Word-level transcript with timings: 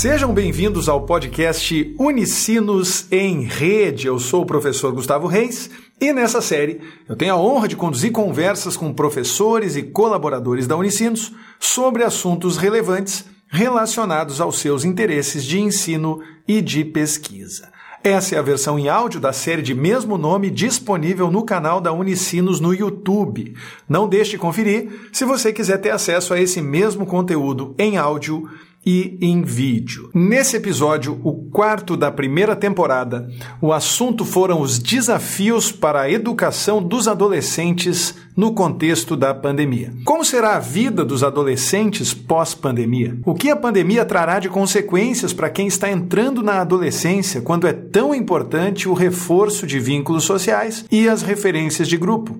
Sejam 0.00 0.32
bem-vindos 0.32 0.88
ao 0.88 1.02
podcast 1.02 1.94
Unicinos 1.98 3.04
em 3.12 3.42
Rede. 3.42 4.06
Eu 4.06 4.18
sou 4.18 4.44
o 4.44 4.46
professor 4.46 4.90
Gustavo 4.94 5.26
Reis 5.26 5.68
e 6.00 6.10
nessa 6.10 6.40
série 6.40 6.80
eu 7.06 7.14
tenho 7.14 7.34
a 7.34 7.36
honra 7.36 7.68
de 7.68 7.76
conduzir 7.76 8.10
conversas 8.10 8.78
com 8.78 8.94
professores 8.94 9.76
e 9.76 9.82
colaboradores 9.82 10.66
da 10.66 10.74
Unicinos 10.74 11.34
sobre 11.58 12.02
assuntos 12.02 12.56
relevantes 12.56 13.26
relacionados 13.46 14.40
aos 14.40 14.58
seus 14.58 14.86
interesses 14.86 15.44
de 15.44 15.60
ensino 15.60 16.22
e 16.48 16.62
de 16.62 16.82
pesquisa. 16.82 17.68
Essa 18.02 18.36
é 18.36 18.38
a 18.38 18.42
versão 18.42 18.78
em 18.78 18.88
áudio 18.88 19.20
da 19.20 19.34
série 19.34 19.60
de 19.60 19.74
mesmo 19.74 20.16
nome 20.16 20.48
disponível 20.48 21.30
no 21.30 21.44
canal 21.44 21.78
da 21.78 21.92
Unicinos 21.92 22.58
no 22.58 22.72
YouTube. 22.72 23.54
Não 23.86 24.08
deixe 24.08 24.30
de 24.30 24.38
conferir 24.38 25.10
se 25.12 25.26
você 25.26 25.52
quiser 25.52 25.76
ter 25.76 25.90
acesso 25.90 26.32
a 26.32 26.40
esse 26.40 26.62
mesmo 26.62 27.04
conteúdo 27.04 27.74
em 27.78 27.98
áudio 27.98 28.48
e 28.84 29.18
em 29.20 29.42
vídeo. 29.42 30.10
Nesse 30.14 30.56
episódio, 30.56 31.20
o 31.22 31.34
quarto 31.50 31.96
da 31.96 32.10
primeira 32.10 32.56
temporada, 32.56 33.28
o 33.60 33.72
assunto 33.72 34.24
foram 34.24 34.60
os 34.60 34.78
desafios 34.78 35.70
para 35.70 36.02
a 36.02 36.10
educação 36.10 36.82
dos 36.82 37.06
adolescentes 37.06 38.14
no 38.34 38.54
contexto 38.54 39.16
da 39.16 39.34
pandemia. 39.34 39.92
Como 40.04 40.24
será 40.24 40.56
a 40.56 40.60
vida 40.60 41.04
dos 41.04 41.22
adolescentes 41.22 42.14
pós-pandemia? 42.14 43.18
O 43.24 43.34
que 43.34 43.50
a 43.50 43.56
pandemia 43.56 44.04
trará 44.04 44.38
de 44.38 44.48
consequências 44.48 45.32
para 45.32 45.50
quem 45.50 45.66
está 45.66 45.90
entrando 45.90 46.42
na 46.42 46.60
adolescência 46.60 47.42
quando 47.42 47.66
é 47.66 47.72
tão 47.72 48.14
importante 48.14 48.88
o 48.88 48.94
reforço 48.94 49.66
de 49.66 49.78
vínculos 49.78 50.24
sociais 50.24 50.86
e 50.90 51.08
as 51.08 51.22
referências 51.22 51.86
de 51.86 51.98
grupo? 51.98 52.38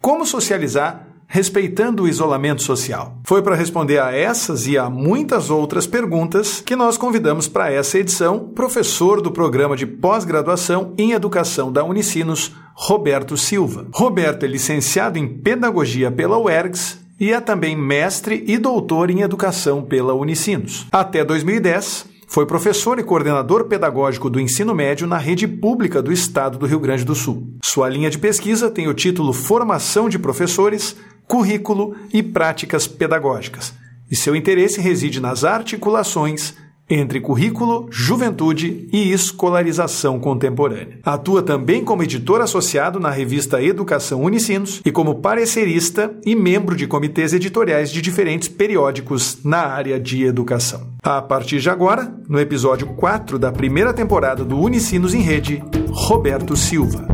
Como 0.00 0.24
socializar 0.24 1.13
respeitando 1.26 2.02
o 2.02 2.08
isolamento 2.08 2.62
social? 2.62 3.18
Foi 3.24 3.42
para 3.42 3.54
responder 3.54 3.98
a 3.98 4.12
essas 4.12 4.66
e 4.66 4.78
a 4.78 4.88
muitas 4.88 5.50
outras 5.50 5.86
perguntas 5.86 6.60
que 6.60 6.76
nós 6.76 6.96
convidamos 6.96 7.48
para 7.48 7.70
essa 7.70 7.98
edição 7.98 8.50
professor 8.54 9.20
do 9.20 9.30
programa 9.30 9.76
de 9.76 9.86
pós-graduação 9.86 10.94
em 10.96 11.12
educação 11.12 11.72
da 11.72 11.84
Unicinos, 11.84 12.52
Roberto 12.74 13.36
Silva. 13.36 13.86
Roberto 13.92 14.44
é 14.44 14.48
licenciado 14.48 15.18
em 15.18 15.28
pedagogia 15.28 16.10
pela 16.10 16.38
UERGS 16.38 17.00
e 17.18 17.32
é 17.32 17.40
também 17.40 17.76
mestre 17.76 18.44
e 18.46 18.58
doutor 18.58 19.10
em 19.10 19.20
educação 19.20 19.82
pela 19.82 20.14
Unicinos. 20.14 20.86
Até 20.90 21.24
2010, 21.24 22.14
foi 22.26 22.46
professor 22.46 22.98
e 22.98 23.04
coordenador 23.04 23.66
pedagógico 23.66 24.28
do 24.28 24.40
ensino 24.40 24.74
médio 24.74 25.06
na 25.06 25.18
rede 25.18 25.46
pública 25.46 26.02
do 26.02 26.12
estado 26.12 26.58
do 26.58 26.66
Rio 26.66 26.80
Grande 26.80 27.04
do 27.04 27.14
Sul. 27.14 27.46
Sua 27.62 27.88
linha 27.88 28.10
de 28.10 28.18
pesquisa 28.18 28.68
tem 28.68 28.88
o 28.88 28.94
título 28.94 29.32
Formação 29.32 30.08
de 30.08 30.18
Professores, 30.18 30.96
Currículo 31.26 31.94
e 32.12 32.22
Práticas 32.22 32.86
Pedagógicas, 32.86 33.74
e 34.10 34.16
seu 34.16 34.36
interesse 34.36 34.80
reside 34.80 35.20
nas 35.20 35.44
articulações 35.44 36.54
entre 36.88 37.20
currículo, 37.20 37.88
juventude 37.90 38.88
e 38.92 39.10
escolarização 39.10 40.20
contemporânea. 40.20 40.98
Atua 41.02 41.42
também 41.42 41.82
como 41.82 42.02
editor 42.02 42.40
associado 42.40 43.00
na 43.00 43.10
revista 43.10 43.62
Educação 43.62 44.22
Unicinos 44.22 44.82
e 44.84 44.92
como 44.92 45.16
parecerista 45.16 46.14
e 46.24 46.34
membro 46.34 46.76
de 46.76 46.86
comitês 46.86 47.32
editoriais 47.32 47.90
de 47.90 48.02
diferentes 48.02 48.48
periódicos 48.48 49.38
na 49.42 49.60
área 49.60 49.98
de 49.98 50.24
educação. 50.24 50.88
A 51.02 51.22
partir 51.22 51.60
de 51.60 51.70
agora, 51.70 52.14
no 52.28 52.38
episódio 52.38 52.88
4 52.88 53.38
da 53.38 53.50
primeira 53.50 53.92
temporada 53.92 54.44
do 54.44 54.58
Unicinos 54.58 55.14
em 55.14 55.20
Rede, 55.20 55.62
Roberto 55.90 56.56
Silva. 56.56 57.13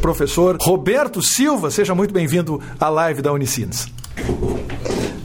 Professor 0.00 0.56
Roberto 0.60 1.20
Silva, 1.22 1.70
seja 1.70 1.94
muito 1.94 2.12
bem-vindo 2.12 2.60
à 2.78 2.88
live 2.88 3.22
da 3.22 3.32
Unicinos. 3.32 3.86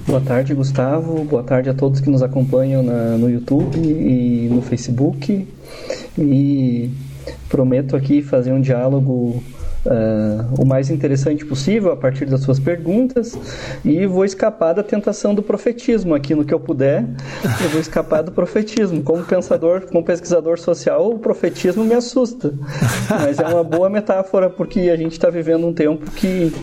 Boa 0.08 0.22
tarde, 0.22 0.54
Gustavo. 0.54 1.24
Boa 1.24 1.44
tarde 1.44 1.70
a 1.70 1.74
todos 1.74 2.00
que 2.00 2.10
nos 2.10 2.24
acompanham 2.24 2.82
na, 2.82 3.18
no 3.18 3.30
YouTube 3.30 3.78
e 3.78 4.50
no 4.50 4.62
Facebook. 4.62 5.48
E 6.18 6.90
prometo 7.48 7.96
aqui 7.96 8.22
fazer 8.22 8.52
um 8.52 8.62
diálogo 8.62 9.44
Uh, 9.84 10.62
o 10.62 10.66
mais 10.66 10.92
interessante 10.92 11.44
possível 11.44 11.92
a 11.92 11.98
partir 11.98 12.26
das 12.26 12.42
suas 12.42 12.60
perguntas 12.60 13.36
e 13.84 14.06
vou 14.06 14.24
escapar 14.24 14.74
da 14.74 14.84
tentação 14.84 15.34
do 15.34 15.42
profetismo 15.42 16.14
aqui 16.14 16.36
no 16.36 16.46
que 16.46 16.54
eu 16.54 16.60
puder. 16.60 17.04
Eu 17.64 17.70
vou 17.70 17.82
escapar 17.82 18.22
do 18.22 18.32
profetismo. 18.32 19.02
Como 19.02 19.24
pensador, 19.24 19.88
como 19.88 20.04
pesquisador 20.04 20.60
social, 20.60 21.10
o 21.10 21.18
profetismo 21.18 21.84
me 21.84 21.96
assusta. 21.96 22.54
Mas 23.10 23.40
é 23.40 23.48
uma 23.48 23.64
boa 23.64 23.90
metáfora 23.90 24.52
porque 24.52 24.82
a 24.82 24.96
gente 24.96 25.14
está 25.14 25.32
vivendo 25.32 25.66
um 25.66 25.74
tempo 25.74 26.12
que 26.12 26.54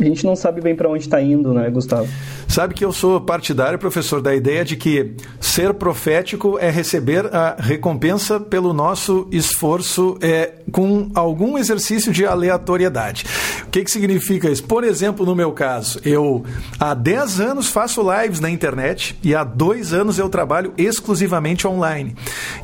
a 0.00 0.04
gente 0.04 0.24
não 0.24 0.36
sabe 0.36 0.60
bem 0.60 0.74
para 0.74 0.88
onde 0.88 1.04
está 1.04 1.20
indo, 1.20 1.52
né, 1.52 1.68
Gustavo? 1.70 2.08
Sabe 2.48 2.74
que 2.74 2.84
eu 2.84 2.92
sou 2.92 3.20
partidário, 3.20 3.78
professor, 3.78 4.20
da 4.20 4.34
ideia 4.34 4.64
de 4.64 4.76
que 4.76 5.14
ser 5.40 5.74
profético 5.74 6.58
é 6.58 6.70
receber 6.70 7.26
a 7.34 7.56
recompensa 7.58 8.38
pelo 8.38 8.72
nosso 8.72 9.26
esforço 9.30 10.16
é, 10.20 10.52
com 10.70 11.10
algum 11.14 11.58
exercício 11.58 12.12
de 12.12 12.24
aleatoriedade. 12.24 13.24
O 13.66 13.70
que, 13.70 13.84
que 13.84 13.90
significa 13.90 14.48
isso? 14.48 14.64
Por 14.64 14.84
exemplo, 14.84 15.26
no 15.26 15.34
meu 15.34 15.52
caso, 15.52 16.00
eu 16.04 16.44
há 16.78 16.94
10 16.94 17.40
anos 17.40 17.68
faço 17.68 18.02
lives 18.02 18.40
na 18.40 18.50
internet 18.50 19.18
e 19.22 19.34
há 19.34 19.44
dois 19.44 19.92
anos 19.92 20.18
eu 20.18 20.28
trabalho 20.28 20.72
exclusivamente 20.78 21.66
online. 21.66 22.14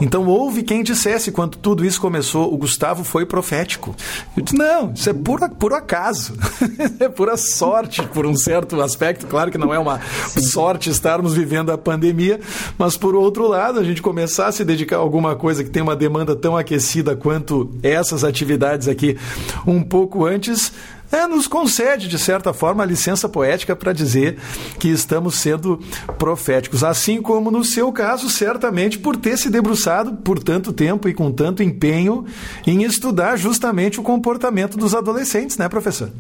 Então 0.01 0.27
houve 0.27 0.63
quem 0.63 0.83
dissesse, 0.83 1.33
quando 1.33 1.57
tudo 1.57 1.85
isso 1.85 2.01
começou, 2.01 2.53
o 2.53 2.57
Gustavo 2.57 3.05
foi 3.05 3.27
profético. 3.27 3.95
Eu 4.37 4.43
disse, 4.43 4.57
não, 4.57 4.93
isso 4.93 5.11
é 5.11 5.13
por, 5.13 5.49
por 5.51 5.73
acaso. 5.73 6.35
é 7.01 7.09
pura 7.23 7.37
sorte, 7.37 8.03
por 8.03 8.27
um 8.27 8.35
certo 8.35 8.81
aspecto. 8.83 9.29
Claro 9.29 9.49
que 9.49 9.57
não 9.57 9.73
é 9.73 9.79
uma 9.79 10.01
sorte 10.37 10.91
estarmos 10.91 11.35
vivendo 11.35 11.71
a 11.71 11.79
pandemia, 11.79 12.41
mas 12.77 12.97
por 12.97 13.15
outro 13.15 13.47
lado, 13.47 13.79
a 13.79 13.85
gente 13.85 14.03
começar 14.03 14.49
a 14.49 14.53
se 14.53 14.65
dedicar 14.65 14.97
a 14.97 14.99
alguma 14.99 15.37
coisa 15.37 15.63
que 15.63 15.71
tem 15.71 15.81
uma 15.81 15.95
demanda 15.95 16.35
tão 16.35 16.57
aquecida 16.57 17.15
quanto 17.15 17.71
essas 17.81 18.25
atividades 18.25 18.89
aqui 18.89 19.17
um 19.65 19.85
pouco 19.85 20.27
antes, 20.27 20.73
é, 21.13 21.29
nos 21.29 21.47
concede, 21.47 22.09
de 22.09 22.19
certa 22.19 22.53
forma, 22.53 22.83
a 22.83 22.87
licença 22.87 23.29
poética 23.29 23.77
para 23.77 23.93
dizer 23.93 24.39
que 24.81 24.89
estamos 24.89 25.37
sendo 25.37 25.79
proféticos. 26.19 26.83
Assim 26.83 27.23
como 27.23 27.53
no 27.53 27.63
seu 27.65 27.93
caso, 27.93 28.29
certamente 28.29 28.99
por 28.99 29.17
ter 29.17 29.37
se 29.37 29.49
debruçado 29.49 30.15
por 30.15 30.43
tanto 30.43 30.73
tempo 30.73 31.09
e 31.09 31.15
com 31.15 31.31
tanto 31.31 31.63
empenho 31.63 32.25
em 32.67 32.83
estudar 32.83 33.37
justamente 33.37 34.01
o 34.01 34.03
comportamento 34.03 34.77
dos 34.77 34.93
adolescentes, 34.93 35.57
né, 35.57 35.69
professor? 35.69 36.11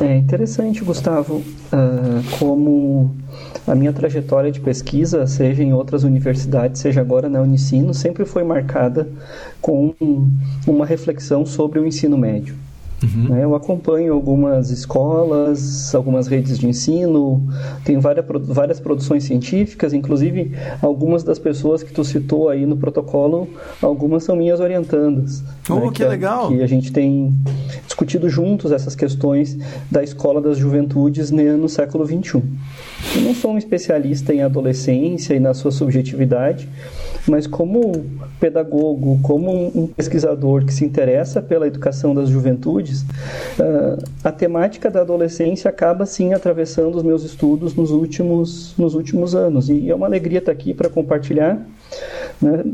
É 0.00 0.16
interessante, 0.16 0.84
Gustavo, 0.84 1.36
uh, 1.36 2.38
como 2.38 3.16
a 3.66 3.74
minha 3.74 3.92
trajetória 3.92 4.50
de 4.50 4.60
pesquisa, 4.60 5.26
seja 5.26 5.62
em 5.62 5.72
outras 5.72 6.04
universidades, 6.04 6.80
seja 6.80 7.00
agora 7.00 7.28
na 7.28 7.40
Unicino, 7.40 7.92
sempre 7.92 8.24
foi 8.24 8.44
marcada 8.44 9.08
com 9.60 9.92
uma 10.66 10.86
reflexão 10.86 11.44
sobre 11.44 11.80
o 11.80 11.86
ensino 11.86 12.16
médio. 12.16 12.54
Uhum. 13.02 13.28
Né, 13.28 13.44
eu 13.44 13.54
acompanho 13.54 14.12
algumas 14.12 14.70
escolas, 14.70 15.94
algumas 15.94 16.26
redes 16.26 16.58
de 16.58 16.66
ensino, 16.66 17.46
tenho 17.84 18.00
várias, 18.00 18.24
várias 18.44 18.80
produções 18.80 19.22
científicas, 19.22 19.92
inclusive 19.92 20.52
algumas 20.82 21.22
das 21.22 21.38
pessoas 21.38 21.82
que 21.82 21.92
tu 21.92 22.04
citou 22.04 22.48
aí 22.48 22.66
no 22.66 22.76
protocolo, 22.76 23.48
algumas 23.80 24.24
são 24.24 24.34
minhas 24.34 24.58
orientandas. 24.58 25.44
Oh, 25.70 25.74
né, 25.74 25.86
que, 25.88 25.92
que, 25.92 26.04
legal! 26.04 26.48
Que 26.48 26.60
a 26.60 26.66
gente 26.66 26.92
tem 26.92 27.32
discutido 27.86 28.28
juntos 28.28 28.72
essas 28.72 28.96
questões 28.96 29.56
da 29.90 30.02
escola 30.02 30.40
das 30.40 30.58
juventudes 30.58 31.30
no 31.30 31.68
século 31.68 32.04
XXI. 32.04 32.42
Eu 33.14 33.22
não 33.22 33.34
sou 33.34 33.52
um 33.52 33.58
especialista 33.58 34.34
em 34.34 34.42
adolescência 34.42 35.34
e 35.34 35.40
na 35.40 35.54
sua 35.54 35.70
subjetividade, 35.70 36.68
mas 37.28 37.46
como 37.46 37.92
pedagogo, 38.40 39.18
como 39.22 39.70
um 39.74 39.86
pesquisador 39.86 40.64
que 40.64 40.72
se 40.72 40.84
interessa 40.84 41.42
pela 41.42 41.66
educação 41.66 42.14
das 42.14 42.28
juventudes, 42.28 42.87
ah, 43.58 43.98
a 44.24 44.32
temática 44.32 44.90
da 44.90 45.00
adolescência 45.00 45.68
acaba 45.68 46.06
sim 46.06 46.32
atravessando 46.34 46.96
os 46.96 47.02
meus 47.02 47.24
estudos 47.24 47.74
nos 47.74 47.90
últimos, 47.90 48.74
nos 48.76 48.94
últimos 48.94 49.34
anos. 49.34 49.68
E 49.68 49.90
é 49.90 49.94
uma 49.94 50.06
alegria 50.06 50.38
estar 50.38 50.52
aqui 50.52 50.74
para 50.74 50.88
compartilhar 50.88 51.64
né, 52.40 52.64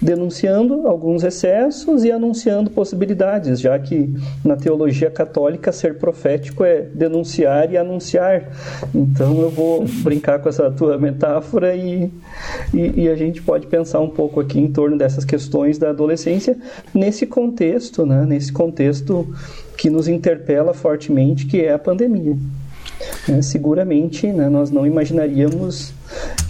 denunciando 0.00 0.86
alguns 0.86 1.24
excessos 1.24 2.04
e 2.04 2.12
anunciando 2.12 2.70
possibilidades, 2.70 3.58
já 3.58 3.78
que 3.78 4.14
na 4.44 4.56
teologia 4.56 5.10
católica 5.10 5.72
ser 5.72 5.98
profético 5.98 6.64
é 6.64 6.82
denunciar 6.82 7.72
e 7.72 7.76
anunciar. 7.76 8.50
Então 8.94 9.40
eu 9.40 9.50
vou 9.50 9.84
brincar 10.02 10.40
com 10.40 10.48
essa 10.48 10.70
tua 10.70 10.98
metáfora 10.98 11.74
e, 11.74 12.10
e, 12.72 13.04
e, 13.04 13.08
a 13.08 13.16
gente 13.16 13.40
pode 13.40 13.66
pensar 13.66 14.00
um 14.00 14.10
pouco 14.10 14.40
aqui 14.40 14.58
em 14.58 14.70
torno 14.70 14.98
dessas 14.98 15.24
questões 15.24 15.78
da 15.78 15.90
adolescência 15.90 16.56
nesse 16.92 17.26
contexto, 17.26 18.04
né, 18.04 18.24
nesse 18.26 18.52
contexto 18.52 19.26
que 19.76 19.90
nos 19.90 20.08
interpela 20.08 20.72
fortemente, 20.74 21.46
que 21.46 21.60
é 21.60 21.72
a 21.72 21.78
pandemia. 21.78 22.36
É, 23.28 23.42
seguramente 23.42 24.26
né, 24.28 24.48
nós 24.48 24.70
não 24.70 24.86
imaginaríamos 24.86 25.92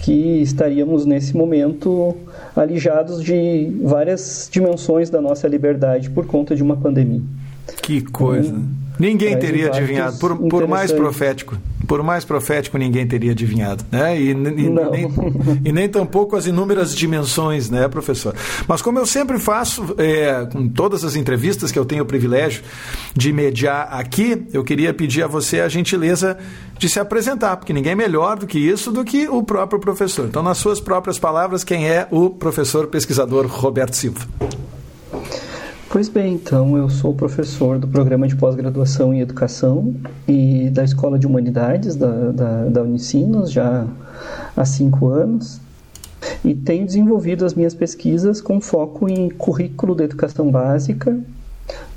que 0.01 0.41
estaríamos 0.41 1.05
nesse 1.05 1.35
momento 1.35 2.15
alijados 2.55 3.23
de 3.23 3.71
várias 3.81 4.47
dimensões 4.51 5.09
da 5.09 5.19
nossa 5.19 5.47
liberdade 5.47 6.09
por 6.09 6.25
conta 6.25 6.55
de 6.55 6.61
uma 6.61 6.77
pandemia. 6.77 7.21
Que 7.81 8.01
coisa. 8.01 8.53
Hum, 8.53 8.67
Ninguém 8.99 9.37
teria 9.37 9.67
adivinhado, 9.67 10.17
por, 10.17 10.37
por 10.37 10.67
mais 10.67 10.91
profético. 10.91 11.57
Por 11.87 12.01
mais 12.03 12.25
profético 12.25 12.77
ninguém 12.77 13.07
teria 13.07 13.31
adivinhado, 13.31 13.85
né? 13.91 14.19
E, 14.19 14.29
e, 14.29 14.33
nem, 14.33 15.13
e 15.63 15.71
nem 15.71 15.89
tampouco 15.89 16.35
as 16.35 16.45
inúmeras 16.45 16.95
dimensões, 16.95 17.69
né, 17.69 17.87
professor? 17.87 18.35
Mas 18.67 18.81
como 18.81 18.99
eu 18.99 19.05
sempre 19.05 19.39
faço, 19.39 19.95
é, 19.97 20.47
com 20.51 20.67
todas 20.67 21.03
as 21.03 21.15
entrevistas 21.15 21.71
que 21.71 21.79
eu 21.79 21.85
tenho 21.85 22.03
o 22.03 22.05
privilégio 22.05 22.63
de 23.15 23.31
mediar 23.31 23.87
aqui, 23.91 24.45
eu 24.53 24.63
queria 24.63 24.93
pedir 24.93 25.23
a 25.23 25.27
você 25.27 25.61
a 25.61 25.69
gentileza 25.69 26.37
de 26.77 26.89
se 26.89 26.99
apresentar, 26.99 27.57
porque 27.57 27.73
ninguém 27.73 27.93
é 27.93 27.95
melhor 27.95 28.37
do 28.37 28.47
que 28.47 28.59
isso 28.59 28.91
do 28.91 29.03
que 29.03 29.27
o 29.27 29.43
próprio 29.43 29.79
professor. 29.79 30.25
Então, 30.27 30.43
nas 30.43 30.57
suas 30.57 30.79
próprias 30.79 31.17
palavras, 31.17 31.63
quem 31.63 31.87
é 31.87 32.07
o 32.11 32.29
professor 32.29 32.87
pesquisador 32.87 33.45
Roberto 33.47 33.95
Silva? 33.95 34.25
Pois 35.95 36.09
bem, 36.09 36.33
então 36.33 36.75
eu 36.75 36.89
sou 36.89 37.13
professor 37.13 37.79
do 37.79 37.87
programa 37.87 38.27
de 38.27 38.35
pós-graduação 38.35 39.13
em 39.13 39.21
educação 39.21 39.95
e 40.27 40.69
da 40.69 40.83
Escola 40.83 41.17
de 41.17 41.25
Humanidades 41.25 41.95
da, 41.95 42.31
da, 42.33 42.65
da 42.65 42.81
Unicinos 42.81 43.49
já 43.49 43.87
há 44.57 44.65
cinco 44.65 45.07
anos 45.07 45.61
e 46.43 46.53
tenho 46.53 46.85
desenvolvido 46.85 47.45
as 47.45 47.53
minhas 47.53 47.73
pesquisas 47.73 48.41
com 48.41 48.59
foco 48.59 49.07
em 49.07 49.29
currículo 49.29 49.95
da 49.95 50.03
educação 50.03 50.51
básica, 50.51 51.17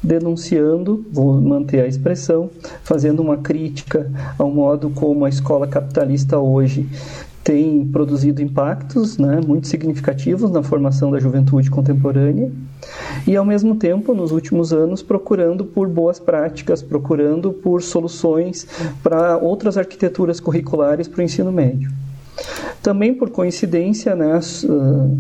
denunciando, 0.01 1.05
vou 1.11 1.41
manter 1.41 1.81
a 1.81 1.89
expressão, 1.89 2.49
fazendo 2.85 3.21
uma 3.21 3.39
crítica 3.39 4.09
ao 4.39 4.49
modo 4.49 4.91
como 4.91 5.25
a 5.25 5.29
escola 5.29 5.67
capitalista 5.67 6.39
hoje 6.39 6.89
tem 7.45 7.87
produzido 7.87 8.43
impactos 8.43 9.17
né, 9.17 9.41
muito 9.47 9.69
significativos 9.69 10.51
na 10.51 10.63
formação 10.63 11.11
da 11.11 11.19
juventude 11.19 11.71
contemporânea 11.71 12.51
e, 13.27 13.37
ao 13.37 13.45
mesmo 13.45 13.77
tempo, 13.77 14.15
nos 14.15 14.33
últimos 14.33 14.73
anos, 14.73 15.03
procurando 15.03 15.65
por 15.65 15.89
boas 15.89 16.19
práticas, 16.19 16.83
procurando 16.83 17.53
por 17.53 17.83
soluções 17.83 18.67
para 19.03 19.37
outras 19.39 19.79
arquiteturas 19.79 20.41
curriculares 20.41 21.09
para 21.09 21.21
o 21.21 21.23
ensino 21.23 21.51
médio. 21.51 21.91
Também 22.83 23.13
por 23.13 23.31
coincidência, 23.31 24.15
né, 24.15 24.39
uh, 24.65 25.19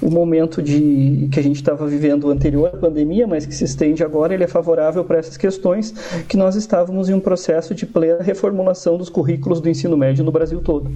o 0.00 0.10
momento 0.10 0.62
de 0.62 1.28
que 1.32 1.40
a 1.40 1.42
gente 1.42 1.56
estava 1.56 1.86
vivendo 1.86 2.30
anterior 2.30 2.70
à 2.72 2.76
pandemia, 2.76 3.26
mas 3.26 3.44
que 3.44 3.54
se 3.54 3.64
estende 3.64 4.04
agora, 4.04 4.32
ele 4.32 4.44
é 4.44 4.46
favorável 4.46 5.04
para 5.04 5.18
essas 5.18 5.36
questões, 5.36 5.92
que 6.28 6.36
nós 6.36 6.54
estávamos 6.54 7.08
em 7.08 7.14
um 7.14 7.20
processo 7.20 7.74
de 7.74 7.86
plena 7.86 8.22
reformulação 8.22 8.96
dos 8.96 9.08
currículos 9.08 9.60
do 9.60 9.68
ensino 9.68 9.96
médio 9.96 10.24
no 10.24 10.30
Brasil 10.30 10.60
todo. 10.60 10.90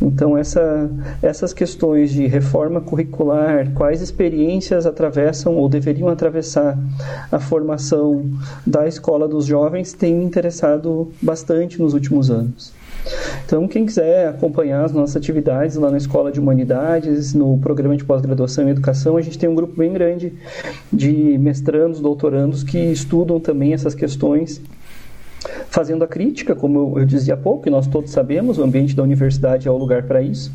Então, 0.00 0.36
essa, 0.36 0.90
essas 1.22 1.52
questões 1.52 2.10
de 2.10 2.26
reforma 2.26 2.80
curricular, 2.80 3.70
quais 3.74 4.00
experiências 4.00 4.86
atravessam 4.86 5.56
ou 5.56 5.68
deveriam 5.68 6.08
atravessar 6.08 6.78
a 7.30 7.38
formação 7.38 8.30
da 8.66 8.86
escola 8.86 9.28
dos 9.28 9.46
jovens, 9.46 9.92
têm 9.92 10.14
me 10.14 10.24
interessado 10.24 11.10
bastante 11.20 11.80
nos 11.80 11.94
últimos 11.94 12.30
anos. 12.30 12.72
Então, 13.44 13.66
quem 13.66 13.86
quiser 13.86 14.28
acompanhar 14.28 14.84
as 14.84 14.92
nossas 14.92 15.16
atividades 15.16 15.76
lá 15.76 15.90
na 15.90 15.96
Escola 15.96 16.30
de 16.30 16.38
Humanidades, 16.38 17.34
no 17.34 17.58
programa 17.58 17.96
de 17.96 18.04
pós-graduação 18.04 18.68
em 18.68 18.70
Educação, 18.70 19.16
a 19.16 19.22
gente 19.22 19.38
tem 19.38 19.48
um 19.48 19.54
grupo 19.54 19.76
bem 19.76 19.92
grande 19.92 20.32
de 20.92 21.38
mestrandos, 21.38 22.00
doutorandos 22.00 22.62
que 22.62 22.78
estudam 22.78 23.40
também 23.40 23.72
essas 23.72 23.94
questões 23.94 24.60
fazendo 25.68 26.04
a 26.04 26.06
crítica, 26.06 26.54
como 26.54 26.98
eu 26.98 27.04
dizia 27.04 27.34
há 27.34 27.36
pouco, 27.36 27.68
e 27.68 27.70
nós 27.70 27.86
todos 27.86 28.10
sabemos, 28.10 28.58
o 28.58 28.62
ambiente 28.62 28.94
da 28.94 29.02
universidade 29.02 29.66
é 29.66 29.70
o 29.70 29.76
lugar 29.76 30.02
para 30.04 30.20
isso, 30.22 30.52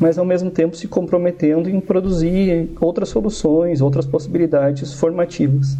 mas 0.00 0.18
ao 0.18 0.24
mesmo 0.24 0.50
tempo 0.50 0.76
se 0.76 0.88
comprometendo 0.88 1.68
em 1.68 1.80
produzir 1.80 2.70
outras 2.80 3.08
soluções, 3.08 3.80
outras 3.80 4.06
possibilidades 4.06 4.92
formativas. 4.92 5.76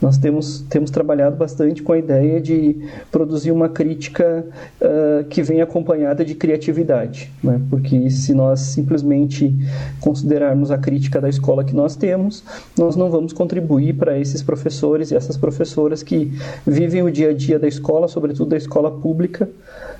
Nós 0.00 0.16
temos, 0.16 0.60
temos 0.68 0.90
trabalhado 0.90 1.36
bastante 1.36 1.82
com 1.82 1.92
a 1.92 1.98
ideia 1.98 2.40
de 2.40 2.76
produzir 3.10 3.50
uma 3.50 3.68
crítica 3.68 4.44
uh, 4.80 5.24
que 5.24 5.42
vem 5.42 5.60
acompanhada 5.60 6.24
de 6.24 6.34
criatividade, 6.34 7.32
né? 7.42 7.60
porque 7.68 8.08
se 8.10 8.32
nós 8.32 8.60
simplesmente 8.60 9.54
considerarmos 10.00 10.70
a 10.70 10.78
crítica 10.78 11.20
da 11.20 11.28
escola 11.28 11.64
que 11.64 11.74
nós 11.74 11.96
temos, 11.96 12.44
nós 12.78 12.94
não 12.94 13.10
vamos 13.10 13.32
contribuir 13.32 13.94
para 13.94 14.18
esses 14.18 14.42
professores 14.42 15.10
e 15.10 15.16
essas 15.16 15.36
professoras 15.36 16.02
que 16.02 16.32
vivem 16.66 17.02
o 17.02 17.10
dia 17.10 17.30
a 17.30 17.34
dia 17.34 17.58
da 17.58 17.66
escola, 17.66 18.06
sobretudo 18.06 18.50
da 18.50 18.56
escola 18.56 18.90
pública 18.90 19.48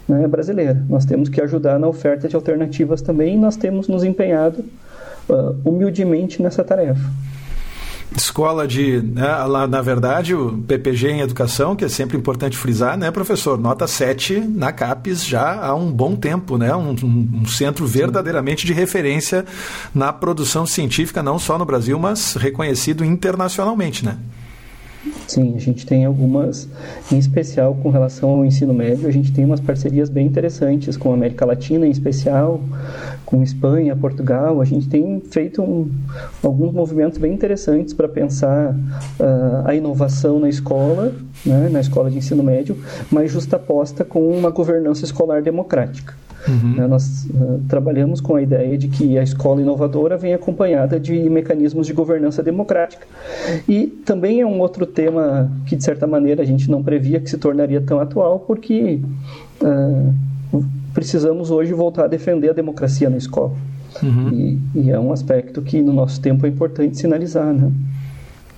né, 0.08 0.26
brasileira. 0.28 0.84
Nós 0.88 1.04
temos 1.04 1.28
que 1.28 1.40
ajudar 1.40 1.78
na 1.78 1.88
oferta 1.88 2.28
de 2.28 2.36
alternativas 2.36 3.02
também 3.02 3.34
e 3.34 3.38
nós 3.38 3.56
temos 3.56 3.88
nos 3.88 4.04
empenhado 4.04 4.64
uh, 5.28 5.56
humildemente 5.64 6.40
nessa 6.40 6.62
tarefa 6.62 7.10
escola 8.16 8.66
de, 8.66 9.02
né, 9.02 9.26
lá, 9.44 9.66
na 9.66 9.82
verdade, 9.82 10.34
o 10.34 10.58
PPG 10.66 11.08
em 11.08 11.20
educação, 11.20 11.76
que 11.76 11.84
é 11.84 11.88
sempre 11.88 12.16
importante 12.16 12.56
frisar, 12.56 12.96
né, 12.96 13.10
professor? 13.10 13.58
Nota 13.58 13.86
7 13.86 14.40
na 14.40 14.72
CAPES 14.72 15.24
já 15.24 15.64
há 15.64 15.74
um 15.74 15.92
bom 15.92 16.16
tempo, 16.16 16.56
né? 16.56 16.74
Um, 16.74 16.94
um, 17.02 17.46
centro 17.46 17.86
verdadeiramente 17.86 18.66
de 18.66 18.72
referência 18.72 19.44
na 19.94 20.12
produção 20.12 20.66
científica, 20.66 21.22
não 21.22 21.38
só 21.38 21.58
no 21.58 21.64
Brasil, 21.64 21.98
mas 21.98 22.34
reconhecido 22.34 23.04
internacionalmente, 23.04 24.04
né? 24.04 24.16
Sim, 25.26 25.54
a 25.54 25.60
gente 25.60 25.86
tem 25.86 26.04
algumas, 26.04 26.68
em 27.12 27.18
especial 27.18 27.74
com 27.74 27.90
relação 27.90 28.30
ao 28.30 28.44
ensino 28.44 28.74
médio, 28.74 29.06
a 29.06 29.10
gente 29.10 29.32
tem 29.32 29.44
umas 29.44 29.60
parcerias 29.60 30.08
bem 30.08 30.26
interessantes 30.26 30.96
com 30.96 31.10
a 31.10 31.14
América 31.14 31.44
Latina, 31.44 31.86
em 31.86 31.90
especial, 31.90 32.60
com 33.24 33.42
Espanha, 33.42 33.94
Portugal. 33.94 34.60
A 34.60 34.64
gente 34.64 34.88
tem 34.88 35.20
feito 35.20 35.62
um, 35.62 35.90
alguns 36.42 36.72
movimentos 36.72 37.18
bem 37.18 37.32
interessantes 37.32 37.94
para 37.94 38.08
pensar 38.08 38.74
uh, 38.74 39.66
a 39.66 39.74
inovação 39.74 40.40
na 40.40 40.48
escola, 40.48 41.14
né, 41.44 41.68
na 41.70 41.80
escola 41.80 42.10
de 42.10 42.18
ensino 42.18 42.42
médio, 42.42 42.76
mas 43.10 43.30
justaposta 43.30 44.04
com 44.04 44.28
uma 44.28 44.50
governança 44.50 45.04
escolar 45.04 45.42
democrática. 45.42 46.14
Uhum. 46.46 46.74
Né, 46.76 46.86
nós 46.86 47.26
uh, 47.26 47.60
trabalhamos 47.68 48.20
com 48.20 48.36
a 48.36 48.42
ideia 48.42 48.78
de 48.78 48.88
que 48.88 49.18
a 49.18 49.22
escola 49.22 49.60
inovadora 49.60 50.16
vem 50.16 50.34
acompanhada 50.34 50.98
de 50.98 51.28
mecanismos 51.28 51.86
de 51.86 51.92
governança 51.92 52.42
democrática. 52.42 53.06
E 53.68 53.86
também 53.86 54.40
é 54.40 54.46
um 54.46 54.60
outro 54.60 54.86
tema 54.86 55.50
que, 55.66 55.74
de 55.74 55.82
certa 55.82 56.06
maneira, 56.06 56.42
a 56.42 56.46
gente 56.46 56.70
não 56.70 56.82
previa 56.82 57.20
que 57.20 57.28
se 57.28 57.38
tornaria 57.38 57.80
tão 57.80 57.98
atual, 57.98 58.40
porque 58.40 59.00
uh, 59.62 60.64
precisamos 60.94 61.50
hoje 61.50 61.72
voltar 61.72 62.04
a 62.04 62.08
defender 62.08 62.50
a 62.50 62.52
democracia 62.52 63.10
na 63.10 63.16
escola. 63.16 63.52
Uhum. 64.02 64.30
E, 64.32 64.58
e, 64.74 64.90
é 64.90 64.98
um 64.98 65.12
aspecto 65.12 65.60
que, 65.62 65.80
no 65.82 65.92
nosso 65.92 66.20
tempo, 66.20 66.46
é 66.46 66.48
importante 66.48 66.96
sinalizar. 66.96 67.52
Né? 67.52 67.70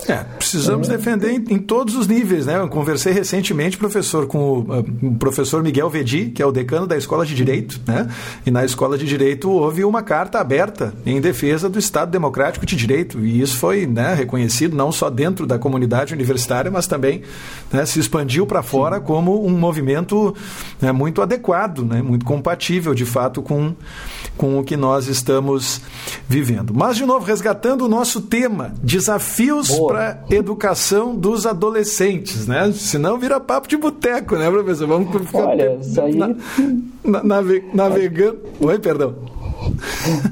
É, 0.09 0.25
precisamos 0.25 0.89
é. 0.89 0.97
defender 0.97 1.31
em, 1.31 1.55
em, 1.55 1.59
todos 1.59 1.95
os 1.95 2.07
níveis, 2.07 2.47
né? 2.47 2.59
Eu 2.59 2.69
conversei 2.69 3.13
recentemente, 3.13 3.77
professor, 3.77 4.27
com 4.27 4.39
o, 4.39 4.61
uh, 4.61 4.87
o, 5.03 5.15
professor 5.17 5.63
Miguel 5.63 5.91
Vedi, 5.91 6.27
que 6.27 6.43
é 6.43 6.47
o 6.47 6.53
decano 6.53 6.87
da 6.87 6.97
Escola 6.97 7.27
de 7.27 7.35
Direito, 7.35 7.81
né? 7.87 8.09
E 8.45 8.51
na 8.51 8.65
Escola 8.65 8.97
de 8.97 9.07
Direito 9.07 9.51
houve 9.51 9.85
uma 9.85 10.03
carta 10.03 10.39
aberta 10.39 10.95
em 11.05 11.21
defesa 11.21 11.69
do 11.69 11.79
Estado 11.79 12.11
Democrático 12.11 12.65
de 12.65 12.77
Direito, 12.77 13.21
e 13.21 13.41
isso 13.41 13.57
foi 13.57 13.87
né, 13.87 14.15
reconhecido 14.15 14.77
não 14.77 14.91
só 14.91 15.11
dentro 15.11 15.47
da 15.47 15.59
comunidade 15.59 16.15
universitária, 16.15 16.71
mas 16.71 16.87
também 16.87 17.23
né, 17.73 17.85
se 17.85 17.99
expandiu 18.01 18.47
para 18.47 18.63
fora 18.63 18.97
Sim. 18.97 19.03
como 19.03 19.45
um 19.45 19.51
movimento 19.51 20.35
né, 20.81 20.93
muito 20.93 21.23
adequado, 21.23 21.85
né, 21.85 22.03
muito 22.03 22.25
compatível, 22.25 22.95
de 22.95 23.05
fato, 23.05 23.43
com, 23.43 23.75
com 24.37 24.59
o 24.59 24.65
que 24.65 24.77
nós 24.77 25.07
estamos 25.07 25.81
vivendo. 26.29 26.73
Mas, 26.75 26.97
de 26.97 27.05
novo, 27.05 27.25
resgatando 27.25 27.85
o 27.85 27.89
nosso 27.89 28.21
tema, 28.23 28.75
desafios 28.83 29.69
para 29.91 30.25
educação 30.31 31.15
dos 31.15 31.47
adolescentes, 31.47 32.47
né? 32.47 32.73
Senão 32.73 33.19
vira 33.19 33.41
papo 33.41 33.69
de 33.69 33.77
boteco, 33.77 34.37
né, 34.37 34.51
professor? 34.51 34.87
Vamos 34.87 35.27
ficar 35.27 35.39
Olha, 35.39 35.79
isso 35.81 36.01
aí... 36.01 36.15
na, 36.15 36.35
na, 37.05 37.23
nave, 37.23 37.65
navegando. 37.75 38.39
Oi, 38.61 38.79
perdão. 38.79 39.40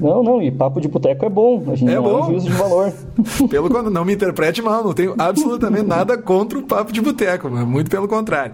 Não, 0.00 0.22
não, 0.22 0.42
e 0.42 0.50
papo 0.50 0.80
de 0.80 0.88
boteco 0.88 1.24
é 1.24 1.28
bom. 1.28 1.64
A 1.68 1.74
gente 1.74 1.90
é 1.90 1.96
não 1.96 2.02
bom. 2.02 2.10
é 2.10 2.22
um 2.22 2.26
juízo 2.26 2.46
de 2.46 2.52
valor. 2.52 2.92
Pelo 3.50 3.68
quando 3.68 3.90
não 3.90 4.04
me 4.04 4.14
interprete 4.14 4.62
mal, 4.62 4.82
não 4.82 4.92
tenho 4.92 5.14
absolutamente 5.18 5.86
nada 5.86 6.16
contra 6.16 6.58
o 6.58 6.62
papo 6.62 6.92
de 6.92 7.00
boteco, 7.00 7.48
muito 7.48 7.90
pelo 7.90 8.08
contrário. 8.08 8.52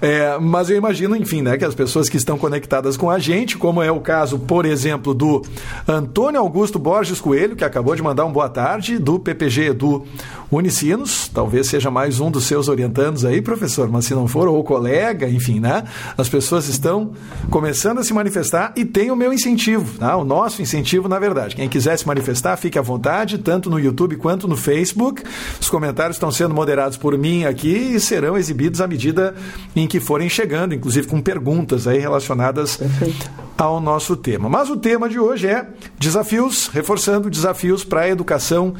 É, 0.00 0.38
mas 0.38 0.70
eu 0.70 0.76
imagino, 0.76 1.16
enfim, 1.16 1.42
né, 1.42 1.56
que 1.56 1.64
as 1.64 1.74
pessoas 1.74 2.08
que 2.08 2.16
estão 2.16 2.36
conectadas 2.38 2.96
com 2.96 3.10
a 3.10 3.18
gente, 3.18 3.56
como 3.56 3.82
é 3.82 3.90
o 3.90 4.00
caso, 4.00 4.38
por 4.38 4.64
exemplo, 4.64 5.14
do 5.14 5.42
Antônio 5.86 6.40
Augusto 6.40 6.78
Borges 6.78 7.20
Coelho, 7.20 7.56
que 7.56 7.64
acabou 7.64 7.94
de 7.94 8.02
mandar 8.02 8.24
um 8.24 8.32
boa 8.32 8.48
tarde, 8.48 8.98
do 8.98 9.18
PPG 9.18 9.72
do 9.72 10.04
Unicinos, 10.50 11.30
talvez 11.32 11.68
seja 11.68 11.90
mais 11.90 12.20
um 12.20 12.30
dos 12.30 12.44
seus 12.44 12.68
orientandos 12.68 13.24
aí, 13.24 13.40
professor, 13.40 13.88
mas 13.88 14.04
se 14.04 14.14
não 14.14 14.28
for, 14.28 14.48
ou 14.48 14.62
colega, 14.62 15.28
enfim, 15.28 15.60
né? 15.60 15.84
As 16.16 16.28
pessoas 16.28 16.68
estão 16.68 17.12
começando 17.48 17.98
a 17.98 18.04
se 18.04 18.12
manifestar 18.12 18.72
e 18.76 18.84
tem 18.84 19.10
o 19.10 19.16
meu 19.16 19.32
incentivo, 19.32 19.98
tá? 19.98 20.11
O 20.14 20.24
nosso 20.24 20.62
incentivo, 20.62 21.08
na 21.08 21.18
verdade. 21.18 21.56
Quem 21.56 21.68
quiser 21.68 21.96
se 21.96 22.06
manifestar, 22.06 22.56
fique 22.56 22.78
à 22.78 22.82
vontade, 22.82 23.38
tanto 23.38 23.70
no 23.70 23.78
YouTube 23.78 24.16
quanto 24.16 24.46
no 24.48 24.56
Facebook. 24.56 25.22
Os 25.60 25.68
comentários 25.68 26.16
estão 26.16 26.30
sendo 26.30 26.54
moderados 26.54 26.96
por 26.96 27.16
mim 27.16 27.44
aqui 27.44 27.94
e 27.94 28.00
serão 28.00 28.36
exibidos 28.36 28.80
à 28.80 28.86
medida 28.86 29.34
em 29.74 29.86
que 29.86 30.00
forem 30.00 30.28
chegando, 30.28 30.74
inclusive 30.74 31.06
com 31.06 31.20
perguntas 31.20 31.86
aí 31.86 31.98
relacionadas 31.98 32.76
Perfeito 32.76 33.30
ao 33.56 33.80
nosso 33.80 34.16
tema. 34.16 34.48
Mas 34.48 34.70
o 34.70 34.76
tema 34.76 35.08
de 35.08 35.18
hoje 35.18 35.46
é 35.46 35.66
desafios, 35.98 36.66
reforçando 36.66 37.30
desafios 37.30 37.84
para 37.84 38.02
a 38.02 38.08
educação 38.08 38.74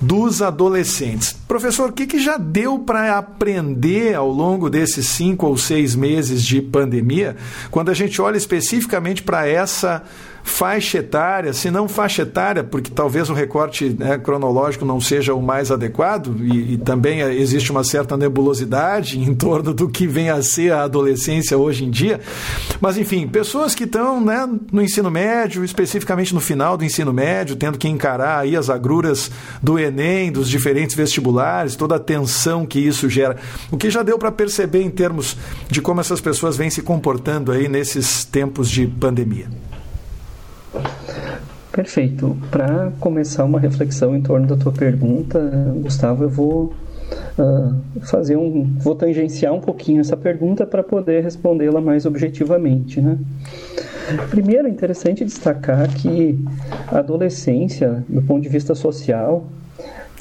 dos 0.00 0.40
adolescentes. 0.40 1.32
Professor, 1.48 1.90
o 1.90 1.92
que, 1.92 2.06
que 2.06 2.20
já 2.20 2.36
deu 2.36 2.78
para 2.78 3.18
aprender 3.18 4.14
ao 4.14 4.30
longo 4.30 4.70
desses 4.70 5.08
cinco 5.08 5.46
ou 5.46 5.56
seis 5.56 5.94
meses 5.94 6.44
de 6.44 6.62
pandemia, 6.62 7.36
quando 7.70 7.90
a 7.90 7.94
gente 7.94 8.20
olha 8.22 8.36
especificamente 8.36 9.22
para 9.22 9.48
essa 9.48 10.04
faixa 10.50 10.98
etária, 10.98 11.52
se 11.52 11.70
não 11.70 11.88
faixa 11.88 12.22
etária, 12.22 12.62
porque 12.62 12.90
talvez 12.90 13.30
o 13.30 13.32
recorte 13.32 13.96
né, 13.98 14.18
cronológico 14.18 14.84
não 14.84 15.00
seja 15.00 15.32
o 15.32 15.40
mais 15.40 15.70
adequado, 15.70 16.36
e, 16.40 16.74
e, 16.74 16.76
também 16.78 17.20
existe 17.20 17.70
uma 17.70 17.84
certa 17.84 18.16
nebulosidade 18.16 19.18
em 19.22 19.32
torno 19.34 19.72
do 19.72 19.88
que 19.88 20.06
vem 20.06 20.28
a 20.28 20.42
ser 20.42 20.72
a 20.72 20.82
adolescência 20.82 21.56
hoje 21.56 21.84
em 21.84 21.90
dia. 21.90 22.20
Mas, 22.80 22.98
enfim, 22.98 23.28
pessoas 23.28 23.74
que 23.74 23.84
estão 23.84 24.20
né, 24.20 24.46
no 24.72 24.82
ensino 24.82 25.10
médio, 25.10 25.64
especificamente 25.64 26.34
no 26.34 26.40
final 26.40 26.76
do 26.76 26.84
ensino 26.84 27.12
médio, 27.12 27.56
tendo 27.56 27.78
que 27.78 27.88
encarar 27.88 28.40
aí 28.40 28.56
as 28.56 28.68
agruras 28.68 29.30
do 29.62 29.78
Enem, 29.78 30.32
dos 30.32 30.48
diferentes 30.48 30.96
vestibulares, 30.96 31.76
toda 31.76 31.94
a 31.94 32.00
tensão 32.00 32.66
que 32.66 32.80
isso 32.80 33.08
gera. 33.08 33.36
O 33.70 33.76
que 33.76 33.88
já 33.88 34.02
deu 34.02 34.18
para 34.18 34.32
perceber 34.32 34.82
em 34.82 34.90
termos 34.90 35.36
de 35.70 35.80
como 35.80 36.00
essas 36.00 36.20
pessoas 36.20 36.56
vêm 36.56 36.70
se 36.70 36.82
comportando 36.82 37.52
aí 37.52 37.68
nesses 37.68 38.24
tempos 38.24 38.68
de 38.68 38.86
pandemia? 38.86 39.48
Perfeito. 41.72 42.36
Para 42.50 42.92
começar 42.98 43.44
uma 43.44 43.60
reflexão 43.60 44.16
em 44.16 44.20
torno 44.20 44.46
da 44.46 44.56
tua 44.56 44.72
pergunta, 44.72 45.38
Gustavo, 45.76 46.24
eu 46.24 46.28
vou 46.28 46.72
uh, 47.38 48.00
fazer 48.02 48.36
um, 48.36 48.64
vou 48.78 48.94
tangenciar 48.94 49.52
um 49.54 49.60
pouquinho 49.60 50.00
essa 50.00 50.16
pergunta 50.16 50.66
para 50.66 50.82
poder 50.82 51.22
respondê-la 51.22 51.80
mais 51.80 52.06
objetivamente, 52.06 53.00
né? 53.00 53.18
Primeiro, 54.28 54.66
é 54.66 54.70
interessante 54.70 55.24
destacar 55.24 55.88
que 55.94 56.36
a 56.88 56.98
adolescência, 56.98 58.04
do 58.08 58.20
ponto 58.22 58.42
de 58.42 58.48
vista 58.48 58.74
social, 58.74 59.46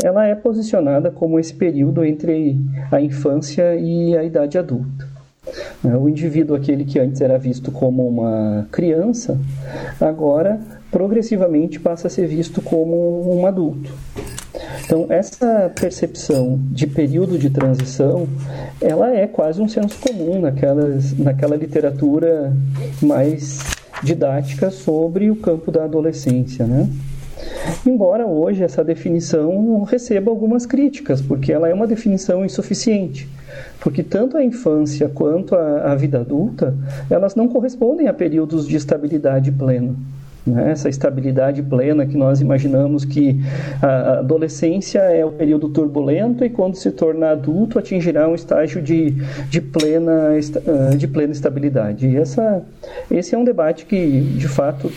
ela 0.04 0.28
é 0.28 0.36
posicionada 0.36 1.10
como 1.10 1.40
esse 1.40 1.54
período 1.54 2.06
entre 2.06 2.58
a 2.92 3.02
infância 3.02 3.76
e 3.76 4.16
a 4.16 4.24
idade 4.24 4.58
adulta. 4.58 5.09
O 5.84 6.10
indivíduo, 6.10 6.56
aquele 6.56 6.86
que 6.86 7.00
antes 7.00 7.22
era 7.22 7.38
visto 7.38 7.72
como 7.72 8.08
uma 8.08 8.68
criança, 8.72 9.40
agora 10.00 10.60
progressivamente 10.92 11.80
passa 11.80 12.08
a 12.08 12.10
ser 12.10 12.28
visto 12.28 12.62
como 12.62 13.38
um 13.38 13.46
adulto. 13.46 13.94
Então, 14.86 15.06
essa 15.10 15.72
percepção 15.80 16.60
de 16.72 16.88
período 16.88 17.38
de 17.38 17.50
transição, 17.50 18.28
ela 18.82 19.14
é 19.14 19.28
quase 19.28 19.62
um 19.62 19.68
senso 19.68 20.00
comum 20.00 20.42
naquelas, 20.42 21.16
naquela 21.18 21.56
literatura 21.56 22.52
mais 23.02 23.60
didática 24.04 24.72
sobre 24.72 25.30
o 25.30 25.36
campo 25.36 25.72
da 25.72 25.84
adolescência, 25.84 26.66
né? 26.66 26.90
Embora 27.86 28.26
hoje 28.26 28.64
essa 28.64 28.84
definição 28.84 29.84
receba 29.84 30.32
algumas 30.32 30.66
críticas, 30.66 31.22
porque 31.22 31.54
ela 31.54 31.70
é 31.70 31.74
uma 31.74 31.88
definição 31.88 32.44
insuficiente. 32.44 33.30
Porque 33.80 34.04
tanto 34.04 34.38
a 34.38 34.44
infância 34.44 35.10
quanto 35.10 35.56
a, 35.56 35.92
a 35.92 35.96
vida 35.96 36.20
adulta, 36.20 36.76
elas 37.10 37.36
não 37.36 37.48
correspondem 37.48 38.08
a 38.08 38.14
períodos 38.14 38.68
de 38.68 38.76
estabilidade 38.76 39.52
plena. 39.52 39.96
Né? 40.50 40.72
Essa 40.72 40.90
estabilidade 40.90 41.62
plena 41.62 42.06
que 42.06 42.18
nós 42.18 42.42
imaginamos 42.42 43.06
que 43.06 43.40
a 43.82 44.20
adolescência 44.20 45.00
é 45.00 45.24
o 45.24 45.32
período 45.32 45.70
turbulento 45.70 46.44
e 46.44 46.50
quando 46.50 46.76
se 46.76 46.92
torna 46.92 47.30
adulto 47.32 47.78
atingirá 47.80 48.28
um 48.28 48.36
estágio 48.36 48.82
de, 48.82 49.12
de, 49.50 49.62
plena, 49.62 50.32
ah, 50.32 50.96
de 50.96 51.08
plena 51.08 51.32
estabilidade. 51.32 52.08
E 52.08 52.18
essa, 52.18 52.62
esse 53.10 53.36
é 53.36 53.38
um 53.38 53.44
debate 53.44 53.86
que, 53.86 54.22
de 54.22 54.48
fato, 54.48 54.92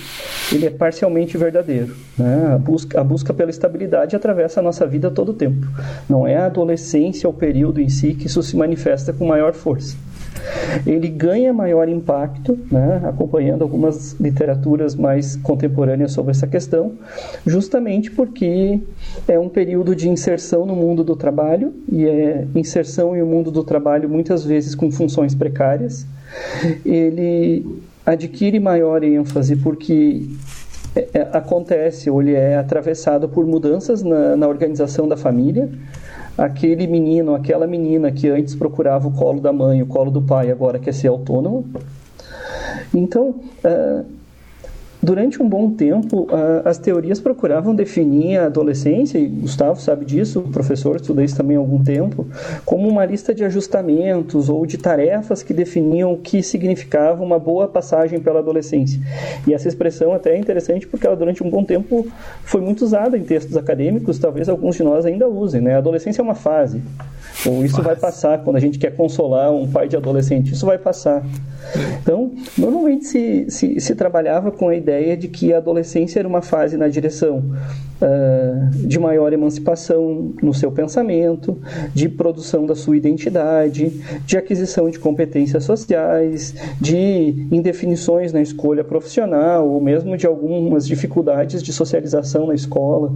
ele 0.51 0.67
é 0.67 0.71
parcialmente 0.71 1.37
verdadeiro. 1.37 1.95
Né? 2.19 2.53
A, 2.55 2.59
busca, 2.59 3.01
a 3.01 3.05
busca 3.05 3.33
pela 3.33 3.51
estabilidade 3.51 4.17
atravessa 4.17 4.61
a 4.61 4.63
nossa 4.63 4.87
vida 4.87 5.11
todo 5.11 5.31
o 5.31 5.35
tempo. 5.35 5.67
Não 6.09 6.27
é 6.27 6.37
a 6.37 6.47
adolescência 6.47 7.29
o 7.29 7.33
período 7.33 7.81
em 7.81 7.89
si 7.89 8.15
que 8.15 8.27
isso 8.27 8.43
se 8.43 8.57
manifesta 8.57 9.13
com 9.13 9.27
maior 9.27 9.53
força 9.53 9.97
ele 10.87 11.09
ganha 11.09 11.53
maior 11.53 11.89
impacto, 11.89 12.59
né, 12.71 13.01
acompanhando 13.05 13.63
algumas 13.63 14.13
literaturas 14.21 14.95
mais 14.95 15.37
contemporâneas 15.37 16.13
sobre 16.13 16.31
essa 16.31 16.47
questão, 16.47 16.93
justamente 17.47 18.11
porque 18.11 18.81
é 19.29 19.39
um 19.39 19.49
período 19.49 19.95
de 19.95 20.09
inserção 20.09 20.65
no 20.67 20.75
mundo 20.75 21.05
do 21.05 21.17
trabalho, 21.17 21.73
e 21.91 22.07
é 22.07 22.47
inserção 22.55 23.17
em 23.17 23.23
um 23.23 23.27
mundo 23.27 23.51
do 23.51 23.63
trabalho 23.63 24.09
muitas 24.09 24.45
vezes 24.45 24.75
com 24.75 24.91
funções 24.91 25.35
precárias. 25.35 26.07
Ele 26.85 27.65
adquire 28.05 28.59
maior 28.59 29.05
ênfase 29.05 29.57
porque 29.57 30.27
é, 30.95 31.09
é, 31.15 31.21
acontece 31.33 32.11
ou 32.11 32.21
ele 32.21 32.35
é 32.35 32.57
atravessado 32.57 33.29
por 33.29 33.47
mudanças 33.47 34.03
na, 34.03 34.37
na 34.37 34.49
organização 34.49 35.09
da 35.09 35.17
família, 35.17 35.71
aquele 36.37 36.87
menino, 36.87 37.35
aquela 37.35 37.67
menina 37.67 38.11
que 38.11 38.29
antes 38.29 38.55
procurava 38.55 39.09
o 39.09 39.13
colo 39.13 39.41
da 39.41 39.53
mãe, 39.53 39.83
o 39.83 39.87
colo 39.87 40.11
do 40.11 40.23
pai, 40.23 40.51
agora 40.51 40.79
quer 40.79 40.93
ser 40.93 41.09
autônomo. 41.09 41.65
Então, 42.95 43.41
uh, 43.65 44.05
Durante 45.03 45.43
um 45.43 45.49
bom 45.49 45.69
tempo, 45.69 46.29
as 46.65 46.79
teorias 46.79 47.19
procuravam 47.19 47.75
definir 47.75 48.37
a 48.37 48.47
adolescência, 48.47 49.19
e 49.19 49.27
Gustavo 49.27 49.81
sabe 49.81 50.05
disso, 50.05 50.39
o 50.39 50.49
professor 50.49 50.95
estuda 50.95 51.25
isso 51.25 51.37
também 51.37 51.57
há 51.57 51.61
algum 51.61 51.83
tempo, 51.83 52.25
como 52.65 52.89
uma 52.89 53.05
lista 53.05 53.35
de 53.35 53.45
ajustamentos 53.45 54.49
ou 54.49 54.65
de 54.65 54.79
tarefas 54.79 55.43
que 55.43 55.53
definiam 55.53 56.13
o 56.13 56.19
que 56.19 56.41
significava 56.41 57.21
uma 57.21 57.37
boa 57.37 57.67
passagem 57.67 58.21
pela 58.21 58.39
adolescência. 58.39 59.01
E 59.45 59.53
essa 59.53 59.67
expressão 59.67 60.13
até 60.13 60.37
é 60.37 60.39
interessante 60.39 60.87
porque 60.87 61.05
ela 61.05 61.17
durante 61.17 61.43
um 61.43 61.51
bom 61.51 61.65
tempo 61.65 62.07
foi 62.45 62.61
muito 62.61 62.85
usada 62.85 63.19
em 63.19 63.25
textos 63.25 63.57
acadêmicos, 63.57 64.21
talvez 64.21 64.49
alguns 64.49 64.77
de 64.77 64.85
nós 64.85 65.05
ainda 65.05 65.29
usem. 65.29 65.61
Né? 65.61 65.75
A 65.75 65.79
adolescência 65.79 66.23
é 66.23 66.25
uma 66.25 66.37
fase, 66.37 66.81
ou 67.45 67.65
isso 67.65 67.79
Mas... 67.79 67.87
vai 67.87 67.97
passar 67.97 68.39
quando 68.45 68.55
a 68.55 68.61
gente 68.61 68.79
quer 68.79 68.95
consolar 68.95 69.53
um 69.53 69.67
pai 69.67 69.89
de 69.89 69.97
adolescente, 69.97 70.53
isso 70.53 70.65
vai 70.65 70.79
passar. 70.79 71.25
Então, 72.03 72.33
normalmente 72.59 73.05
se, 73.05 73.47
se, 73.49 73.81
se, 73.81 73.95
trabalhava 73.95 74.51
com 74.51 74.69
a 74.69 74.75
ideia 74.75 74.92
de 75.17 75.29
que 75.29 75.53
a 75.53 75.59
adolescência 75.59 76.19
era 76.19 76.29
uma 76.29 76.43
fase 76.43 76.77
na 76.77 76.89
direção 76.89 77.39
uh, 78.01 78.87
de 78.87 78.99
maior 78.99 79.33
emancipação 79.33 80.33
no 80.43 80.53
seu 80.53 80.71
pensamento, 80.71 81.59
de 81.95 82.09
produção 82.09 82.67
da 82.67 82.75
sua 82.75 82.97
identidade, 82.97 84.01
de 84.27 84.37
aquisição 84.37 84.91
de 84.91 84.99
competências 84.99 85.65
sociais, 85.65 86.55
de 86.81 87.47
indefinições 87.51 88.33
na 88.33 88.43
escolha 88.43 88.85
profissional, 88.85 89.69
ou 89.69 89.81
mesmo 89.81 90.17
de 90.17 90.27
algumas 90.27 90.87
dificuldades 90.87 91.63
de 91.63 91.73
socialização 91.73 92.47
na 92.47 92.55
escola. 92.55 93.13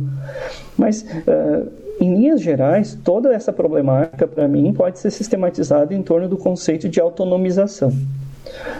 Mas. 0.77 1.03
Uh, 1.03 1.87
em 1.99 2.15
linhas 2.15 2.43
gerais, 2.43 2.99
toda 3.03 3.33
essa 3.33 3.51
problemática, 3.51 4.27
para 4.27 4.47
mim, 4.47 4.71
pode 4.75 4.99
ser 4.99 5.11
sistematizada 5.11 5.95
em 5.95 6.03
torno 6.03 6.29
do 6.29 6.37
conceito 6.37 6.91
de 6.91 7.01
autonomização. 7.01 7.91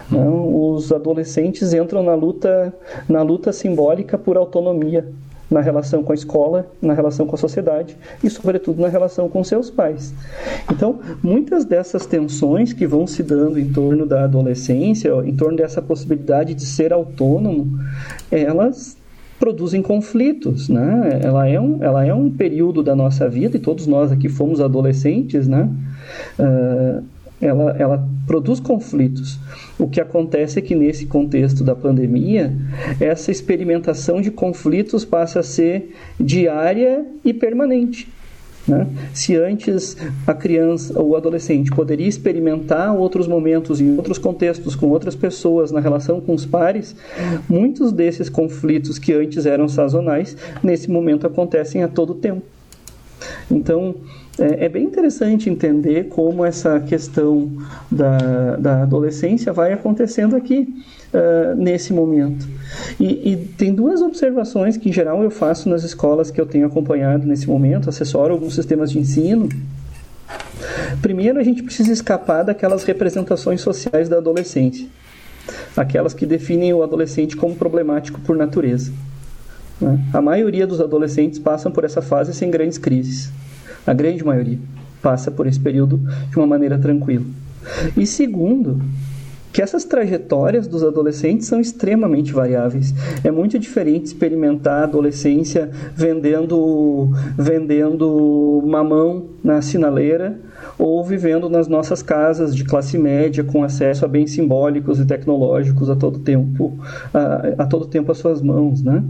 Não, 0.09 0.71
os 0.71 0.91
adolescentes 0.91 1.73
entram 1.73 2.03
na 2.03 2.15
luta, 2.15 2.73
na 3.07 3.21
luta 3.21 3.51
simbólica 3.51 4.17
por 4.17 4.37
autonomia 4.37 5.05
na 5.49 5.61
relação 5.61 6.03
com 6.03 6.11
a 6.11 6.15
escola, 6.15 6.69
na 6.81 6.93
relação 6.93 7.25
com 7.25 7.35
a 7.35 7.37
sociedade 7.37 7.95
e, 8.23 8.29
sobretudo, 8.29 8.81
na 8.81 8.89
relação 8.89 9.29
com 9.29 9.43
seus 9.43 9.69
pais. 9.69 10.13
Então, 10.71 10.99
muitas 11.23 11.63
dessas 11.65 12.05
tensões 12.05 12.73
que 12.73 12.85
vão 12.85 13.07
se 13.07 13.23
dando 13.23 13.57
em 13.57 13.71
torno 13.71 14.05
da 14.05 14.25
adolescência, 14.25 15.09
em 15.25 15.35
torno 15.35 15.57
dessa 15.57 15.81
possibilidade 15.81 16.53
de 16.53 16.65
ser 16.65 16.91
autônomo, 16.91 17.79
elas 18.29 18.97
produzem 19.39 19.81
conflitos, 19.81 20.67
né? 20.67 21.19
Ela 21.21 21.47
é 21.47 21.59
um, 21.59 21.77
ela 21.81 22.05
é 22.05 22.13
um 22.13 22.29
período 22.29 22.81
da 22.81 22.95
nossa 22.95 23.29
vida 23.29 23.55
e 23.55 23.59
todos 23.59 23.85
nós 23.85 24.11
aqui 24.11 24.27
fomos 24.27 24.59
adolescentes, 24.59 25.47
né? 25.47 25.69
Uh, 26.39 27.03
ela, 27.41 27.75
ela 27.77 28.07
produz 28.25 28.59
conflitos. 28.59 29.39
O 29.77 29.87
que 29.87 30.01
acontece 30.01 30.59
é 30.59 30.61
que 30.61 30.75
nesse 30.75 31.05
contexto 31.05 31.63
da 31.63 31.75
pandemia, 31.75 32.53
essa 32.99 33.31
experimentação 33.31 34.21
de 34.21 34.31
conflitos 34.31 35.05
passa 35.05 35.39
a 35.39 35.43
ser 35.43 35.95
diária 36.19 37.05
e 37.23 37.33
permanente. 37.33 38.09
Né? 38.67 38.85
Se 39.13 39.35
antes 39.35 39.95
a 40.25 40.33
criança 40.33 40.99
ou 40.99 41.09
o 41.09 41.15
adolescente 41.15 41.71
poderia 41.71 42.07
experimentar 42.07 42.93
outros 42.93 43.27
momentos 43.27 43.79
em 43.79 43.95
outros 43.95 44.17
contextos 44.17 44.75
com 44.75 44.87
outras 44.87 45.15
pessoas 45.15 45.71
na 45.71 45.79
relação 45.79 46.19
com 46.19 46.33
os 46.33 46.45
pares, 46.45 46.95
muitos 47.47 47.93
desses 47.93 48.27
conflitos 48.29 48.99
que 48.99 49.13
antes 49.13 49.45
eram 49.45 49.69
sazonais, 49.69 50.35
nesse 50.61 50.91
momento 50.91 51.25
acontecem 51.25 51.81
a 51.81 51.87
todo 51.87 52.13
tempo. 52.13 52.41
Então, 53.49 53.95
é, 54.39 54.65
é, 54.65 54.69
bem 54.69 54.83
interessante 54.83 55.49
entender 55.49 56.09
como 56.09 56.45
essa 56.45 56.79
questão 56.79 57.51
da, 57.89 58.55
da 58.57 58.83
adolescência 58.83 59.51
vai 59.51 59.73
acontecendo 59.73 60.35
aqui 60.35 60.67
uh, 61.13 61.55
nesse 61.55 61.91
momento. 61.91 62.47
E, 62.99 63.31
e, 63.31 63.35
tem 63.57 63.73
duas 63.73 64.01
observações 64.01 64.77
que, 64.77 64.89
em 64.89 64.93
geral, 64.93 65.23
eu 65.23 65.31
faço 65.31 65.67
nas 65.67 65.83
escolas 65.83 66.29
que 66.29 66.39
eu 66.39 66.45
tenho 66.45 66.67
acompanhado 66.67 67.25
nesse 67.25 67.47
momento, 67.47 67.89
assessoro 67.89 68.33
alguns 68.33 68.53
sistemas 68.53 68.91
de 68.91 68.99
ensino. 68.99 69.49
Primeiro, 71.01 71.39
a 71.39 71.43
gente 71.43 71.63
precisa 71.63 71.91
escapar 71.91 72.43
daquelas 72.43 72.83
representações 72.83 73.61
sociais 73.61 74.07
da 74.07 74.17
adolescência. 74.17 74.87
aquelas 75.75 76.13
que 76.13 76.25
definem 76.25 76.73
o 76.73 76.83
adolescente 76.83 77.35
como 77.35 77.55
problemático 77.55 78.19
por 78.21 78.35
natureza. 78.35 78.91
Né? 79.79 79.99
A 80.13 80.21
maioria 80.21 80.65
dos 80.65 80.81
adolescentes 80.81 81.39
passam 81.39 81.71
por 81.71 81.83
essa 81.83 82.01
fase 82.01 82.33
sem 82.33 82.49
grandes 82.49 82.77
crises. 82.77 83.31
A 83.85 83.93
grande 83.93 84.23
maioria 84.23 84.59
passa 85.01 85.31
por 85.31 85.47
esse 85.47 85.59
período 85.59 85.97
de 86.29 86.37
uma 86.37 86.47
maneira 86.47 86.77
tranquila. 86.77 87.25
E 87.95 88.05
segundo, 88.05 88.81
que 89.57 89.61
essas 89.63 89.83
trajetórias 89.83 90.67
dos 90.67 90.83
adolescentes 90.83 91.47
são 91.47 91.59
extremamente 91.59 92.31
variáveis. 92.31 92.93
É 93.23 93.31
muito 93.31 93.57
diferente 93.57 94.05
experimentar 94.05 94.81
a 94.81 94.83
adolescência 94.83 95.71
vendendo, 95.95 97.09
vendendo 97.35 98.61
mamão 98.67 99.29
na 99.43 99.59
sinaleira 99.63 100.39
ou 100.77 101.03
vivendo 101.03 101.49
nas 101.49 101.67
nossas 101.67 102.03
casas 102.03 102.55
de 102.55 102.63
classe 102.63 102.99
média 102.99 103.43
com 103.43 103.63
acesso 103.63 104.05
a 104.05 104.07
bens 104.07 104.29
simbólicos 104.29 104.99
e 104.99 105.05
tecnológicos 105.07 105.89
a 105.89 105.95
todo 105.95 106.19
tempo 106.19 106.77
a, 107.11 107.63
a 107.63 107.65
todo 107.65 107.87
tempo 107.87 108.11
às 108.11 108.19
suas 108.19 108.43
mãos, 108.43 108.83
né? 108.83 109.03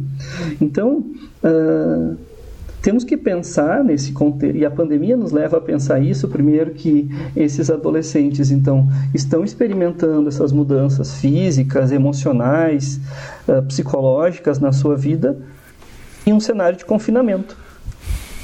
Então 0.62 1.04
uh, 1.44 2.16
temos 2.82 3.04
que 3.04 3.18
pensar 3.18 3.84
nesse 3.84 4.12
contexto, 4.12 4.58
e 4.58 4.66
a 4.66 4.72
pandemia 4.72 5.18
nos 5.18 5.32
leva 5.32 5.58
a 5.58 5.62
pensar 5.62 6.00
isso, 6.00 6.28
primeiro 6.28 6.72
que 6.72 7.10
esses 7.36 7.70
adolescentes, 7.70 8.52
então, 8.52 8.88
estão 9.14 9.44
experimentando 9.44 10.30
essas 10.30 10.52
mudanças 10.52 11.16
físicas, 11.16 11.92
emocionais, 11.92 13.00
uh, 13.48 13.62
psicológicas 13.64 14.60
na 14.60 14.72
sua 14.72 14.96
vida 14.96 15.38
em 16.26 16.34
um 16.34 16.40
cenário 16.40 16.78
de 16.78 16.86
confinamento 16.86 17.58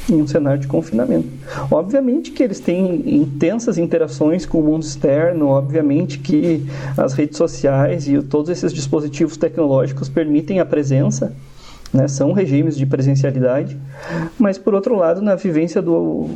em 0.10 0.22
um 0.22 0.28
cenário 0.28 0.60
de 0.60 0.68
confinamento. 0.68 1.30
Obviamente 1.72 2.32
que 2.32 2.44
eles 2.44 2.60
têm 2.60 3.16
intensas 3.22 3.78
interações 3.78 4.46
com 4.46 4.60
o 4.60 4.64
mundo 4.64 4.84
externo, 4.84 5.48
obviamente 5.48 6.20
que 6.20 6.66
as 6.98 7.14
redes 7.14 7.38
sociais 7.38 8.08
e 8.08 8.22
todos 8.22 8.50
esses 8.50 8.74
dispositivos 8.74 9.38
tecnológicos 9.38 10.10
permitem 10.10 10.60
a 10.60 10.66
presença, 10.66 11.34
né, 11.94 12.08
são 12.08 12.32
regimes 12.32 12.76
de 12.76 12.86
presencialidade, 12.86 13.80
mas 14.40 14.58
por 14.58 14.74
outro 14.74 14.96
lado, 14.96 15.22
na 15.22 15.36
vivência 15.36 15.82
do, 15.82 16.28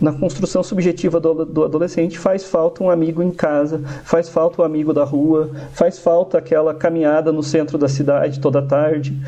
na 0.00 0.12
construção 0.12 0.62
subjetiva 0.62 1.18
do, 1.18 1.46
do 1.46 1.64
adolescente, 1.64 2.18
faz 2.18 2.44
falta 2.44 2.84
um 2.84 2.90
amigo 2.90 3.22
em 3.22 3.30
casa, 3.30 3.80
faz 4.04 4.28
falta 4.28 4.60
o 4.60 4.62
um 4.62 4.66
amigo 4.66 4.92
da 4.92 5.04
rua, 5.04 5.50
faz 5.72 5.98
falta 5.98 6.36
aquela 6.36 6.74
caminhada 6.74 7.32
no 7.32 7.42
centro 7.42 7.78
da 7.78 7.88
cidade 7.88 8.40
toda 8.40 8.60
tarde. 8.60 9.18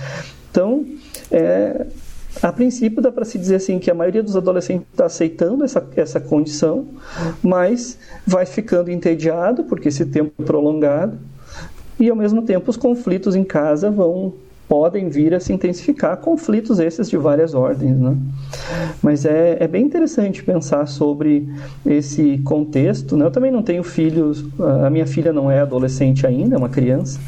Então, 0.51 0.85
é, 1.31 1.87
a 2.43 2.53
princípio, 2.53 3.01
dá 3.01 3.11
para 3.11 3.25
se 3.25 3.39
dizer 3.39 3.57
assim 3.57 3.79
que 3.79 3.91
a 3.91 3.95
maioria 3.95 4.23
dos 4.23 4.37
adolescentes 4.37 4.87
está 4.91 5.07
aceitando 5.07 5.65
essa, 5.65 5.85
essa 5.97 6.21
condição, 6.21 6.87
mas 7.43 7.99
vai 8.27 8.45
ficando 8.45 8.91
entediado 8.91 9.65
porque 9.65 9.89
esse 9.89 10.05
tempo 10.05 10.43
prolongado 10.45 11.19
e, 11.99 12.09
ao 12.09 12.17
mesmo 12.17 12.43
tempo, 12.43 12.71
os 12.71 12.77
conflitos 12.77 13.35
em 13.35 13.43
casa 13.43 13.91
vão 13.91 14.35
podem 14.69 15.09
vir 15.09 15.35
a 15.35 15.41
se 15.41 15.53
intensificar 15.53 16.19
conflitos 16.19 16.79
esses 16.79 17.09
de 17.09 17.17
várias 17.17 17.55
ordens, 17.55 17.97
né? 17.97 18.17
Mas 19.03 19.25
é, 19.25 19.57
é 19.61 19.67
bem 19.67 19.85
interessante 19.85 20.43
pensar 20.45 20.87
sobre 20.87 21.49
esse 21.87 22.39
contexto, 22.45 23.17
né? 23.17 23.25
Eu 23.25 23.31
também 23.31 23.51
não 23.51 23.63
tenho 23.63 23.83
filhos, 23.83 24.45
a 24.85 24.91
minha 24.91 25.07
filha 25.07 25.33
não 25.33 25.51
é 25.51 25.61
adolescente 25.61 26.27
ainda, 26.27 26.55
é 26.55 26.59
uma 26.59 26.69
criança, 26.69 27.19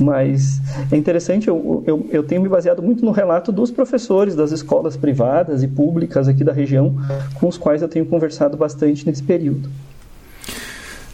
mas 0.00 0.60
é 0.90 0.96
interessante, 0.96 1.48
eu, 1.48 1.84
eu, 1.86 2.06
eu 2.10 2.22
tenho 2.22 2.40
me 2.40 2.48
baseado 2.48 2.82
muito 2.82 3.04
no 3.04 3.10
relato 3.10 3.52
dos 3.52 3.70
professores 3.70 4.34
das 4.34 4.50
escolas 4.50 4.96
privadas 4.96 5.62
e 5.62 5.68
públicas 5.68 6.28
aqui 6.28 6.42
da 6.42 6.52
região, 6.52 6.94
com 7.34 7.46
os 7.46 7.58
quais 7.58 7.82
eu 7.82 7.88
tenho 7.88 8.06
conversado 8.06 8.56
bastante 8.56 9.06
nesse 9.06 9.22
período. 9.22 9.68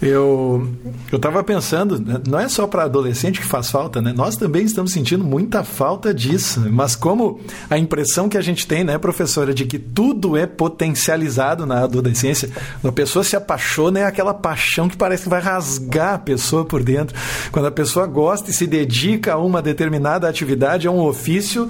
Eu 0.03 0.69
eu 1.13 1.17
estava 1.17 1.45
pensando, 1.45 2.01
né, 2.01 2.21
não 2.27 2.41
é 2.41 2.49
só 2.49 2.67
para 2.67 2.85
adolescente 2.85 3.39
que 3.39 3.47
faz 3.47 3.71
falta, 3.71 4.03
né? 4.03 4.13
Nós 4.17 4.35
também 4.35 4.65
estamos 4.65 4.93
sentindo 4.93 5.23
muita 5.23 5.63
falta 5.63 6.13
disso. 6.13 6.67
Mas 6.71 6.97
como 6.97 7.41
a 7.71 7.79
impressão 7.79 8.29
que 8.29 8.37
a 8.37 8.41
gente 8.41 8.67
tem, 8.67 8.83
né, 8.83 8.99
professora, 8.99 9.55
de 9.55 9.65
que 9.65 9.79
tudo 9.79 10.37
é 10.37 10.47
potencializado 10.47 11.67
na 11.67 11.85
adolescência, 11.85 12.51
a 12.83 12.91
pessoa 12.91 13.23
se 13.23 13.37
apaixona 13.37 14.01
é 14.01 14.05
aquela 14.05 14.35
paixão 14.35 14.89
que 14.89 14.97
parece 14.97 15.25
que 15.25 15.29
vai 15.29 15.41
rasgar 15.41 16.15
a 16.15 16.19
pessoa 16.19 16.65
por 16.65 16.83
dentro. 16.83 17.17
Quando 17.53 17.67
a 17.67 17.71
pessoa 17.71 18.07
gosta 18.07 18.51
e 18.51 18.55
se 18.55 18.67
dedica 18.67 19.35
a 19.35 19.39
uma 19.39 19.63
determinada 19.63 20.29
atividade, 20.29 20.89
a 20.89 20.91
um 20.91 21.01
ofício, 21.01 21.69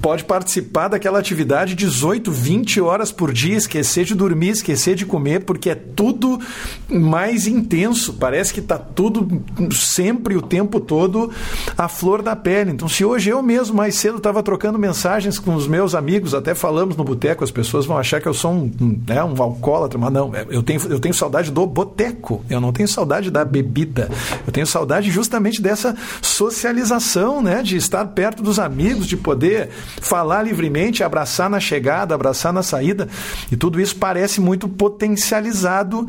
pode 0.00 0.24
participar 0.24 0.88
daquela 0.88 1.18
atividade 1.18 1.74
18, 1.74 2.30
20 2.30 2.80
horas 2.80 3.12
por 3.12 3.32
dia, 3.32 3.56
esquecer 3.56 4.04
de 4.04 4.14
dormir, 4.14 4.50
esquecer 4.50 4.94
de 4.94 5.04
comer, 5.04 5.44
porque 5.44 5.70
é 5.70 5.74
tudo 5.74 6.40
mais 6.88 7.46
intenso 7.46 7.73
intenso, 7.74 8.14
parece 8.14 8.54
que 8.54 8.60
está 8.60 8.78
tudo 8.78 9.42
sempre, 9.72 10.36
o 10.36 10.42
tempo 10.42 10.78
todo, 10.78 11.30
a 11.76 11.88
flor 11.88 12.22
da 12.22 12.36
pele. 12.36 12.70
Então, 12.70 12.88
se 12.88 13.04
hoje 13.04 13.30
eu 13.30 13.42
mesmo 13.42 13.76
mais 13.76 13.96
cedo 13.96 14.18
estava 14.18 14.42
trocando 14.42 14.78
mensagens 14.78 15.38
com 15.38 15.54
os 15.54 15.66
meus 15.66 15.94
amigos, 15.94 16.34
até 16.34 16.54
falamos 16.54 16.96
no 16.96 17.02
boteco, 17.02 17.42
as 17.42 17.50
pessoas 17.50 17.84
vão 17.84 17.98
achar 17.98 18.20
que 18.20 18.28
eu 18.28 18.34
sou 18.34 18.52
um, 18.52 19.00
né, 19.06 19.22
um 19.24 19.42
alcoólatra, 19.42 19.98
mas 19.98 20.12
não, 20.12 20.32
eu 20.48 20.62
tenho, 20.62 20.80
eu 20.88 21.00
tenho 21.00 21.14
saudade 21.14 21.50
do 21.50 21.66
boteco, 21.66 22.44
eu 22.48 22.60
não 22.60 22.72
tenho 22.72 22.88
saudade 22.88 23.30
da 23.30 23.44
bebida, 23.44 24.08
eu 24.46 24.52
tenho 24.52 24.66
saudade 24.66 25.10
justamente 25.10 25.60
dessa 25.60 25.96
socialização, 26.22 27.42
né, 27.42 27.62
de 27.62 27.76
estar 27.76 28.04
perto 28.06 28.42
dos 28.42 28.58
amigos, 28.58 29.06
de 29.06 29.16
poder 29.16 29.70
falar 30.00 30.42
livremente, 30.42 31.02
abraçar 31.02 31.50
na 31.50 31.58
chegada, 31.58 32.14
abraçar 32.14 32.52
na 32.52 32.62
saída, 32.62 33.08
e 33.50 33.56
tudo 33.56 33.80
isso 33.80 33.96
parece 33.96 34.40
muito 34.40 34.68
potencializado 34.68 36.06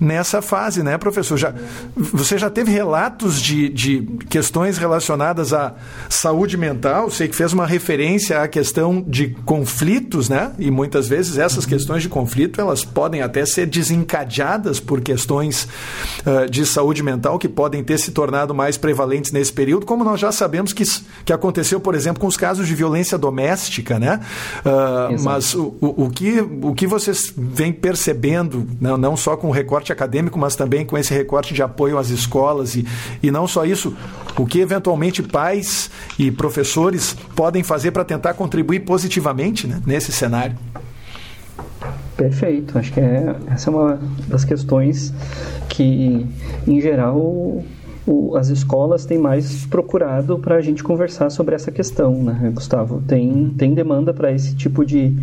nessa 0.00 0.40
fase, 0.40 0.82
né, 0.82 0.96
professor? 1.02 1.36
Já, 1.36 1.52
você 1.96 2.38
já 2.38 2.48
teve 2.48 2.70
relatos 2.70 3.40
de, 3.40 3.68
de 3.68 4.02
questões 4.30 4.78
relacionadas 4.78 5.52
à 5.52 5.74
saúde 6.08 6.56
mental? 6.56 7.10
Sei 7.10 7.26
que 7.26 7.34
fez 7.34 7.52
uma 7.52 7.66
referência 7.66 8.40
à 8.40 8.48
questão 8.48 9.04
de 9.06 9.30
conflitos, 9.44 10.28
né? 10.28 10.52
E 10.58 10.70
muitas 10.70 11.08
vezes 11.08 11.38
essas 11.38 11.66
questões 11.66 12.02
de 12.02 12.08
conflito 12.08 12.60
elas 12.60 12.84
podem 12.84 13.22
até 13.22 13.44
ser 13.44 13.66
desencadeadas 13.66 14.78
por 14.78 15.00
questões 15.00 15.68
uh, 16.24 16.48
de 16.48 16.64
saúde 16.64 17.02
mental 17.02 17.38
que 17.38 17.48
podem 17.48 17.82
ter 17.82 17.98
se 17.98 18.12
tornado 18.12 18.54
mais 18.54 18.76
prevalentes 18.76 19.32
nesse 19.32 19.52
período, 19.52 19.84
como 19.84 20.04
nós 20.04 20.20
já 20.20 20.30
sabemos 20.30 20.72
que, 20.72 20.84
que 21.24 21.32
aconteceu, 21.32 21.80
por 21.80 21.94
exemplo, 21.94 22.20
com 22.20 22.26
os 22.26 22.36
casos 22.36 22.66
de 22.66 22.74
violência 22.74 23.18
doméstica, 23.18 23.98
né? 23.98 24.20
Uh, 24.64 25.22
mas 25.22 25.54
o, 25.54 25.74
o, 25.80 26.04
o, 26.04 26.10
que, 26.10 26.40
o 26.40 26.74
que 26.74 26.86
vocês 26.86 27.32
vêm 27.36 27.72
percebendo, 27.72 28.66
não, 28.80 28.96
não 28.96 29.16
só 29.16 29.36
com 29.36 29.48
o 29.48 29.50
recorte 29.50 29.92
acadêmico, 29.92 30.38
mas 30.38 30.54
também 30.54 30.84
com 30.92 30.98
esse 30.98 31.14
recorte 31.14 31.54
de 31.54 31.62
apoio 31.62 31.96
às 31.96 32.10
escolas 32.10 32.76
e, 32.76 32.86
e 33.22 33.30
não 33.30 33.48
só 33.48 33.64
isso, 33.64 33.96
o 34.38 34.44
que 34.44 34.60
eventualmente 34.60 35.22
pais 35.22 35.90
e 36.18 36.30
professores 36.30 37.16
podem 37.34 37.62
fazer 37.62 37.92
para 37.92 38.04
tentar 38.04 38.34
contribuir 38.34 38.80
positivamente 38.80 39.66
né, 39.66 39.80
nesse 39.86 40.12
cenário. 40.12 40.54
Perfeito, 42.14 42.78
acho 42.78 42.92
que 42.92 43.00
é, 43.00 43.34
essa 43.50 43.70
é 43.70 43.72
uma 43.72 43.98
das 44.28 44.44
questões 44.44 45.14
que, 45.70 46.26
em 46.66 46.80
geral, 46.82 47.16
o, 48.06 48.36
as 48.36 48.48
escolas 48.48 49.06
têm 49.06 49.16
mais 49.16 49.64
procurado 49.64 50.38
para 50.38 50.56
a 50.56 50.60
gente 50.60 50.84
conversar 50.84 51.30
sobre 51.30 51.54
essa 51.54 51.72
questão, 51.72 52.22
né, 52.22 52.52
Gustavo? 52.54 53.02
Tem, 53.08 53.54
tem 53.56 53.72
demanda 53.72 54.12
para 54.12 54.30
esse 54.30 54.54
tipo 54.54 54.84
de, 54.84 55.16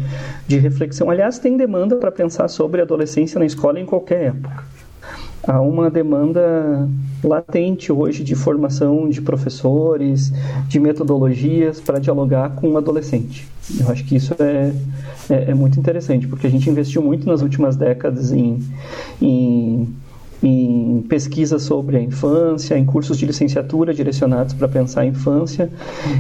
de 0.48 0.58
reflexão. 0.58 1.12
Aliás, 1.12 1.38
tem 1.38 1.56
demanda 1.56 1.96
para 1.96 2.12
pensar 2.12 2.48
sobre 2.48 2.82
adolescência 2.82 3.38
na 3.38 3.46
escola 3.46 3.80
em 3.80 3.86
qualquer 3.86 4.30
época 4.30 4.79
há 5.48 5.60
uma 5.62 5.90
demanda 5.90 6.88
latente 7.24 7.92
hoje 7.92 8.24
de 8.24 8.36
formação 8.36 9.10
de 9.10 9.22
professores, 9.22 10.32
de 10.68 10.80
metodologias 10.80 11.80
para 11.80 12.00
dialogar 12.00 12.52
com 12.56 12.68
o 12.68 12.74
um 12.74 12.78
adolescente. 12.78 13.48
Eu 13.80 13.90
acho 13.90 14.04
que 14.06 14.16
isso 14.16 14.34
é, 14.40 14.74
é, 15.30 15.52
é, 15.52 15.54
muito 15.54 15.80
interessante, 15.80 16.28
porque 16.28 16.48
a 16.48 16.50
gente 16.50 16.70
investiu 16.70 17.02
muito 17.02 17.28
nas 17.28 17.42
últimas 17.42 17.76
décadas 17.76 18.32
em, 18.32 18.60
em 19.22 19.79
em 21.10 21.16
pesquisas 21.20 21.64
sobre 21.64 21.98
a 21.98 22.02
infância, 22.02 22.78
em 22.78 22.86
cursos 22.86 23.18
de 23.18 23.26
licenciatura 23.26 23.94
direcionados 23.96 24.54
para 24.54 24.68
pensar 24.68 25.02
a 25.02 25.06
infância, 25.06 25.68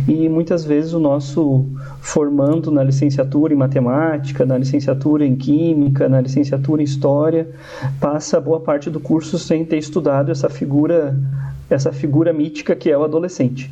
e 0.07 0.27
muitas 0.27 0.65
vezes 0.65 0.93
o 0.93 0.99
nosso 0.99 1.67
formando 2.01 2.71
na 2.71 2.83
licenciatura 2.83 3.53
em 3.53 3.55
matemática, 3.55 4.45
na 4.47 4.57
licenciatura 4.57 5.23
em 5.23 5.35
química, 5.35 6.09
na 6.09 6.19
licenciatura 6.19 6.81
em 6.81 6.85
história, 6.85 7.47
passa 8.01 8.41
boa 8.41 8.59
parte 8.59 8.89
do 8.89 8.99
curso 8.99 9.37
sem 9.37 9.63
ter 9.63 9.77
estudado 9.77 10.31
essa 10.31 10.49
figura, 10.49 11.15
essa 11.69 11.93
figura 11.93 12.33
mítica 12.33 12.75
que 12.75 12.89
é 12.89 12.97
o 12.97 13.03
adolescente. 13.03 13.71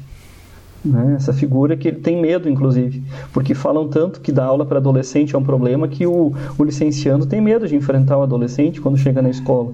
Né? 0.83 1.15
Essa 1.15 1.33
figura 1.33 1.75
que 1.75 1.87
ele 1.87 1.99
tem 1.99 2.19
medo, 2.19 2.49
inclusive, 2.49 3.03
porque 3.33 3.53
falam 3.53 3.87
tanto 3.87 4.21
que 4.21 4.31
dar 4.31 4.45
aula 4.45 4.65
para 4.65 4.77
adolescente 4.77 5.35
é 5.35 5.37
um 5.37 5.43
problema 5.43 5.87
que 5.87 6.05
o, 6.05 6.33
o 6.57 6.63
licenciando 6.63 7.25
tem 7.25 7.41
medo 7.41 7.67
de 7.67 7.75
enfrentar 7.75 8.17
o 8.17 8.21
adolescente 8.21 8.79
quando 8.79 8.97
chega 8.97 9.21
na 9.21 9.29
escola. 9.29 9.71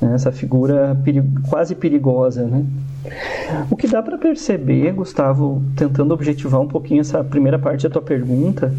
Né? 0.00 0.14
Essa 0.14 0.32
figura 0.32 0.98
peri 1.04 1.22
quase 1.48 1.74
perigosa. 1.74 2.44
Né? 2.44 2.64
O 3.70 3.76
que 3.76 3.86
dá 3.86 4.02
para 4.02 4.18
perceber, 4.18 4.92
Gustavo, 4.92 5.62
tentando 5.76 6.12
objetivar 6.12 6.60
um 6.60 6.68
pouquinho 6.68 7.00
essa 7.00 7.22
primeira 7.24 7.58
parte 7.58 7.84
da 7.84 7.90
tua 7.90 8.02
pergunta, 8.02 8.74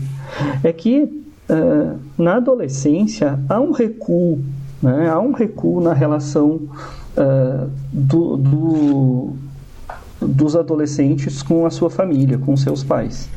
é 0.63 0.71
que 0.71 1.03
uh, 1.03 1.97
na 2.17 2.35
adolescência 2.35 3.39
há 3.49 3.59
um 3.59 3.71
recuo, 3.71 4.39
né? 4.81 5.09
há 5.09 5.19
um 5.19 5.31
recuo 5.31 5.81
na 5.81 5.93
relação 5.93 6.61
uh, 7.17 7.69
do, 7.91 8.37
do 8.37 9.33
dos 10.21 10.55
adolescentes 10.55 11.41
com 11.41 11.65
a 11.65 11.69
sua 11.69 11.89
família, 11.89 12.37
com 12.37 12.55
seus 12.55 12.83
pais. 12.83 13.29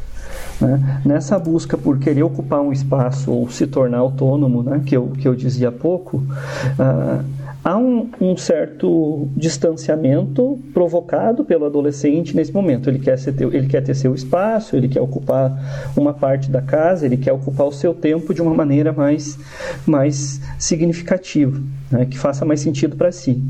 Né? 0.60 1.00
Nessa 1.04 1.38
busca 1.38 1.76
por 1.76 1.98
querer 1.98 2.22
ocupar 2.22 2.60
um 2.60 2.72
espaço 2.72 3.32
ou 3.32 3.48
se 3.50 3.66
tornar 3.66 3.98
autônomo, 3.98 4.62
né, 4.62 4.82
que, 4.84 4.96
eu, 4.96 5.08
que 5.18 5.26
eu 5.26 5.34
dizia 5.34 5.68
há 5.68 5.72
pouco, 5.72 6.18
uh, 6.18 7.24
há 7.62 7.76
um, 7.76 8.08
um, 8.20 8.36
certo 8.36 9.28
distanciamento 9.36 10.58
provocado 10.72 11.44
pelo 11.44 11.64
adolescente 11.64 12.36
nesse 12.36 12.52
momento. 12.52 12.88
Ele 12.88 12.98
quer, 12.98 13.18
ser, 13.18 13.34
ele 13.40 13.66
quer 13.66 13.82
ter 13.82 13.94
seu 13.94 14.14
espaço, 14.14 14.76
ele 14.76 14.88
quer 14.88 15.00
ocupar 15.00 15.92
uma 15.96 16.12
parte 16.12 16.50
da 16.50 16.62
casa, 16.62 17.04
ele 17.04 17.16
quer 17.16 17.32
ocupar 17.32 17.66
o 17.66 17.72
seu 17.72 17.92
tempo 17.92 18.32
de 18.32 18.40
uma 18.40 18.54
maneira 18.54 18.92
mais, 18.92 19.38
mais 19.86 20.40
significativa, 20.58 21.60
né, 21.90 22.06
que 22.06 22.18
faça 22.18 22.44
mais 22.44 22.60
sentido 22.60 22.96
para 22.96 23.10
si. 23.10 23.42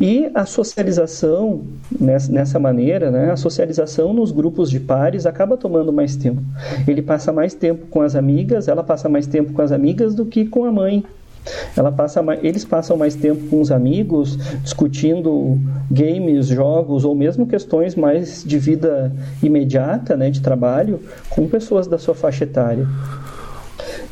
E 0.00 0.30
a 0.34 0.46
socialização, 0.46 1.62
nessa, 2.00 2.58
maneira, 2.58 3.10
né, 3.10 3.30
a 3.30 3.36
socialização 3.36 4.12
nos 4.12 4.30
grupos 4.30 4.70
de 4.70 4.78
pares 4.78 5.26
acaba 5.26 5.56
tomando 5.56 5.92
mais 5.92 6.16
tempo. 6.16 6.42
Ele 6.86 7.02
passa 7.02 7.32
mais 7.32 7.54
tempo 7.54 7.86
com 7.86 8.00
as 8.00 8.14
amigas, 8.14 8.68
ela 8.68 8.84
passa 8.84 9.08
mais 9.08 9.26
tempo 9.26 9.52
com 9.52 9.62
as 9.62 9.72
amigas 9.72 10.14
do 10.14 10.24
que 10.24 10.46
com 10.46 10.64
a 10.64 10.72
mãe, 10.72 11.04
ela 11.76 11.92
passa 11.92 12.22
mais, 12.22 12.42
eles 12.42 12.64
passam 12.64 12.96
mais 12.96 13.14
tempo 13.14 13.46
com 13.48 13.60
os 13.60 13.70
amigos, 13.70 14.36
discutindo 14.62 15.58
games, 15.90 16.46
jogos 16.46 17.04
ou 17.04 17.14
mesmo 17.14 17.46
questões 17.46 17.94
mais 17.94 18.42
de 18.44 18.58
vida 18.58 19.12
imediata, 19.42 20.16
né, 20.16 20.30
de 20.30 20.40
trabalho, 20.40 21.00
com 21.30 21.46
pessoas 21.48 21.86
da 21.86 21.98
sua 21.98 22.14
faixa 22.14 22.44
etária. 22.44 22.86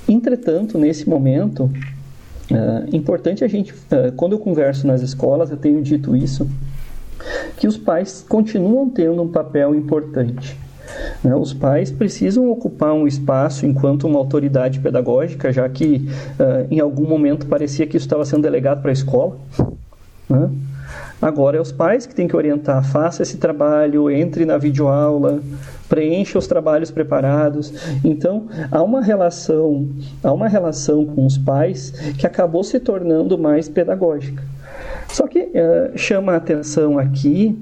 Entretanto, 0.09 0.79
nesse 0.79 1.09
momento, 1.09 1.71
é 2.51 2.97
importante 2.97 3.45
a 3.45 3.49
gente, 3.49 3.73
uh, 3.73 4.13
quando 4.17 4.33
eu 4.33 4.39
converso 4.39 4.87
nas 4.87 5.01
escolas, 5.01 5.51
eu 5.51 5.57
tenho 5.57 5.81
dito 5.83 6.15
isso, 6.15 6.49
que 7.57 7.67
os 7.67 7.77
pais 7.77 8.25
continuam 8.29 8.91
tendo 8.91 9.23
um 9.23 9.29
papel 9.29 9.75
importante. 9.75 10.57
Né? 11.23 11.35
Os 11.35 11.55
pais 11.55 11.91
precisam 11.91 12.51
ocupar 12.51 12.93
um 12.93 13.07
espaço 13.07 13.65
enquanto 13.65 14.07
uma 14.07 14.19
autoridade 14.19 14.81
pedagógica, 14.81 15.53
já 15.53 15.69
que 15.69 16.09
uh, 16.39 16.67
em 16.71 16.81
algum 16.81 17.07
momento 17.07 17.47
parecia 17.47 17.87
que 17.87 17.97
isso 17.97 18.07
estava 18.07 18.25
sendo 18.25 18.43
delegado 18.43 18.83
para 18.83 18.91
a 18.91 18.93
escola. 18.93 19.37
Né? 20.29 20.51
Agora 21.25 21.57
é 21.57 21.61
os 21.61 21.73
pais 21.73 22.05
que 22.05 22.15
têm 22.15 22.29
que 22.29 22.37
orientar, 22.37 22.85
faça 22.85 23.23
esse 23.23 23.39
trabalho, 23.39 24.11
entre 24.11 24.45
na 24.45 24.59
videoaula, 24.59 25.41
preencha 25.89 26.39
os 26.39 26.47
trabalhos 26.47 26.91
preparados. 26.91 27.73
Então, 28.05 28.47
há 28.71 28.83
uma 28.83 29.01
relação, 29.01 29.89
há 30.23 30.31
uma 30.31 30.49
relação 30.49 31.07
com 31.07 31.25
os 31.25 31.39
pais 31.39 31.93
que 32.19 32.27
acabou 32.27 32.63
se 32.63 32.79
tornando 32.79 33.39
mais 33.39 33.71
pedagógica. 33.71 34.43
Só 35.09 35.27
que 35.27 35.39
uh, 35.45 35.97
chama 35.97 36.33
a 36.33 36.37
atenção 36.37 36.99
aqui 36.99 37.59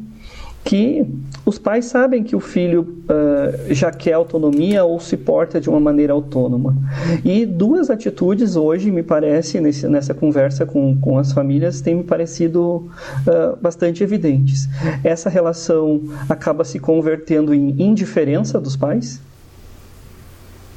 que 0.64 1.04
os 1.44 1.58
pais 1.58 1.86
sabem 1.86 2.22
que 2.22 2.36
o 2.36 2.40
filho 2.40 2.82
uh, 3.04 3.74
já 3.74 3.90
quer 3.90 4.12
autonomia 4.12 4.84
ou 4.84 5.00
se 5.00 5.16
porta 5.16 5.60
de 5.60 5.68
uma 5.68 5.80
maneira 5.80 6.12
autônoma. 6.12 6.76
E 7.24 7.44
duas 7.44 7.90
atitudes 7.90 8.54
hoje, 8.54 8.90
me 8.90 9.02
parece, 9.02 9.60
nesse, 9.60 9.88
nessa 9.88 10.14
conversa 10.14 10.64
com, 10.64 10.96
com 11.00 11.18
as 11.18 11.32
famílias, 11.32 11.80
têm 11.80 11.96
me 11.96 12.04
parecido 12.04 12.88
uh, 13.26 13.56
bastante 13.60 14.04
evidentes. 14.04 14.68
Essa 15.02 15.28
relação 15.28 16.00
acaba 16.28 16.64
se 16.64 16.78
convertendo 16.78 17.52
em 17.52 17.82
indiferença 17.82 18.60
dos 18.60 18.76
pais, 18.76 19.20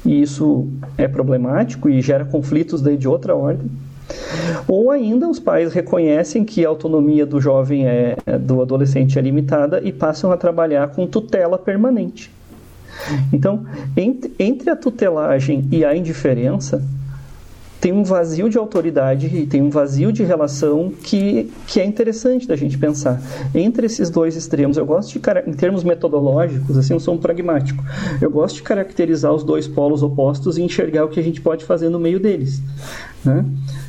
e 0.04 0.22
isso 0.22 0.68
é 0.98 1.06
problemático 1.06 1.88
e 1.88 2.00
gera 2.00 2.24
conflitos 2.24 2.80
daí 2.80 2.96
de 2.96 3.08
outra 3.08 3.34
ordem. 3.34 3.68
Ou 4.68 4.90
ainda 4.90 5.28
os 5.28 5.38
pais 5.38 5.72
reconhecem 5.72 6.44
que 6.44 6.64
a 6.64 6.68
autonomia 6.68 7.26
do 7.26 7.40
jovem 7.40 7.86
é, 7.86 8.16
é 8.26 8.38
do 8.38 8.60
adolescente 8.62 9.18
é 9.18 9.22
limitada 9.22 9.80
e 9.82 9.92
passam 9.92 10.30
a 10.32 10.36
trabalhar 10.36 10.88
com 10.88 11.06
tutela 11.06 11.58
permanente. 11.58 12.30
Então, 13.32 13.64
entre, 13.96 14.32
entre 14.38 14.70
a 14.70 14.76
tutelagem 14.76 15.66
e 15.70 15.84
a 15.84 15.94
indiferença, 15.94 16.82
tem 17.80 17.92
um 17.92 18.02
vazio 18.02 18.48
de 18.48 18.58
autoridade 18.58 19.26
e 19.26 19.46
tem 19.46 19.62
um 19.62 19.70
vazio 19.70 20.12
de 20.12 20.22
relação 20.24 20.92
que, 21.02 21.50
que 21.66 21.80
é 21.80 21.84
interessante 21.84 22.46
da 22.46 22.56
gente 22.56 22.78
pensar. 22.78 23.20
Entre 23.54 23.86
esses 23.86 24.10
dois 24.10 24.36
extremos, 24.36 24.76
eu 24.76 24.86
gosto 24.86 25.18
de, 25.18 25.20
em 25.46 25.52
termos 25.52 25.84
metodológicos, 25.84 26.76
assim, 26.76 26.94
eu 26.94 27.00
sou 27.00 27.14
um 27.14 27.18
pragmático, 27.18 27.84
eu 28.20 28.30
gosto 28.30 28.56
de 28.56 28.62
caracterizar 28.62 29.32
os 29.32 29.44
dois 29.44 29.68
polos 29.68 30.02
opostos 30.02 30.58
e 30.58 30.62
enxergar 30.62 31.04
o 31.04 31.08
que 31.08 31.20
a 31.20 31.22
gente 31.22 31.40
pode 31.40 31.64
fazer 31.64 31.88
no 31.88 32.00
meio 32.00 32.18
deles. 32.18 32.62
Né? 33.24 33.44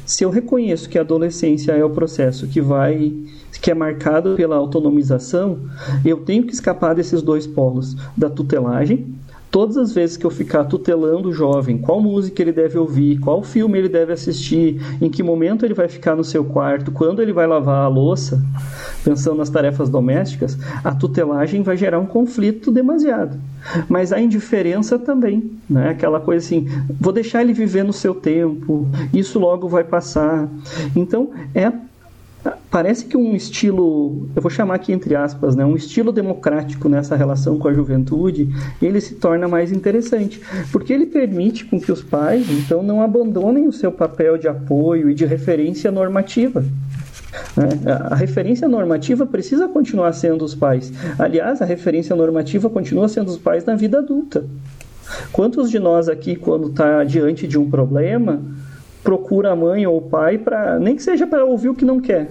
Se 0.06 0.24
eu 0.24 0.30
reconheço 0.30 0.90
que 0.90 0.98
a 0.98 1.02
adolescência 1.02 1.72
é 1.72 1.84
o 1.84 1.90
processo 1.90 2.48
que 2.48 2.62
vai 2.62 3.14
que 3.62 3.72
é 3.72 3.74
marcado 3.74 4.36
pela 4.36 4.56
autonomização, 4.56 5.60
eu 6.06 6.18
tenho 6.18 6.44
que 6.44 6.54
escapar 6.54 6.94
desses 6.94 7.24
dois 7.24 7.48
polos, 7.48 7.96
da 8.16 8.30
tutelagem, 8.30 9.16
todas 9.58 9.76
as 9.76 9.92
vezes 9.92 10.16
que 10.16 10.24
eu 10.24 10.30
ficar 10.30 10.66
tutelando 10.66 11.30
o 11.30 11.34
jovem, 11.34 11.80
qual 11.80 12.00
música 12.00 12.44
ele 12.44 12.52
deve 12.52 12.78
ouvir, 12.78 13.18
qual 13.18 13.42
filme 13.42 13.80
ele 13.80 13.90
deve 13.90 14.14
assistir, 14.14 14.80
em 15.02 15.10
que 15.10 15.24
momento 15.24 15.66
ele 15.66 15.74
vai 15.74 15.88
ficar 15.88 16.16
no 16.16 16.24
seu 16.24 16.46
quarto, 16.46 16.92
quando 16.92 17.24
ele 17.24 17.34
vai 17.34 17.48
lavar 17.48 17.86
a 17.86 17.88
louça, 17.88 18.40
pensando 19.04 19.38
nas 19.38 19.50
tarefas 19.50 19.90
domésticas, 19.90 20.56
a 20.84 20.94
tutelagem 20.94 21.64
vai 21.64 21.76
gerar 21.76 21.98
um 21.98 22.06
conflito 22.06 22.72
demasiado. 22.72 23.36
Mas 23.90 24.14
a 24.14 24.22
indiferença 24.22 25.00
também, 25.00 25.52
né? 25.68 25.90
Aquela 25.90 26.20
coisa 26.20 26.46
assim, 26.46 26.68
vou 27.02 27.12
deixar 27.12 27.42
ele 27.42 27.52
viver 27.52 27.84
no 27.84 27.94
seu 27.94 28.14
tempo, 28.14 28.88
isso 29.12 29.40
logo 29.40 29.68
vai 29.68 29.84
passar. 29.84 30.48
Então, 30.96 31.32
é 31.56 31.72
parece 32.70 33.06
que 33.06 33.18
um 33.18 33.36
estilo, 33.36 34.30
eu 34.36 34.42
vou 34.42 34.52
chamar 34.52 34.76
aqui 34.76 34.92
entre 34.92 35.16
aspas, 35.16 35.56
né, 35.56 35.66
um 35.66 35.76
estilo 35.76 36.12
democrático 36.12 36.88
nessa 36.88 37.16
relação 37.16 37.58
com 37.58 37.68
a 37.68 37.74
juventude, 37.74 38.50
ele 38.82 39.02
se 39.02 39.16
torna 39.16 39.48
mais 39.48 39.72
interessante, 39.72 40.42
porque 40.72 40.94
ele 40.94 41.06
permite 41.06 41.66
com 41.66 41.80
que 41.80 41.92
os 41.92 42.02
pais, 42.02 42.48
então, 42.50 42.84
não 42.84 43.02
abandonem 43.02 43.68
o 43.68 43.74
seu 43.74 43.92
papel 43.92 44.38
de 44.38 44.48
apoio 44.48 45.10
e 45.10 45.14
de 45.14 45.26
referência 45.26 45.92
normativa. 45.92 46.64
Né? 47.56 47.70
A 48.10 48.16
referência 48.16 48.68
normativa 48.68 49.26
precisa 49.26 49.68
continuar 49.68 50.14
sendo 50.14 50.46
os 50.46 50.56
pais. 50.56 50.92
Aliás, 51.18 51.62
a 51.62 51.66
referência 51.66 52.16
normativa 52.16 52.70
continua 52.70 53.08
sendo 53.08 53.30
os 53.30 53.38
pais 53.38 53.66
na 53.66 53.76
vida 53.76 54.00
adulta. 54.00 54.46
Quantos 55.32 55.70
de 55.70 55.80
nós 55.80 56.10
aqui, 56.10 56.36
quando 56.36 56.68
está 56.68 57.04
diante 57.04 57.48
de 57.48 57.58
um 57.58 57.70
problema, 57.70 58.42
procura 59.08 59.54
a 59.54 59.56
mãe 59.56 59.88
ou 59.88 60.00
o 60.00 60.02
pai 60.02 60.38
para 60.38 60.78
nem 60.80 60.94
que 60.94 61.02
seja 61.02 61.26
para 61.26 61.46
ouvir 61.46 61.70
o 61.70 61.74
que 61.74 61.86
não 61.86 61.98
quer, 61.98 62.28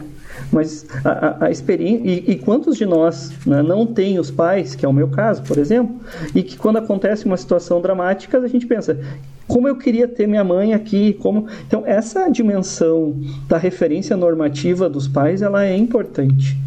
mas 0.52 0.86
a, 1.02 1.10
a, 1.10 1.46
a 1.46 1.50
experiência 1.50 2.02
e, 2.04 2.32
e, 2.32 2.36
quantos 2.36 2.76
de 2.76 2.84
nós 2.84 3.32
né, 3.46 3.62
não 3.62 3.86
tem 3.86 4.18
os 4.18 4.30
pais, 4.30 4.74
que 4.74 4.84
é 4.84 4.88
o 4.88 4.92
meu 4.92 5.08
caso, 5.08 5.42
por 5.42 5.56
exemplo, 5.56 5.96
e 6.34 6.42
que 6.42 6.58
quando 6.58 6.76
acontece 6.76 7.24
uma 7.24 7.38
situação 7.38 7.80
dramática 7.80 8.36
a 8.36 8.46
gente 8.46 8.66
pensa 8.66 9.00
como 9.48 9.66
eu 9.66 9.76
queria 9.76 10.06
ter 10.06 10.26
minha 10.26 10.44
mãe 10.44 10.74
aqui, 10.74 11.14
como 11.14 11.46
então 11.66 11.82
essa 11.86 12.28
dimensão 12.28 13.16
da 13.48 13.56
referência 13.56 14.14
normativa 14.14 14.86
dos 14.86 15.08
pais 15.08 15.40
ela 15.40 15.64
é 15.64 15.74
importante. 15.74 16.58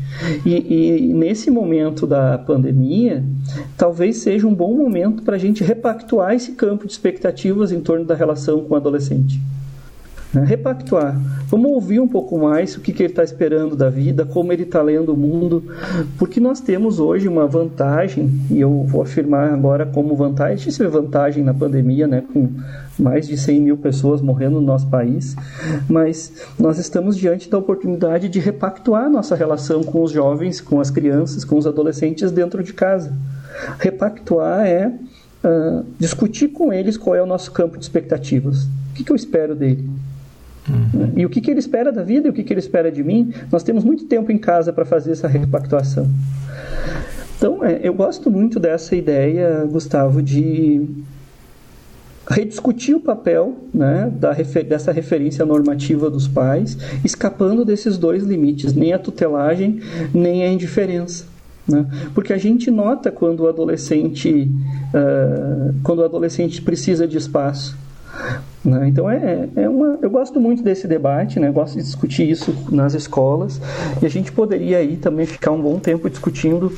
E, 0.44 0.56
e, 0.56 1.14
nesse 1.14 1.52
momento 1.52 2.08
da 2.08 2.36
pandemia, 2.40 3.24
talvez 3.78 4.18
seja 4.18 4.48
um 4.48 4.56
bom 4.56 4.74
momento 4.74 5.22
para 5.22 5.36
a 5.36 5.40
gente 5.40 5.64
repactuar 5.64 6.34
esse 6.34 6.54
campo 6.54 6.88
de 6.88 6.94
expectativas 6.94 7.72
em 7.72 7.80
torno 7.80 8.06
da 8.06 8.16
relação 8.16 8.64
com 8.64 8.74
o 8.74 8.76
adolescente. 8.76 9.40
Né? 10.34 10.44
Repactuar. 10.46 11.20
Vamos 11.48 11.72
ouvir 11.72 12.00
um 12.00 12.08
pouco 12.08 12.38
mais 12.38 12.76
o 12.76 12.82
que, 12.82 12.94
que 12.94 13.04
ele 13.04 13.12
está 13.12 13.24
esperando 13.24 13.76
da 13.76 13.90
vida, 13.90 14.26
como 14.26 14.54
ele 14.54 14.64
está 14.64 14.82
lendo 14.82 15.14
o 15.14 15.18
mundo, 15.18 15.64
porque 16.18 16.40
nós 16.40 16.60
temos 16.60 17.00
hoje 17.00 17.28
uma 17.28 17.48
vantagem, 17.48 18.30
e 18.52 18.62
eu 18.62 18.84
vou 18.84 19.02
afirmar 19.02 19.52
agora 19.52 19.86
como 19.86 20.16
vantagem, 20.16 20.70
isso 20.70 20.84
é 20.84 20.88
vantagem 20.88 21.44
na 21.44 21.54
pandemia, 21.54 22.06
né, 22.06 22.24
com 22.32 22.50
mais 23.00 23.28
de 23.28 23.38
100 23.38 23.62
mil 23.62 23.78
pessoas 23.78 24.22
morrendo 24.22 24.56
no 24.56 24.62
nosso 24.62 24.88
país, 24.88 25.36
mas 25.88 26.32
nós 26.60 26.78
estamos 26.78 27.18
diante 27.18 27.50
da 27.50 27.58
oportunidade 27.58 28.30
de 28.30 28.40
repactuar 28.40 29.10
nossa 29.10 29.36
relação 29.36 29.84
com 29.84 30.04
os 30.04 30.12
jovens, 30.12 30.62
com 30.62 30.80
as 30.80 30.92
crianças, 30.92 31.44
com 31.44 31.58
os 31.58 31.66
adolescentes 31.66 32.30
dentro 32.30 32.62
de 32.62 32.74
casa. 32.74 33.14
Repactuar 33.80 34.66
é 34.66 34.88
uh, 34.88 35.86
discutir 35.98 36.50
com 36.50 36.72
eles 36.72 36.98
qual 36.98 37.16
é 37.16 37.22
o 37.22 37.26
nosso 37.26 37.52
campo 37.52 37.78
de 37.78 37.84
expectativas. 37.84 38.64
O 38.64 38.94
que, 38.96 39.04
que 39.04 39.12
eu 39.12 39.16
espero 39.16 39.56
dele? 39.56 39.90
E 41.16 41.26
o 41.26 41.30
que, 41.30 41.42
que 41.42 41.52
ele 41.52 41.60
espera 41.60 41.92
da 41.92 42.04
vida 42.04 42.28
e 42.28 42.32
o 42.32 42.34
que, 42.34 42.44
que 42.44 42.54
ele 42.54 42.60
espera 42.60 42.92
de 42.92 43.04
mim? 43.04 43.34
Nós 43.52 43.64
temos 43.64 43.84
muito 43.84 44.06
tempo 44.06 44.32
em 44.32 44.38
casa 44.38 44.72
para 44.72 44.86
fazer 44.86 45.12
essa 45.12 45.28
repactuação. 45.28 46.08
Então, 47.38 47.64
é, 47.64 47.80
eu 47.82 47.94
gosto 47.94 48.30
muito 48.30 48.60
dessa 48.60 48.96
ideia, 48.96 49.66
Gustavo, 49.66 50.22
de 50.22 50.86
rediscutir 52.30 52.96
o 52.96 53.00
papel 53.00 53.58
né, 53.74 54.12
da 54.14 54.32
refer 54.32 54.64
dessa 54.64 54.92
referência 54.92 55.46
normativa 55.46 56.10
dos 56.10 56.28
pais, 56.28 56.78
escapando 57.04 57.66
desses 57.66 57.98
dois 57.98 58.24
limites, 58.24 58.74
nem 58.74 58.94
a 58.94 59.00
tutelagem, 59.00 59.80
nem 60.14 60.44
a 60.44 60.52
indiferença. 60.52 61.26
Né? 61.68 61.86
Porque 62.14 62.34
a 62.34 62.38
gente 62.38 62.70
nota 62.70 63.12
quando 63.12 63.42
o 63.42 63.48
adolescente, 63.48 64.52
uh, 64.94 65.74
quando 65.82 66.00
o 66.00 66.06
adolescente 66.06 66.62
precisa 66.62 67.08
de 67.08 67.18
espaço 67.18 67.78
Né? 68.64 68.90
Então 68.90 69.10
é, 69.10 69.48
é 69.56 69.70
uma, 69.70 69.98
eu 70.02 70.10
gosto 70.10 70.40
muito 70.40 70.62
desse 70.62 70.86
debate, 70.86 71.40
né? 71.40 71.50
gosto 71.50 71.78
de 71.78 71.84
discutir 71.84 72.30
isso 72.30 72.54
nas 72.70 72.94
escolas 72.94 73.60
e 74.02 74.06
a 74.06 74.10
gente 74.10 74.34
poderia 74.34 74.80
aí 74.80 74.98
também 74.98 75.26
ficar 75.26 75.52
um 75.52 75.62
bom 75.62 75.80
tempo 75.80 76.10
discutindo 76.10 76.70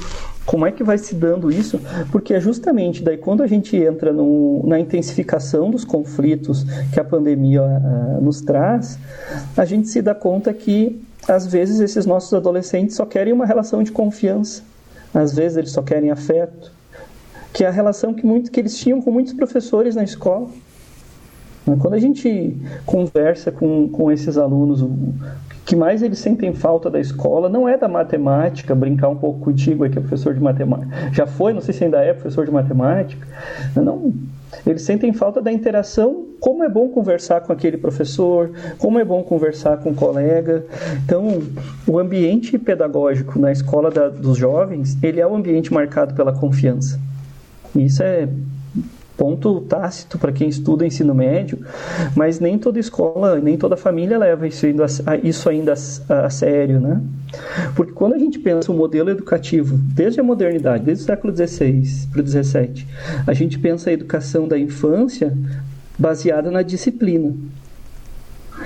como 0.45 0.65
é 0.65 0.71
que 0.71 0.83
vai 0.83 0.97
se 0.97 1.15
dando 1.15 1.51
isso, 1.51 1.79
porque 2.11 2.33
é 2.33 2.39
justamente 2.39 3.03
daí 3.03 3.17
quando 3.17 3.41
a 3.41 3.47
gente 3.47 3.75
entra 3.75 4.13
no, 4.13 4.61
na 4.67 4.79
intensificação 4.79 5.71
dos 5.71 5.83
conflitos 5.83 6.65
que 6.93 6.99
a 6.99 7.03
pandemia 7.03 7.63
uh, 7.63 8.21
nos 8.21 8.41
traz, 8.41 8.99
a 9.57 9.65
gente 9.65 9.87
se 9.87 10.01
dá 10.01 10.13
conta 10.13 10.53
que 10.53 11.01
às 11.27 11.47
vezes 11.47 11.79
esses 11.79 12.05
nossos 12.05 12.33
adolescentes 12.33 12.95
só 12.95 13.05
querem 13.05 13.33
uma 13.33 13.45
relação 13.45 13.81
de 13.81 13.91
confiança, 13.91 14.61
às 15.13 15.33
vezes 15.33 15.57
eles 15.57 15.71
só 15.71 15.81
querem 15.81 16.11
afeto, 16.11 16.71
que 17.53 17.63
é 17.63 17.67
a 17.67 17.71
relação 17.71 18.13
que, 18.13 18.25
muito, 18.25 18.51
que 18.51 18.59
eles 18.59 18.77
tinham 18.77 19.01
com 19.01 19.11
muitos 19.11 19.33
professores 19.33 19.95
na 19.95 20.03
escola. 20.03 20.47
Quando 21.79 21.93
a 21.93 21.99
gente 21.99 22.57
conversa 22.85 23.51
com, 23.51 23.87
com 23.89 24.11
esses 24.11 24.37
alunos, 24.37 24.81
o 24.81 25.13
que 25.65 25.75
mais 25.75 26.01
eles 26.01 26.19
sentem 26.19 26.53
falta 26.53 26.89
da 26.89 26.99
escola 26.99 27.47
não 27.47 27.69
é 27.69 27.77
da 27.77 27.87
matemática, 27.87 28.73
brincar 28.73 29.09
um 29.09 29.15
pouco 29.15 29.39
contigo 29.39 29.83
aqui, 29.83 29.99
professor 29.99 30.33
de 30.33 30.39
matemática. 30.39 30.91
Já 31.13 31.27
foi, 31.27 31.53
não 31.53 31.61
sei 31.61 31.73
se 31.73 31.83
ainda 31.83 32.01
é 32.01 32.13
professor 32.13 32.45
de 32.45 32.51
matemática. 32.51 33.27
Não, 33.75 34.11
eles 34.65 34.81
sentem 34.81 35.13
falta 35.13 35.41
da 35.41 35.51
interação, 35.51 36.25
como 36.39 36.63
é 36.63 36.69
bom 36.69 36.89
conversar 36.89 37.41
com 37.41 37.53
aquele 37.53 37.77
professor, 37.77 38.51
como 38.79 38.99
é 38.99 39.05
bom 39.05 39.23
conversar 39.23 39.77
com 39.77 39.91
um 39.91 39.95
colega. 39.95 40.65
Então, 41.05 41.41
o 41.87 41.99
ambiente 41.99 42.57
pedagógico 42.57 43.39
na 43.39 43.51
escola 43.51 43.91
da, 43.91 44.09
dos 44.09 44.37
jovens, 44.37 44.97
ele 45.01 45.21
é 45.21 45.27
um 45.27 45.35
ambiente 45.35 45.71
marcado 45.71 46.13
pela 46.15 46.33
confiança. 46.33 46.99
Isso 47.75 48.03
é 48.03 48.27
ponto 49.21 49.61
tácito 49.61 50.17
para 50.17 50.31
quem 50.31 50.49
estuda 50.49 50.83
ensino 50.83 51.13
médio, 51.13 51.59
mas 52.15 52.39
nem 52.39 52.57
toda 52.57 52.79
escola, 52.79 53.39
nem 53.39 53.55
toda 53.55 53.77
família 53.77 54.17
leva 54.17 54.47
isso 54.47 54.65
ainda, 54.65 54.87
a, 55.05 55.15
isso 55.17 55.47
ainda 55.47 55.75
a, 56.09 56.25
a, 56.25 56.29
sério, 56.31 56.79
né? 56.79 56.99
Porque 57.75 57.91
quando 57.91 58.13
a 58.13 58.17
gente 58.17 58.39
pensa 58.39 58.71
o 58.71 58.75
modelo 58.75 59.11
educativo, 59.11 59.77
desde 59.77 60.19
a 60.19 60.23
modernidade, 60.23 60.85
desde 60.85 61.03
o 61.03 61.05
século 61.05 61.37
XVI 61.37 61.83
para 62.11 62.19
o 62.19 62.27
XVII, 62.27 62.87
a 63.27 63.33
gente 63.35 63.59
pensa 63.59 63.91
a 63.91 63.93
educação 63.93 64.47
da 64.47 64.57
infância 64.57 65.37
baseada 65.99 66.49
na 66.49 66.63
disciplina. 66.63 67.31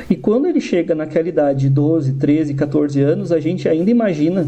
E 0.10 0.15
quando 0.15 0.46
ele 0.46 0.62
chega 0.62 0.96
naquela 0.96 1.28
idade 1.28 1.62
de 1.62 1.70
12, 1.70 2.13
13, 2.13 2.54
14 2.54 3.02
anos, 3.02 3.34
a 3.34 3.41
gente 3.41 3.68
ainda 3.68 3.91
imagina 3.91 4.48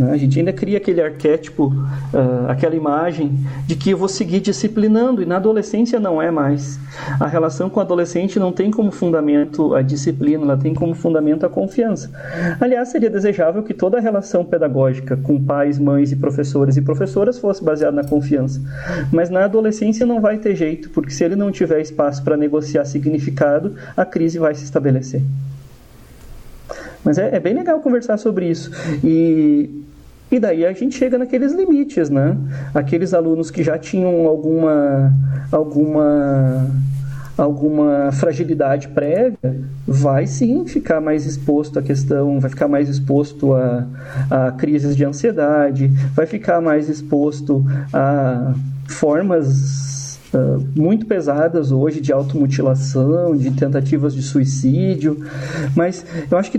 né? 0.00 0.12
A 0.12 0.16
gente 0.16 0.38
ainda 0.38 0.52
cria 0.52 0.78
aquele 0.78 1.00
arquétipo, 1.02 1.66
uh, 1.66 2.48
aquela 2.48 2.74
imagem 2.74 3.38
de 3.66 3.76
que 3.76 3.90
eu 3.90 3.98
vou 3.98 4.08
seguir 4.08 4.40
disciplinando, 4.40 5.22
e 5.22 5.26
na 5.26 5.36
adolescência 5.36 6.00
não 6.00 6.20
é 6.20 6.30
mais. 6.30 6.80
A 7.20 7.26
relação 7.26 7.68
com 7.68 7.78
o 7.78 7.82
adolescente 7.82 8.38
não 8.38 8.50
tem 8.50 8.70
como 8.70 8.90
fundamento 8.90 9.74
a 9.74 9.82
disciplina, 9.82 10.42
ela 10.42 10.56
tem 10.56 10.72
como 10.72 10.94
fundamento 10.94 11.44
a 11.44 11.48
confiança. 11.50 12.10
Aliás, 12.58 12.88
seria 12.88 13.10
desejável 13.10 13.62
que 13.62 13.74
toda 13.74 13.98
a 13.98 14.00
relação 14.00 14.44
pedagógica 14.44 15.16
com 15.18 15.42
pais, 15.42 15.78
mães 15.78 16.10
e 16.12 16.16
professores 16.16 16.76
e 16.78 16.82
professoras 16.82 17.38
fosse 17.38 17.62
baseada 17.62 17.94
na 17.94 18.08
confiança. 18.08 18.60
Mas 19.12 19.28
na 19.28 19.44
adolescência 19.44 20.06
não 20.06 20.20
vai 20.20 20.38
ter 20.38 20.54
jeito, 20.54 20.88
porque 20.90 21.10
se 21.10 21.22
ele 21.22 21.36
não 21.36 21.52
tiver 21.52 21.80
espaço 21.80 22.24
para 22.24 22.36
negociar 22.36 22.86
significado, 22.86 23.74
a 23.94 24.04
crise 24.04 24.38
vai 24.38 24.54
se 24.54 24.64
estabelecer. 24.64 25.22
Mas 27.04 27.18
é, 27.18 27.34
é, 27.34 27.40
bem 27.40 27.54
legal 27.54 27.80
conversar 27.80 28.16
sobre 28.18 28.48
isso. 28.48 28.70
E 29.02 29.84
e 30.30 30.38
daí 30.38 30.64
a 30.64 30.72
gente 30.72 30.96
chega 30.96 31.18
naqueles 31.18 31.52
limites, 31.52 32.08
né? 32.08 32.36
Aqueles 32.74 33.12
alunos 33.12 33.50
que 33.50 33.62
já 33.62 33.76
tinham 33.76 34.26
alguma 34.26 35.12
alguma 35.50 36.70
alguma 37.36 38.12
fragilidade 38.12 38.88
prévia, 38.88 39.64
vai 39.86 40.26
sim 40.26 40.66
ficar 40.66 41.00
mais 41.00 41.24
exposto 41.24 41.78
à 41.78 41.82
questão, 41.82 42.38
vai 42.38 42.50
ficar 42.50 42.68
mais 42.68 42.88
exposto 42.88 43.54
a, 43.54 43.86
a 44.30 44.52
crises 44.52 44.94
de 44.94 45.04
ansiedade, 45.04 45.88
vai 46.14 46.26
ficar 46.26 46.60
mais 46.60 46.88
exposto 46.88 47.64
a 47.92 48.54
formas 48.86 50.18
uh, 50.34 50.62
muito 50.76 51.06
pesadas 51.06 51.72
hoje 51.72 52.00
de 52.00 52.12
automutilação, 52.12 53.34
de 53.36 53.50
tentativas 53.52 54.14
de 54.14 54.22
suicídio, 54.22 55.24
mas 55.74 56.04
eu 56.30 56.36
acho 56.36 56.50
que 56.50 56.58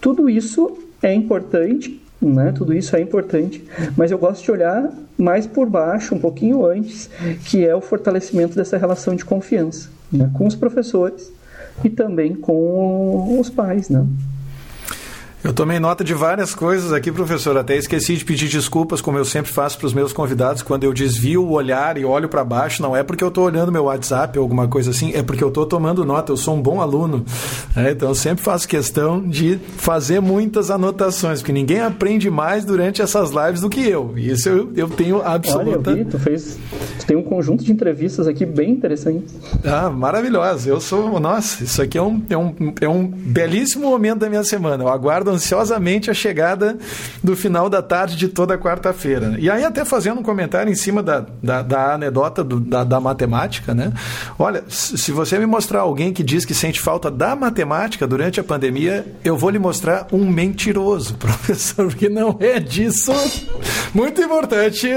tudo 0.00 0.30
isso 0.30 0.78
é 1.02 1.12
importante 1.12 2.01
né? 2.28 2.52
Tudo 2.52 2.74
isso 2.74 2.94
é 2.96 3.00
importante, 3.00 3.64
mas 3.96 4.10
eu 4.10 4.18
gosto 4.18 4.44
de 4.44 4.50
olhar 4.50 4.90
mais 5.18 5.46
por 5.46 5.68
baixo, 5.68 6.14
um 6.14 6.18
pouquinho 6.18 6.64
antes, 6.64 7.08
que 7.44 7.66
é 7.66 7.74
o 7.74 7.80
fortalecimento 7.80 8.56
dessa 8.56 8.76
relação 8.76 9.14
de 9.14 9.24
confiança 9.24 9.88
né? 10.12 10.30
com 10.34 10.46
os 10.46 10.54
professores 10.54 11.32
e 11.82 11.88
também 11.88 12.34
com 12.34 13.38
os 13.40 13.48
pais, 13.48 13.88
né? 13.88 14.06
Eu 15.44 15.52
tomei 15.52 15.80
nota 15.80 16.04
de 16.04 16.14
várias 16.14 16.54
coisas 16.54 16.92
aqui, 16.92 17.10
professor. 17.10 17.56
Até 17.56 17.76
esqueci 17.76 18.16
de 18.16 18.24
pedir 18.24 18.48
desculpas, 18.48 19.00
como 19.00 19.18
eu 19.18 19.24
sempre 19.24 19.50
faço 19.50 19.76
para 19.76 19.88
os 19.88 19.92
meus 19.92 20.12
convidados, 20.12 20.62
quando 20.62 20.84
eu 20.84 20.92
desvio 20.92 21.42
o 21.42 21.50
olhar 21.50 21.98
e 21.98 22.04
olho 22.04 22.28
para 22.28 22.44
baixo. 22.44 22.80
Não 22.80 22.94
é 22.94 23.02
porque 23.02 23.24
eu 23.24 23.28
estou 23.28 23.44
olhando 23.44 23.72
meu 23.72 23.84
WhatsApp 23.84 24.38
ou 24.38 24.44
alguma 24.44 24.68
coisa 24.68 24.90
assim, 24.92 25.12
é 25.12 25.20
porque 25.20 25.42
eu 25.42 25.48
estou 25.48 25.66
tomando 25.66 26.04
nota. 26.04 26.30
Eu 26.30 26.36
sou 26.36 26.54
um 26.54 26.62
bom 26.62 26.80
aluno. 26.80 27.24
É, 27.74 27.90
então, 27.90 28.10
eu 28.10 28.14
sempre 28.14 28.44
faço 28.44 28.68
questão 28.68 29.20
de 29.20 29.58
fazer 29.78 30.20
muitas 30.20 30.70
anotações, 30.70 31.40
porque 31.40 31.52
ninguém 31.52 31.80
aprende 31.80 32.30
mais 32.30 32.64
durante 32.64 33.02
essas 33.02 33.30
lives 33.30 33.62
do 33.62 33.68
que 33.68 33.80
eu. 33.80 34.16
Isso 34.16 34.48
eu, 34.48 34.72
eu 34.76 34.88
tenho 34.88 35.22
absoluta. 35.22 35.90
Olha, 35.90 35.98
eu 35.98 36.04
vi, 36.04 36.10
tu, 36.10 36.20
fez, 36.20 36.56
tu 37.00 37.06
tem 37.06 37.16
um 37.16 37.22
conjunto 37.22 37.64
de 37.64 37.72
entrevistas 37.72 38.28
aqui 38.28 38.46
bem 38.46 38.70
interessantes. 38.70 39.34
Ah, 39.64 39.90
maravilhosa. 39.90 40.68
Eu 40.70 40.80
sou. 40.80 41.18
Nossa, 41.18 41.64
isso 41.64 41.82
aqui 41.82 41.98
é 41.98 42.02
um, 42.02 42.22
é 42.30 42.36
um, 42.36 42.54
é 42.80 42.88
um 42.88 43.08
belíssimo 43.08 43.88
momento 43.88 44.20
da 44.20 44.28
minha 44.28 44.44
semana. 44.44 44.84
Eu 44.84 44.88
aguardo 44.88 45.31
ansiosamente 45.32 46.10
a 46.10 46.14
chegada 46.14 46.78
do 47.22 47.36
final 47.36 47.68
da 47.68 47.82
tarde 47.82 48.16
de 48.16 48.28
toda 48.28 48.58
quarta-feira. 48.58 49.36
E 49.38 49.50
aí, 49.50 49.64
até 49.64 49.84
fazendo 49.84 50.20
um 50.20 50.22
comentário 50.22 50.70
em 50.70 50.74
cima 50.74 51.02
da, 51.02 51.24
da, 51.42 51.62
da 51.62 51.94
anedota 51.94 52.44
do, 52.44 52.60
da, 52.60 52.84
da 52.84 53.00
matemática, 53.00 53.74
né? 53.74 53.92
Olha, 54.38 54.64
se 54.68 55.12
você 55.12 55.38
me 55.38 55.46
mostrar 55.46 55.80
alguém 55.80 56.12
que 56.12 56.22
diz 56.22 56.44
que 56.44 56.54
sente 56.54 56.80
falta 56.80 57.10
da 57.10 57.34
matemática 57.34 58.06
durante 58.06 58.40
a 58.40 58.44
pandemia, 58.44 59.06
eu 59.24 59.36
vou 59.36 59.50
lhe 59.50 59.58
mostrar 59.58 60.06
um 60.12 60.28
mentiroso, 60.30 61.14
professor, 61.18 61.88
porque 61.88 62.08
não 62.08 62.36
é 62.40 62.58
disso. 62.60 63.12
Muito 63.94 64.20
importante, 64.22 64.88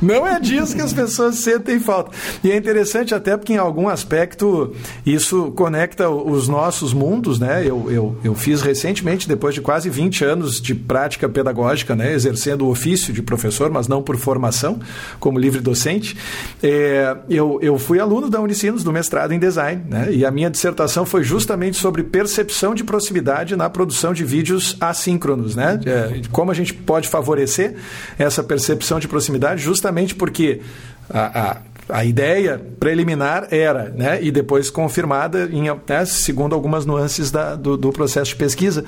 não 0.00 0.26
é 0.26 0.38
disso 0.38 0.74
que 0.74 0.82
as 0.82 0.92
pessoas 0.92 1.36
sentem 1.36 1.80
falta. 1.80 2.10
E 2.42 2.50
é 2.50 2.56
interessante 2.56 3.14
até 3.14 3.36
porque, 3.36 3.52
em 3.52 3.58
algum 3.58 3.88
aspecto, 3.88 4.74
isso 5.04 5.52
conecta 5.52 6.08
os 6.08 6.48
nossos 6.48 6.92
mundos, 6.92 7.38
né? 7.38 7.62
Eu, 7.64 7.90
eu, 7.90 8.16
eu 8.22 8.34
fiz 8.34 8.62
recentemente, 8.62 9.28
depois 9.28 9.54
de 9.54 9.60
quase 9.60 9.83
quase 9.84 9.90
20 9.90 10.24
anos 10.24 10.60
de 10.60 10.74
prática 10.74 11.28
pedagógica, 11.28 11.94
né, 11.94 12.12
exercendo 12.12 12.62
o 12.62 12.70
ofício 12.70 13.12
de 13.12 13.20
professor, 13.20 13.70
mas 13.70 13.86
não 13.86 14.02
por 14.02 14.16
formação, 14.16 14.80
como 15.20 15.38
livre 15.38 15.60
docente. 15.60 16.16
É, 16.62 17.16
eu, 17.28 17.58
eu 17.60 17.78
fui 17.78 18.00
aluno 18.00 18.30
da 18.30 18.40
Unicinos, 18.40 18.82
do 18.82 18.92
mestrado 18.92 19.32
em 19.32 19.38
design, 19.38 19.82
né, 19.88 20.08
e 20.10 20.24
a 20.24 20.30
minha 20.30 20.50
dissertação 20.50 21.04
foi 21.04 21.22
justamente 21.22 21.76
sobre 21.76 22.02
percepção 22.02 22.74
de 22.74 22.82
proximidade 22.82 23.56
na 23.56 23.68
produção 23.68 24.12
de 24.12 24.24
vídeos 24.24 24.76
assíncronos, 24.80 25.54
né, 25.54 25.80
é, 25.84 26.22
como 26.30 26.50
a 26.50 26.54
gente 26.54 26.72
pode 26.72 27.08
favorecer 27.08 27.74
essa 28.18 28.42
percepção 28.42 28.98
de 28.98 29.08
proximidade, 29.08 29.62
justamente 29.62 30.14
porque 30.14 30.60
a, 31.10 31.50
a 31.50 31.56
a 31.88 32.04
ideia 32.04 32.60
preliminar 32.80 33.48
era, 33.50 33.90
né, 33.90 34.18
e 34.22 34.30
depois 34.30 34.70
confirmada, 34.70 35.48
em, 35.52 35.64
né, 35.64 36.04
segundo 36.06 36.54
algumas 36.54 36.86
nuances 36.86 37.30
da, 37.30 37.54
do, 37.54 37.76
do, 37.76 37.92
processo 37.92 38.30
de 38.30 38.36
pesquisa, 38.36 38.84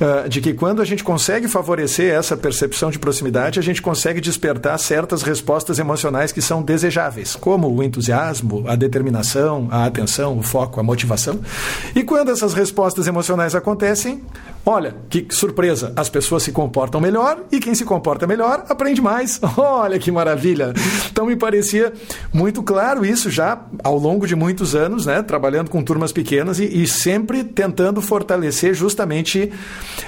uh, 0.00 0.28
de 0.28 0.40
que 0.40 0.52
quando 0.52 0.82
a 0.82 0.84
gente 0.84 1.04
consegue 1.04 1.48
favorecer 1.48 2.12
essa 2.12 2.36
percepção 2.36 2.90
de 2.90 2.98
proximidade, 2.98 3.58
a 3.58 3.62
gente 3.62 3.80
consegue 3.80 4.20
despertar 4.20 4.78
certas 4.78 5.22
respostas 5.22 5.78
emocionais 5.78 6.32
que 6.32 6.42
são 6.42 6.62
desejáveis, 6.62 7.36
como 7.36 7.68
o 7.68 7.82
entusiasmo, 7.82 8.64
a 8.66 8.74
determinação, 8.74 9.68
a 9.70 9.84
atenção, 9.84 10.38
o 10.38 10.42
foco, 10.42 10.80
a 10.80 10.82
motivação. 10.82 11.40
E 11.94 12.02
quando 12.02 12.30
essas 12.30 12.54
respostas 12.54 13.06
emocionais 13.06 13.54
acontecem, 13.54 14.22
olha, 14.64 14.94
que 15.08 15.26
surpresa, 15.30 15.92
as 15.96 16.08
pessoas 16.08 16.42
se 16.42 16.52
comportam 16.52 17.00
melhor 17.00 17.44
e 17.50 17.58
quem 17.58 17.74
se 17.74 17.84
comporta 17.84 18.26
melhor 18.26 18.64
aprende 18.68 19.00
mais. 19.00 19.40
Olha 19.56 19.98
que 19.98 20.10
maravilha! 20.10 20.72
Então 21.10 21.26
me 21.26 21.36
parecia 21.36 21.92
muito 22.32 22.62
claro 22.62 23.04
isso 23.04 23.30
já 23.30 23.60
ao 23.82 23.98
longo 23.98 24.26
de 24.26 24.36
muitos 24.36 24.74
anos, 24.74 25.06
né, 25.06 25.22
trabalhando 25.22 25.70
com 25.70 25.82
turmas 25.82 26.12
pequenas 26.12 26.58
e, 26.58 26.82
e, 26.82 26.86
sempre 26.86 27.44
tentando 27.44 28.00
fortalecer 28.00 28.74
justamente 28.74 29.52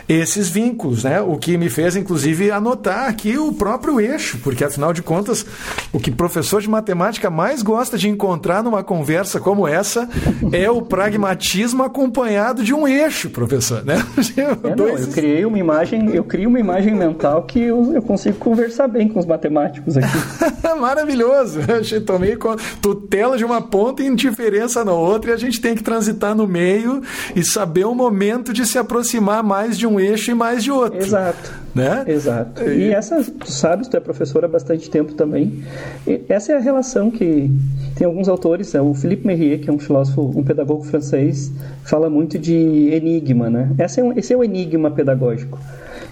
esses 0.09 0.49
vínculos, 0.49 1.05
né, 1.05 1.21
o 1.21 1.37
que 1.37 1.57
me 1.57 1.69
fez 1.69 1.97
inclusive 1.97 2.51
anotar 2.51 3.09
aqui 3.09 3.39
o 3.39 3.53
próprio 3.53 4.01
eixo, 4.01 4.39
porque 4.43 4.65
afinal 4.65 4.93
de 4.93 5.03
contas 5.03 5.45
o 5.93 5.99
que 5.99 6.11
professor 6.11 6.61
de 6.61 6.69
matemática 6.69 7.31
mais 7.31 7.63
gosta 7.63 7.97
de 7.99 8.09
encontrar 8.09 8.63
numa 8.63 8.83
conversa 8.83 9.41
como 9.41 9.67
essa 9.67 10.09
é 10.53 10.71
o 10.71 10.83
pragmatismo 10.83 11.83
acompanhado 11.83 12.63
de 12.63 12.75
um 12.75 12.87
eixo, 12.87 13.31
professor, 13.31 13.85
né? 13.85 14.05
É, 14.43 14.77
não, 14.77 14.89
eu 14.89 15.07
criei 15.09 15.45
uma 15.45 15.59
imagem, 15.59 16.15
eu 16.15 16.25
crio 16.25 16.49
uma 16.49 16.61
imagem 16.61 16.95
mental 16.95 17.43
que 17.45 17.61
eu, 17.61 17.93
eu 17.95 18.03
consigo 18.03 18.37
conversar 18.39 18.89
bem 18.89 19.09
com 19.09 19.19
os 19.19 19.27
matemáticos 19.27 19.97
aqui. 19.97 20.09
Maravilhoso! 20.79 21.61
Eu 21.93 22.05
tomei 22.05 22.37
tutela 22.81 23.37
de 23.37 23.45
uma 23.45 23.61
ponta 23.61 24.03
e 24.03 24.07
indiferença 24.07 24.85
na 24.85 24.93
outra 24.93 25.31
e 25.31 25.35
a 25.35 25.37
gente 25.37 25.61
tem 25.61 25.75
que 25.75 25.83
transitar 25.83 26.35
no 26.35 26.47
meio 26.47 27.03
e 27.37 27.45
saber 27.45 27.85
o 27.85 27.95
momento 27.95 28.53
de 28.53 28.67
se 28.67 28.79
aproximar 28.79 29.43
mais 29.43 29.79
de 29.79 29.87
um 29.87 30.01
eixo 30.01 30.31
e 30.31 30.35
mais 30.35 30.63
de 30.65 30.71
outro. 30.71 30.99
Exato. 30.99 31.62
Né? 31.75 32.05
Exato. 32.07 32.63
E 32.65 32.93
essa, 32.93 33.23
tu 33.25 33.51
sabes, 33.51 33.89
tu 33.89 33.97
é 33.97 34.01
professor 34.01 34.45
há 34.45 34.49
bastante 34.49 34.91
tempo 34.91 35.15
também. 35.15 35.63
E 36.07 36.21
essa 36.29 36.53
é 36.53 36.57
a 36.57 36.61
relação 36.61 37.11
que 37.11 37.51
tem 37.97 38.07
alguns 38.07 38.29
autores, 38.29 38.75
é 38.75 38.81
o 38.81 38.93
Philippe 38.93 39.27
Merrier, 39.27 39.61
que 39.61 39.71
é 39.71 39.73
um 39.73 39.79
filósofo, 39.79 40.33
um 40.37 40.45
pedagogo 40.45 40.85
francês, 40.85 41.51
fala 41.83 42.11
muito 42.11 42.39
de 42.39 42.55
enigma, 42.93 43.49
né? 43.49 43.71
Esse 43.79 44.01
é, 44.01 44.05
um, 44.05 44.13
esse 44.13 44.33
é 44.33 44.37
o 44.37 44.45
enigma 44.45 44.91
pedagógico 44.91 45.59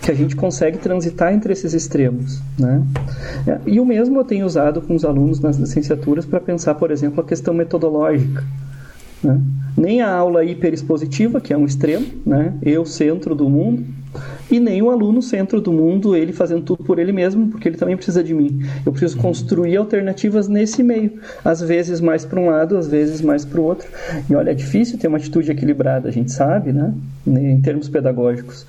que 0.01 0.11
a 0.11 0.14
gente 0.14 0.35
consegue 0.35 0.79
transitar 0.79 1.33
entre 1.33 1.53
esses 1.53 1.75
extremos. 1.75 2.40
Né? 2.59 2.83
E 3.66 3.79
o 3.79 3.85
mesmo 3.85 4.18
eu 4.18 4.25
tenho 4.25 4.46
usado 4.46 4.81
com 4.81 4.94
os 4.94 5.05
alunos 5.05 5.40
nas 5.40 5.59
licenciaturas 5.59 6.25
para 6.25 6.40
pensar, 6.40 6.75
por 6.75 6.90
exemplo, 6.90 7.20
a 7.20 7.25
questão 7.25 7.53
metodológica. 7.53 8.42
Né? 9.23 9.38
Nem 9.77 10.01
a 10.01 10.11
aula 10.11 10.44
hiperexpositiva, 10.44 11.40
que 11.40 11.53
é 11.53 11.57
um 11.57 11.66
extremo, 11.66 12.07
né? 12.25 12.55
eu 12.62 12.87
centro 12.87 13.35
do 13.35 13.49
mundo, 13.49 13.85
e 14.51 14.59
nem 14.59 14.83
o 14.83 14.90
aluno 14.90 15.23
centro 15.23 15.61
do 15.61 15.73
mundo, 15.73 16.16
ele 16.16 16.33
fazendo 16.33 16.62
tudo 16.62 16.83
por 16.83 16.99
ele 16.99 17.12
mesmo, 17.12 17.49
porque 17.49 17.68
ele 17.68 17.77
também 17.77 17.96
precisa 17.96 18.23
de 18.23 18.35
mim. 18.35 18.61
Eu 18.85 18.92
preciso 18.92 19.16
construir 19.18 19.77
alternativas 19.77 20.49
nesse 20.49 20.83
meio, 20.83 21.20
às 21.44 21.61
vezes 21.61 22.01
mais 22.01 22.25
para 22.25 22.40
um 22.40 22.46
lado, 22.46 22.77
às 22.77 22.88
vezes 22.88 23.20
mais 23.20 23.44
para 23.44 23.61
o 23.61 23.64
outro. 23.64 23.88
E 24.29 24.35
olha, 24.35 24.51
é 24.51 24.55
difícil 24.55 24.99
ter 24.99 25.09
uma 25.09 25.18
atitude 25.18 25.51
equilibrada, 25.51 26.09
a 26.09 26.12
gente 26.12 26.33
sabe, 26.33 26.73
né? 26.73 26.92
Em 27.27 27.61
termos 27.61 27.88
pedagógicos. 27.88 28.66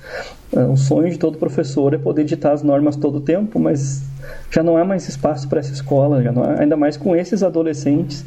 Ah, 0.54 0.66
o 0.66 0.76
sonho 0.76 1.10
de 1.10 1.18
todo 1.18 1.38
professor 1.38 1.94
é 1.94 1.98
poder 1.98 2.24
ditar 2.24 2.52
as 2.52 2.62
normas 2.62 2.96
todo 2.96 3.16
o 3.16 3.20
tempo, 3.20 3.58
mas 3.58 4.02
já 4.50 4.62
não 4.62 4.76
há 4.76 4.84
mais 4.84 5.08
espaço 5.08 5.48
para 5.48 5.60
essa 5.60 5.72
escola, 5.72 6.18
há, 6.18 6.60
ainda 6.60 6.76
mais 6.76 6.96
com 6.96 7.16
esses 7.16 7.42
adolescentes. 7.42 8.24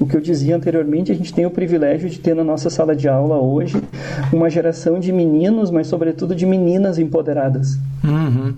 O 0.00 0.06
que 0.06 0.16
eu 0.16 0.20
dizia 0.20 0.56
anteriormente, 0.56 1.12
a 1.12 1.14
gente 1.14 1.32
tem 1.32 1.44
o 1.44 1.50
privilégio 1.50 2.08
de 2.08 2.18
ter 2.18 2.34
na 2.34 2.42
nossa 2.42 2.70
sala 2.70 2.96
de 2.96 3.08
aula 3.08 3.38
hoje 3.38 3.80
uma 4.32 4.48
geração 4.48 4.98
de 4.98 5.12
meninos, 5.12 5.70
mas 5.70 5.86
sobretudo 5.86 6.34
de 6.34 6.46
meninas 6.46 6.98
empoderadas. 6.98 7.78
Uhum. 8.02 8.54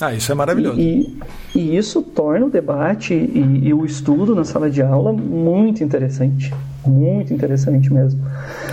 Ah, 0.00 0.14
isso 0.14 0.30
é 0.32 0.34
maravilhoso. 0.34 0.80
E, 0.80 1.18
e 1.54 1.76
isso 1.76 2.02
torna 2.02 2.46
o 2.46 2.50
debate 2.50 3.14
e, 3.14 3.68
e, 3.68 3.74
o 3.74 3.84
estudo 3.84 4.34
na 4.34 4.44
sala 4.44 4.70
de 4.70 4.82
aula 4.82 5.12
muito 5.12 5.84
interessante. 5.84 6.52
Muito 6.86 7.34
interessante 7.34 7.92
mesmo. 7.92 8.24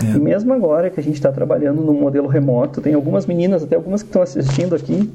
É. 0.02 0.16
E 0.16 0.20
mesmo 0.20 0.54
agora 0.54 0.90
que 0.90 1.00
a 1.00 1.04
gente 1.04 1.16
está 1.16 1.32
trabalhando 1.32 1.82
no 1.82 1.94
modelo 1.94 2.28
remoto, 2.28 2.80
tem 2.80 2.94
algumas 2.94 3.26
meninas, 3.26 3.64
até 3.64 3.76
algumas 3.76 4.02
que 4.02 4.10
estão 4.10 4.22
assistindo 4.22 4.76
aqui, 4.76 5.12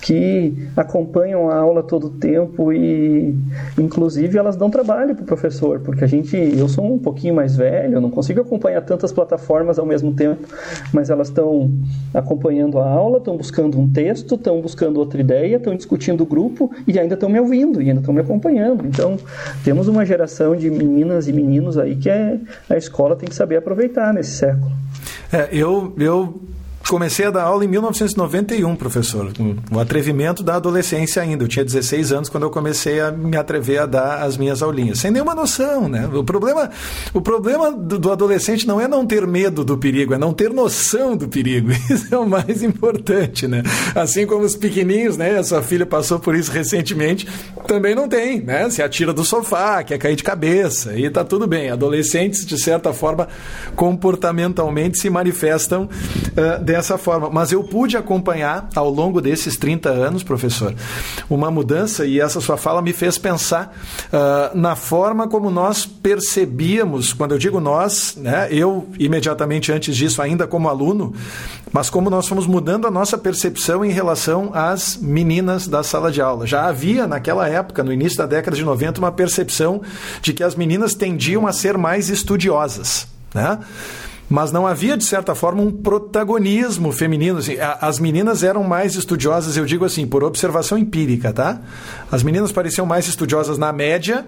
que 0.00 0.68
acompanham 0.76 1.50
a 1.50 1.56
aula 1.56 1.82
todo 1.82 2.06
o 2.06 2.10
tempo 2.10 2.72
e 2.72 3.34
inclusive 3.76 4.38
elas 4.38 4.56
dão 4.56 4.70
trabalho 4.70 5.14
para 5.14 5.22
o 5.22 5.26
professor, 5.26 5.80
porque 5.80 6.04
a 6.04 6.06
gente, 6.06 6.36
eu 6.36 6.68
sou 6.68 6.94
um 6.94 6.98
pouquinho 6.98 7.34
mais 7.34 7.56
velho, 7.56 7.94
eu 7.94 8.00
não 8.00 8.10
consigo 8.10 8.40
acompanhar 8.40 8.80
tantas 8.82 9.12
plataformas 9.12 9.78
ao 9.78 9.86
mesmo 9.86 10.12
tempo, 10.14 10.46
mas 10.92 11.10
elas 11.10 11.28
estão 11.28 11.70
acompanhando 12.14 12.78
a 12.78 12.88
aula, 12.88 13.18
estão 13.18 13.36
buscando 13.36 13.78
um 13.78 13.88
texto, 13.88 14.36
estão 14.36 14.60
buscando 14.60 14.98
outra 14.98 15.20
ideia, 15.20 15.56
estão 15.56 15.74
discutindo 15.74 16.22
o 16.22 16.26
grupo 16.26 16.70
e 16.86 16.98
ainda 16.98 17.14
estão 17.14 17.28
me 17.28 17.40
ouvindo 17.40 17.82
e 17.82 17.88
ainda 17.88 18.00
estão 18.00 18.14
me 18.14 18.20
acompanhando. 18.20 18.86
Então, 18.86 19.16
temos 19.64 19.88
uma 19.88 20.06
geração 20.06 20.54
de 20.54 20.70
meninas 20.70 21.28
e 21.28 21.32
meninos 21.32 21.76
aí 21.76 21.96
que 21.96 22.08
é, 22.08 22.38
a 22.70 22.76
escola 22.76 23.16
tem 23.16 23.28
que 23.28 23.34
saber 23.34 23.56
aproveitar 23.56 24.12
nesse 24.14 24.30
século. 24.30 24.70
É, 25.32 25.48
eu, 25.52 25.92
eu 25.98 26.40
Comecei 26.88 27.26
a 27.26 27.30
dar 27.30 27.42
aula 27.42 27.66
em 27.66 27.68
1991, 27.68 28.74
professor. 28.74 29.30
O 29.70 29.78
atrevimento 29.78 30.42
da 30.42 30.56
adolescência 30.56 31.20
ainda. 31.22 31.44
Eu 31.44 31.48
tinha 31.48 31.64
16 31.64 32.12
anos 32.12 32.28
quando 32.30 32.44
eu 32.44 32.50
comecei 32.50 32.98
a 32.98 33.10
me 33.10 33.36
atrever 33.36 33.80
a 33.80 33.86
dar 33.86 34.22
as 34.22 34.38
minhas 34.38 34.62
aulinhas. 34.62 34.98
Sem 34.98 35.10
nenhuma 35.10 35.34
noção, 35.34 35.86
né? 35.86 36.08
O 36.12 36.24
problema, 36.24 36.70
o 37.12 37.20
problema 37.20 37.70
do, 37.70 37.98
do 37.98 38.10
adolescente 38.10 38.66
não 38.66 38.80
é 38.80 38.88
não 38.88 39.06
ter 39.06 39.26
medo 39.26 39.64
do 39.64 39.76
perigo, 39.76 40.14
é 40.14 40.18
não 40.18 40.32
ter 40.32 40.50
noção 40.50 41.14
do 41.14 41.28
perigo. 41.28 41.70
Isso 41.90 42.14
é 42.14 42.16
o 42.16 42.26
mais 42.26 42.62
importante, 42.62 43.46
né? 43.46 43.62
Assim 43.94 44.26
como 44.26 44.44
os 44.44 44.56
pequeninhos, 44.56 45.18
né? 45.18 45.38
A 45.38 45.42
sua 45.42 45.60
filha 45.62 45.84
passou 45.84 46.18
por 46.18 46.34
isso 46.34 46.50
recentemente, 46.50 47.28
também 47.66 47.94
não 47.94 48.08
tem, 48.08 48.40
né? 48.40 48.70
Se 48.70 48.82
atira 48.82 49.12
do 49.12 49.24
sofá, 49.24 49.82
quer 49.84 49.98
cair 49.98 50.16
de 50.16 50.24
cabeça 50.24 50.98
e 50.98 51.10
tá 51.10 51.22
tudo 51.22 51.46
bem. 51.46 51.70
Adolescentes, 51.70 52.46
de 52.46 52.58
certa 52.58 52.94
forma, 52.94 53.28
comportamentalmente 53.76 54.98
se 54.98 55.10
manifestam 55.10 55.84
uh, 55.84 56.64
dessa 56.64 56.77
forma. 56.98 57.28
Mas 57.30 57.50
eu 57.50 57.64
pude 57.64 57.96
acompanhar 57.96 58.68
ao 58.74 58.88
longo 58.90 59.20
desses 59.20 59.56
30 59.56 59.88
anos, 59.88 60.22
professor, 60.22 60.74
uma 61.28 61.50
mudança 61.50 62.06
e 62.06 62.20
essa 62.20 62.40
sua 62.40 62.56
fala 62.56 62.80
me 62.80 62.92
fez 62.92 63.18
pensar 63.18 63.76
uh, 64.12 64.56
na 64.56 64.76
forma 64.76 65.28
como 65.28 65.50
nós 65.50 65.84
percebíamos, 65.84 67.12
quando 67.12 67.32
eu 67.32 67.38
digo 67.38 67.60
nós, 67.60 68.16
né, 68.16 68.48
eu 68.50 68.88
imediatamente 68.98 69.72
antes 69.72 69.96
disso, 69.96 70.22
ainda 70.22 70.46
como 70.46 70.68
aluno, 70.68 71.12
mas 71.72 71.90
como 71.90 72.08
nós 72.08 72.28
fomos 72.28 72.46
mudando 72.46 72.86
a 72.86 72.90
nossa 72.90 73.18
percepção 73.18 73.84
em 73.84 73.90
relação 73.90 74.50
às 74.54 74.96
meninas 74.96 75.66
da 75.66 75.82
sala 75.82 76.10
de 76.10 76.20
aula. 76.20 76.46
Já 76.46 76.66
havia 76.66 77.06
naquela 77.06 77.48
época, 77.48 77.82
no 77.82 77.92
início 77.92 78.18
da 78.18 78.26
década 78.26 78.56
de 78.56 78.64
90, 78.64 79.00
uma 79.00 79.12
percepção 79.12 79.82
de 80.22 80.32
que 80.32 80.42
as 80.42 80.54
meninas 80.54 80.94
tendiam 80.94 81.46
a 81.46 81.52
ser 81.52 81.76
mais 81.76 82.08
estudiosas. 82.08 83.06
Né? 83.34 83.58
Mas 84.28 84.52
não 84.52 84.66
havia, 84.66 84.96
de 84.96 85.04
certa 85.04 85.34
forma, 85.34 85.62
um 85.62 85.70
protagonismo 85.70 86.92
feminino. 86.92 87.38
Assim, 87.38 87.56
as 87.80 87.98
meninas 87.98 88.42
eram 88.42 88.62
mais 88.62 88.94
estudiosas, 88.94 89.56
eu 89.56 89.64
digo 89.64 89.84
assim, 89.84 90.06
por 90.06 90.22
observação 90.22 90.76
empírica, 90.76 91.32
tá? 91.32 91.60
As 92.12 92.22
meninas 92.22 92.52
pareciam 92.52 92.86
mais 92.86 93.08
estudiosas 93.08 93.56
na 93.56 93.72
média, 93.72 94.26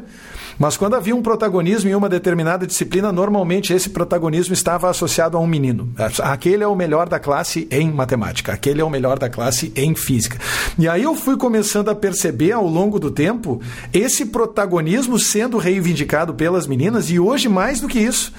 mas 0.60 0.76
quando 0.76 0.94
havia 0.94 1.16
um 1.16 1.22
protagonismo 1.22 1.88
em 1.88 1.94
uma 1.94 2.06
determinada 2.06 2.66
disciplina, 2.66 3.10
normalmente 3.10 3.72
esse 3.72 3.88
protagonismo 3.88 4.52
estava 4.52 4.90
associado 4.90 5.38
a 5.38 5.40
um 5.40 5.46
menino. 5.46 5.90
Aquele 6.22 6.62
é 6.62 6.66
o 6.66 6.76
melhor 6.76 7.08
da 7.08 7.18
classe 7.18 7.66
em 7.70 7.90
matemática, 7.90 8.52
aquele 8.52 8.82
é 8.82 8.84
o 8.84 8.90
melhor 8.90 9.18
da 9.18 9.30
classe 9.30 9.72
em 9.74 9.94
física. 9.94 10.38
E 10.78 10.86
aí 10.86 11.02
eu 11.02 11.14
fui 11.14 11.38
começando 11.38 11.88
a 11.88 11.94
perceber 11.94 12.52
ao 12.52 12.66
longo 12.66 13.00
do 13.00 13.10
tempo 13.10 13.58
esse 13.90 14.26
protagonismo 14.26 15.18
sendo 15.18 15.56
reivindicado 15.56 16.34
pelas 16.34 16.66
meninas 16.66 17.08
e 17.08 17.18
hoje 17.18 17.48
mais 17.48 17.80
do 17.80 17.88
que 17.88 17.98
isso, 17.98 18.30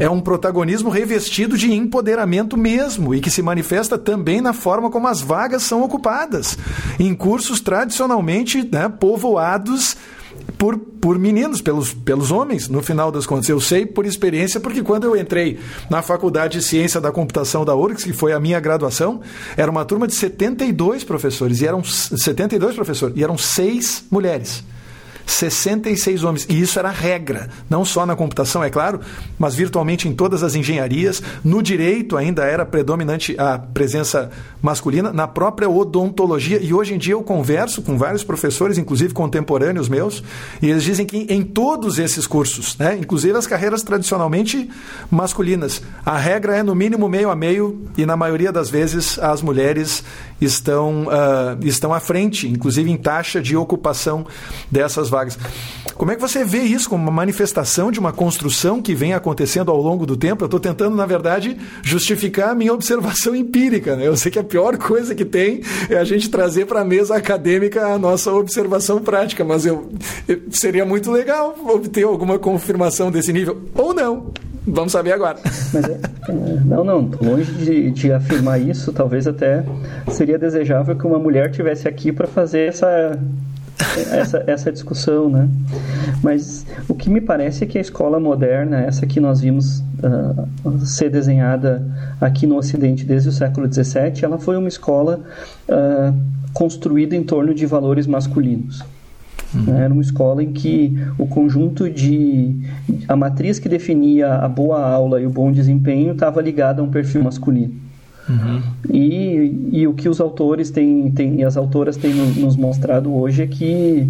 é 0.00 0.10
um 0.10 0.20
protagonismo 0.20 0.90
revestido 0.90 1.56
de 1.56 1.72
empoderamento 1.72 2.56
mesmo 2.56 3.14
e 3.14 3.20
que 3.20 3.30
se 3.30 3.40
manifesta 3.40 3.96
também 3.96 4.40
na 4.40 4.52
forma 4.52 4.90
como 4.90 5.06
as 5.06 5.20
vagas 5.20 5.62
são 5.62 5.84
ocupadas 5.84 6.58
em 6.98 7.14
cursos 7.14 7.60
tradicionalmente 7.60 8.68
né, 8.68 8.88
povoados 8.88 9.96
por, 10.58 10.76
por 10.76 11.18
meninos, 11.18 11.62
pelos, 11.62 11.94
pelos 11.94 12.32
homens, 12.32 12.68
no 12.68 12.82
final 12.82 13.12
das 13.12 13.24
contas. 13.24 13.48
Eu 13.48 13.60
sei 13.60 13.86
por 13.86 14.04
experiência, 14.04 14.58
porque 14.58 14.82
quando 14.82 15.04
eu 15.04 15.16
entrei 15.16 15.58
na 15.88 16.02
Faculdade 16.02 16.58
de 16.58 16.64
Ciência 16.64 17.00
da 17.00 17.12
Computação 17.12 17.64
da 17.64 17.74
URGS, 17.74 18.04
que 18.04 18.12
foi 18.12 18.32
a 18.32 18.40
minha 18.40 18.58
graduação, 18.58 19.20
era 19.56 19.70
uma 19.70 19.84
turma 19.84 20.08
de 20.08 20.16
72 20.16 21.04
professores, 21.04 21.60
e 21.60 21.66
eram 21.66 21.84
72 21.84 22.74
professores, 22.74 23.16
e 23.16 23.22
eram 23.22 23.38
seis 23.38 24.04
mulheres. 24.10 24.64
66 25.28 26.24
homens. 26.24 26.46
E 26.48 26.60
isso 26.60 26.78
era 26.78 26.90
regra, 26.90 27.50
não 27.68 27.84
só 27.84 28.06
na 28.06 28.16
computação, 28.16 28.64
é 28.64 28.70
claro, 28.70 29.00
mas 29.38 29.54
virtualmente 29.54 30.08
em 30.08 30.14
todas 30.14 30.42
as 30.42 30.54
engenharias. 30.54 31.22
No 31.44 31.62
direito 31.62 32.16
ainda 32.16 32.44
era 32.44 32.64
predominante 32.64 33.36
a 33.38 33.58
presença 33.58 34.30
masculina, 34.62 35.12
na 35.12 35.28
própria 35.28 35.68
odontologia. 35.68 36.58
E 36.60 36.72
hoje 36.72 36.94
em 36.94 36.98
dia 36.98 37.12
eu 37.12 37.22
converso 37.22 37.82
com 37.82 37.98
vários 37.98 38.24
professores, 38.24 38.78
inclusive 38.78 39.12
contemporâneos 39.12 39.88
meus, 39.88 40.22
e 40.62 40.70
eles 40.70 40.82
dizem 40.82 41.04
que 41.04 41.26
em 41.28 41.42
todos 41.42 41.98
esses 41.98 42.26
cursos, 42.26 42.76
né, 42.78 42.96
inclusive 43.00 43.36
as 43.36 43.46
carreiras 43.46 43.82
tradicionalmente 43.82 44.68
masculinas, 45.10 45.82
a 46.04 46.16
regra 46.16 46.56
é 46.56 46.62
no 46.62 46.74
mínimo 46.74 47.08
meio 47.08 47.30
a 47.30 47.36
meio 47.36 47.86
e 47.96 48.06
na 48.06 48.16
maioria 48.16 48.50
das 48.50 48.70
vezes 48.70 49.18
as 49.18 49.42
mulheres 49.42 50.02
estão, 50.40 51.04
uh, 51.04 51.66
estão 51.66 51.92
à 51.92 52.00
frente, 52.00 52.48
inclusive 52.48 52.90
em 52.90 52.96
taxa 52.96 53.40
de 53.40 53.56
ocupação 53.56 54.26
dessas 54.70 55.08
vagas. 55.08 55.17
Como 55.94 56.12
é 56.12 56.14
que 56.14 56.20
você 56.20 56.44
vê 56.44 56.60
isso 56.60 56.88
como 56.88 57.02
uma 57.02 57.10
manifestação 57.10 57.90
de 57.90 57.98
uma 57.98 58.12
construção 58.12 58.80
que 58.80 58.94
vem 58.94 59.14
acontecendo 59.14 59.70
ao 59.70 59.80
longo 59.80 60.06
do 60.06 60.16
tempo? 60.16 60.44
Eu 60.44 60.46
estou 60.46 60.60
tentando, 60.60 60.94
na 60.94 61.06
verdade, 61.06 61.56
justificar 61.82 62.50
a 62.50 62.54
minha 62.54 62.72
observação 62.72 63.34
empírica. 63.34 63.96
Né? 63.96 64.06
Eu 64.06 64.16
sei 64.16 64.30
que 64.30 64.38
a 64.38 64.44
pior 64.44 64.76
coisa 64.76 65.14
que 65.14 65.24
tem 65.24 65.62
é 65.90 65.96
a 65.96 66.04
gente 66.04 66.30
trazer 66.30 66.66
para 66.66 66.80
a 66.80 66.84
mesa 66.84 67.16
acadêmica 67.16 67.86
a 67.86 67.98
nossa 67.98 68.32
observação 68.32 69.00
prática, 69.00 69.44
mas 69.44 69.66
eu, 69.66 69.90
eu, 70.28 70.40
seria 70.50 70.84
muito 70.84 71.10
legal 71.10 71.56
obter 71.66 72.04
alguma 72.04 72.38
confirmação 72.38 73.10
desse 73.10 73.32
nível. 73.32 73.60
Ou 73.74 73.92
não. 73.92 74.30
Vamos 74.70 74.92
saber 74.92 75.12
agora. 75.12 75.38
É, 75.74 76.32
não, 76.64 76.84
não, 76.84 77.10
longe 77.20 77.50
de, 77.52 77.90
de, 77.90 78.12
afirmar 78.12 78.60
isso, 78.60 78.92
talvez 78.92 79.26
até 79.26 79.64
seria 80.10 80.38
desejável 80.38 80.94
que 80.94 81.06
uma 81.06 81.18
mulher 81.18 81.50
tivesse 81.50 81.88
aqui 81.88 82.12
para 82.12 82.26
fazer 82.26 82.68
essa 82.68 83.18
essa, 84.12 84.44
essa 84.46 84.72
discussão, 84.72 85.28
né? 85.28 85.48
Mas 86.22 86.66
o 86.88 86.94
que 86.94 87.08
me 87.08 87.20
parece 87.20 87.64
é 87.64 87.66
que 87.66 87.78
a 87.78 87.80
escola 87.80 88.18
moderna, 88.18 88.80
essa 88.80 89.06
que 89.06 89.20
nós 89.20 89.40
vimos 89.40 89.80
uh, 90.02 90.84
ser 90.84 91.10
desenhada 91.10 91.84
aqui 92.20 92.46
no 92.46 92.56
Ocidente 92.56 93.04
desde 93.04 93.28
o 93.28 93.32
século 93.32 93.72
XVII, 93.72 94.24
ela 94.24 94.38
foi 94.38 94.56
uma 94.56 94.68
escola 94.68 95.20
uh, 95.68 96.14
construída 96.52 97.14
em 97.14 97.22
torno 97.22 97.54
de 97.54 97.66
valores 97.66 98.06
masculinos. 98.06 98.84
Uhum. 99.54 99.74
Era 99.74 99.92
uma 99.92 100.02
escola 100.02 100.42
em 100.42 100.52
que 100.52 100.94
o 101.18 101.26
conjunto 101.26 101.88
de. 101.88 102.54
a 103.06 103.16
matriz 103.16 103.58
que 103.58 103.68
definia 103.68 104.34
a 104.34 104.48
boa 104.48 104.84
aula 104.84 105.20
e 105.20 105.26
o 105.26 105.30
bom 105.30 105.50
desempenho 105.50 106.12
estava 106.12 106.42
ligada 106.42 106.82
a 106.82 106.84
um 106.84 106.90
perfil 106.90 107.22
masculino. 107.22 107.87
Uhum. 108.28 108.62
E, 108.90 109.68
e 109.72 109.86
o 109.86 109.94
que 109.94 110.08
os 110.08 110.20
autores 110.20 110.70
têm, 110.70 111.10
têm 111.12 111.40
e 111.40 111.44
as 111.44 111.56
autoras 111.56 111.96
têm 111.96 112.12
nos 112.14 112.56
mostrado 112.56 113.14
hoje 113.14 113.42
é 113.42 113.46
que 113.46 114.06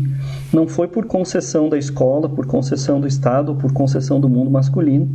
não 0.52 0.66
foi 0.66 0.88
por 0.88 1.06
concessão 1.06 1.68
da 1.68 1.78
escola, 1.78 2.28
por 2.28 2.46
concessão 2.46 3.00
do 3.00 3.06
Estado, 3.06 3.54
por 3.54 3.72
concessão 3.72 4.20
do 4.20 4.28
mundo 4.28 4.50
masculino, 4.50 5.08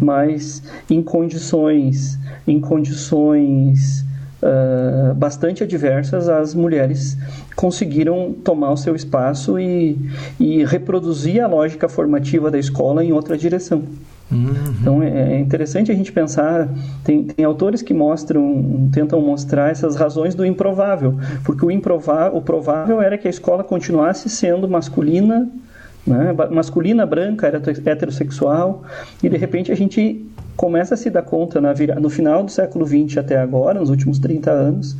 mas 0.00 0.62
em 0.88 1.02
condições, 1.02 2.18
em 2.46 2.60
condições 2.60 4.04
uh, 4.42 5.14
bastante 5.14 5.64
adversas, 5.64 6.28
as 6.28 6.54
mulheres 6.54 7.16
conseguiram 7.54 8.32
tomar 8.44 8.72
o 8.72 8.76
seu 8.76 8.94
espaço 8.94 9.58
e, 9.58 9.98
e 10.38 10.64
reproduzir 10.64 11.42
a 11.42 11.48
lógica 11.48 11.88
formativa 11.88 12.50
da 12.50 12.58
escola 12.58 13.04
em 13.04 13.12
outra 13.12 13.36
direção. 13.36 13.82
Uhum. 14.30 14.54
Então 14.80 15.02
é, 15.02 15.34
é 15.34 15.38
interessante 15.38 15.92
a 15.92 15.94
gente 15.94 16.12
pensar. 16.12 16.68
Tem, 17.04 17.24
tem 17.24 17.44
autores 17.44 17.82
que 17.82 17.94
mostram, 17.94 18.88
tentam 18.92 19.20
mostrar 19.20 19.70
essas 19.70 19.96
razões 19.96 20.34
do 20.34 20.44
improvável, 20.44 21.14
porque 21.44 21.64
o 21.64 21.70
improvável, 21.70 22.36
o 22.36 22.42
provável 22.42 23.00
era 23.00 23.16
que 23.16 23.26
a 23.26 23.30
escola 23.30 23.62
continuasse 23.62 24.28
sendo 24.28 24.68
masculina, 24.68 25.48
né, 26.06 26.34
masculina, 26.50 27.04
branca, 27.04 27.46
heterossexual, 27.84 28.84
e 29.22 29.28
de 29.28 29.36
repente 29.36 29.72
a 29.72 29.76
gente 29.76 30.26
começa 30.56 30.94
a 30.94 30.96
se 30.96 31.10
dar 31.10 31.22
conta 31.22 31.60
na, 31.60 31.74
no 32.00 32.08
final 32.08 32.42
do 32.42 32.50
século 32.50 32.86
XX 32.86 33.18
até 33.18 33.36
agora, 33.36 33.78
nos 33.78 33.90
últimos 33.90 34.18
30 34.18 34.50
anos, 34.50 34.96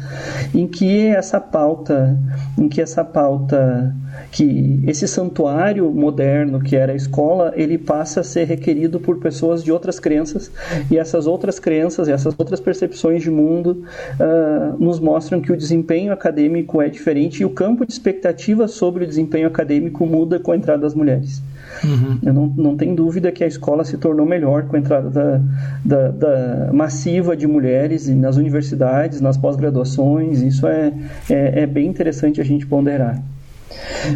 em 0.55 0.67
que 0.67 1.07
essa 1.07 1.41
pauta, 1.41 2.17
em 2.59 2.69
que 2.69 2.81
essa 2.81 3.03
pauta, 3.03 3.95
que 4.31 4.83
esse 4.87 5.09
santuário 5.09 5.91
moderno 5.91 6.61
que 6.61 6.77
era 6.77 6.93
a 6.93 6.97
escola, 6.97 7.53
ele 7.57 7.79
passa 7.79 8.21
a 8.21 8.25
ser 8.25 8.45
requerido 8.45 9.01
por 9.01 9.19
pessoas 9.19 9.65
de 9.65 9.73
outras 9.73 9.99
crenças 9.99 10.51
e 10.91 10.99
essas 10.99 11.27
outras 11.27 11.59
crenças, 11.59 12.09
essas 12.09 12.35
outras 12.39 12.61
percepções 12.61 13.23
de 13.23 13.31
mundo 13.31 13.85
uh, 14.21 14.83
nos 14.83 15.01
mostram 15.01 15.41
que 15.41 15.53
o 15.53 15.57
desempenho 15.57 16.13
acadêmico 16.13 16.83
é 16.83 16.89
diferente 16.89 17.41
e 17.41 17.45
o 17.45 17.51
campo 17.51 17.87
de 17.87 17.93
expectativa 17.93 18.69
sobre 18.69 19.05
o 19.05 19.07
desempenho 19.07 19.49
acadêmico 19.49 20.05
muda 20.07 20.39
com 20.39 20.53
a 20.53 20.57
entrada 20.57 20.83
das 20.83 20.95
mulheres. 20.95 21.43
Uhum. 21.85 22.19
Eu 22.23 22.33
não, 22.33 22.47
não 22.57 22.77
tenho 22.77 22.95
dúvida 22.95 23.31
que 23.33 23.45
a 23.45 23.47
escola 23.47 23.85
se 23.85 23.97
tornou 23.97 24.27
melhor 24.27 24.65
com 24.65 24.77
a 24.77 24.79
entrada 24.79 25.11
da, 25.11 25.41
da, 25.85 26.09
da 26.09 26.71
massiva 26.73 27.37
de 27.37 27.47
mulheres 27.47 28.09
nas 28.09 28.37
universidades, 28.37 29.21
nas 29.21 29.37
pós-graduações. 29.37 30.43
Isso 30.43 30.67
é, 30.67 30.93
é, 31.29 31.63
é 31.63 31.67
bem 31.67 31.87
interessante 31.87 32.41
a 32.41 32.45
gente 32.45 32.67
ponderar. 32.67 33.23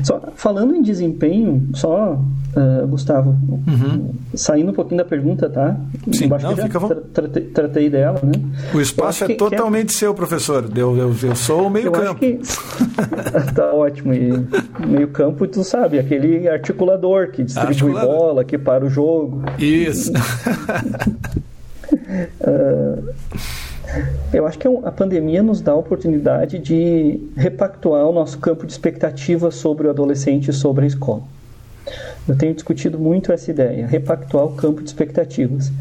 Só, 0.04 0.20
falando 0.36 0.74
em 0.74 0.82
desempenho, 0.82 1.68
só, 1.74 2.14
uh, 2.14 2.86
Gustavo, 2.86 3.30
uhum. 3.50 4.14
saindo 4.34 4.70
um 4.70 4.74
pouquinho 4.74 4.98
da 4.98 5.04
pergunta, 5.04 5.48
tá? 5.48 5.76
Sim, 6.12 6.28
não, 6.28 6.56
fica 6.56 6.80
tra 6.80 6.96
tratei, 7.12 7.42
tratei, 7.44 7.90
dela, 7.90 8.20
né? 8.22 8.32
O 8.74 8.80
espaço 8.80 9.24
é 9.24 9.26
que, 9.28 9.34
totalmente 9.34 9.88
que 9.88 9.94
é... 9.94 9.98
seu, 9.98 10.14
professor. 10.14 10.70
Eu, 10.74 10.96
eu, 10.96 11.14
eu 11.22 11.36
sou 11.36 11.66
o 11.66 11.70
meio 11.70 11.90
campo. 11.90 12.20
Que... 12.20 12.38
tá 13.54 13.72
ótimo. 13.72 14.14
E 14.14 14.32
meio 14.86 15.08
campo, 15.08 15.46
tu 15.46 15.64
sabe, 15.64 15.98
aquele 15.98 16.48
articulador 16.48 17.30
que 17.30 17.42
distribui 17.42 17.70
articulador. 17.70 18.16
bola, 18.16 18.44
que 18.44 18.56
para 18.58 18.84
o 18.84 18.90
jogo. 18.90 19.42
Isso. 19.58 20.12
uh, 22.40 23.14
eu 24.32 24.46
acho 24.46 24.58
que 24.58 24.66
é 24.66 24.70
a 24.84 24.92
pandemia 24.92 25.42
nos 25.42 25.60
dá 25.60 25.72
a 25.72 25.76
oportunidade 25.76 26.58
de 26.58 27.20
repactuar 27.36 28.06
o 28.06 28.12
nosso 28.12 28.38
campo 28.38 28.66
de 28.66 28.72
expectativa 28.72 29.50
sobre 29.50 29.86
o 29.86 29.90
adolescente 29.90 30.50
e 30.50 30.52
sobre 30.52 30.84
a 30.84 30.88
escola. 30.88 31.22
Eu 32.28 32.36
tenho 32.36 32.54
discutido 32.54 32.98
muito 32.98 33.32
essa 33.32 33.50
ideia, 33.50 33.86
repactuar 33.86 34.44
o 34.44 34.52
campo 34.52 34.82
de 34.82 34.88
expectativas. 34.88 35.72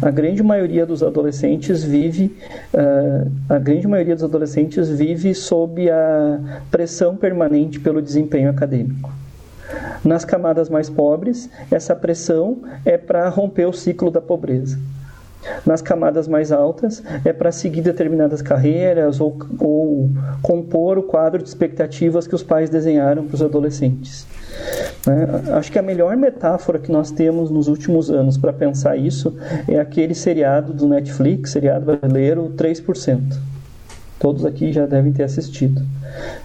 A 0.00 0.10
grande 0.10 0.42
maioria 0.42 0.86
dos 0.86 1.02
adolescentes 1.02 1.82
vive, 1.82 2.34
uh, 2.72 3.30
a 3.48 3.58
grande 3.58 3.86
maioria 3.86 4.14
dos 4.14 4.24
adolescentes 4.24 4.88
vive 4.88 5.34
sob 5.34 5.90
a 5.90 6.62
pressão 6.70 7.16
permanente 7.16 7.80
pelo 7.80 8.00
desempenho 8.00 8.48
acadêmico. 8.48 9.12
Nas 10.02 10.24
camadas 10.24 10.70
mais 10.70 10.88
pobres, 10.88 11.50
essa 11.70 11.94
pressão 11.94 12.58
é 12.84 12.96
para 12.96 13.28
romper 13.28 13.66
o 13.66 13.72
ciclo 13.72 14.10
da 14.10 14.20
pobreza. 14.20 14.78
Nas 15.64 15.82
camadas 15.82 16.26
mais 16.28 16.52
altas 16.52 17.02
é 17.24 17.32
para 17.32 17.52
seguir 17.52 17.82
determinadas 17.82 18.42
carreiras 18.42 19.20
ou, 19.20 19.36
ou 19.58 20.10
compor 20.42 20.98
o 20.98 21.02
quadro 21.02 21.42
de 21.42 21.48
expectativas 21.48 22.26
que 22.26 22.34
os 22.34 22.42
pais 22.42 22.70
desenharam 22.70 23.26
para 23.26 23.34
os 23.34 23.42
adolescentes. 23.42 24.26
É, 25.06 25.52
acho 25.52 25.70
que 25.70 25.78
a 25.78 25.82
melhor 25.82 26.16
metáfora 26.16 26.78
que 26.78 26.90
nós 26.90 27.10
temos 27.10 27.50
nos 27.50 27.68
últimos 27.68 28.10
anos 28.10 28.36
para 28.36 28.52
pensar 28.52 28.96
isso 28.96 29.36
é 29.66 29.78
aquele 29.78 30.14
seriado 30.14 30.72
do 30.72 30.86
Netflix, 30.86 31.52
seriado 31.52 31.86
brasileiro 31.86 32.52
3%. 32.56 33.48
Todos 34.18 34.44
aqui 34.44 34.72
já 34.72 34.84
devem 34.84 35.12
ter 35.12 35.22
assistido. 35.22 35.80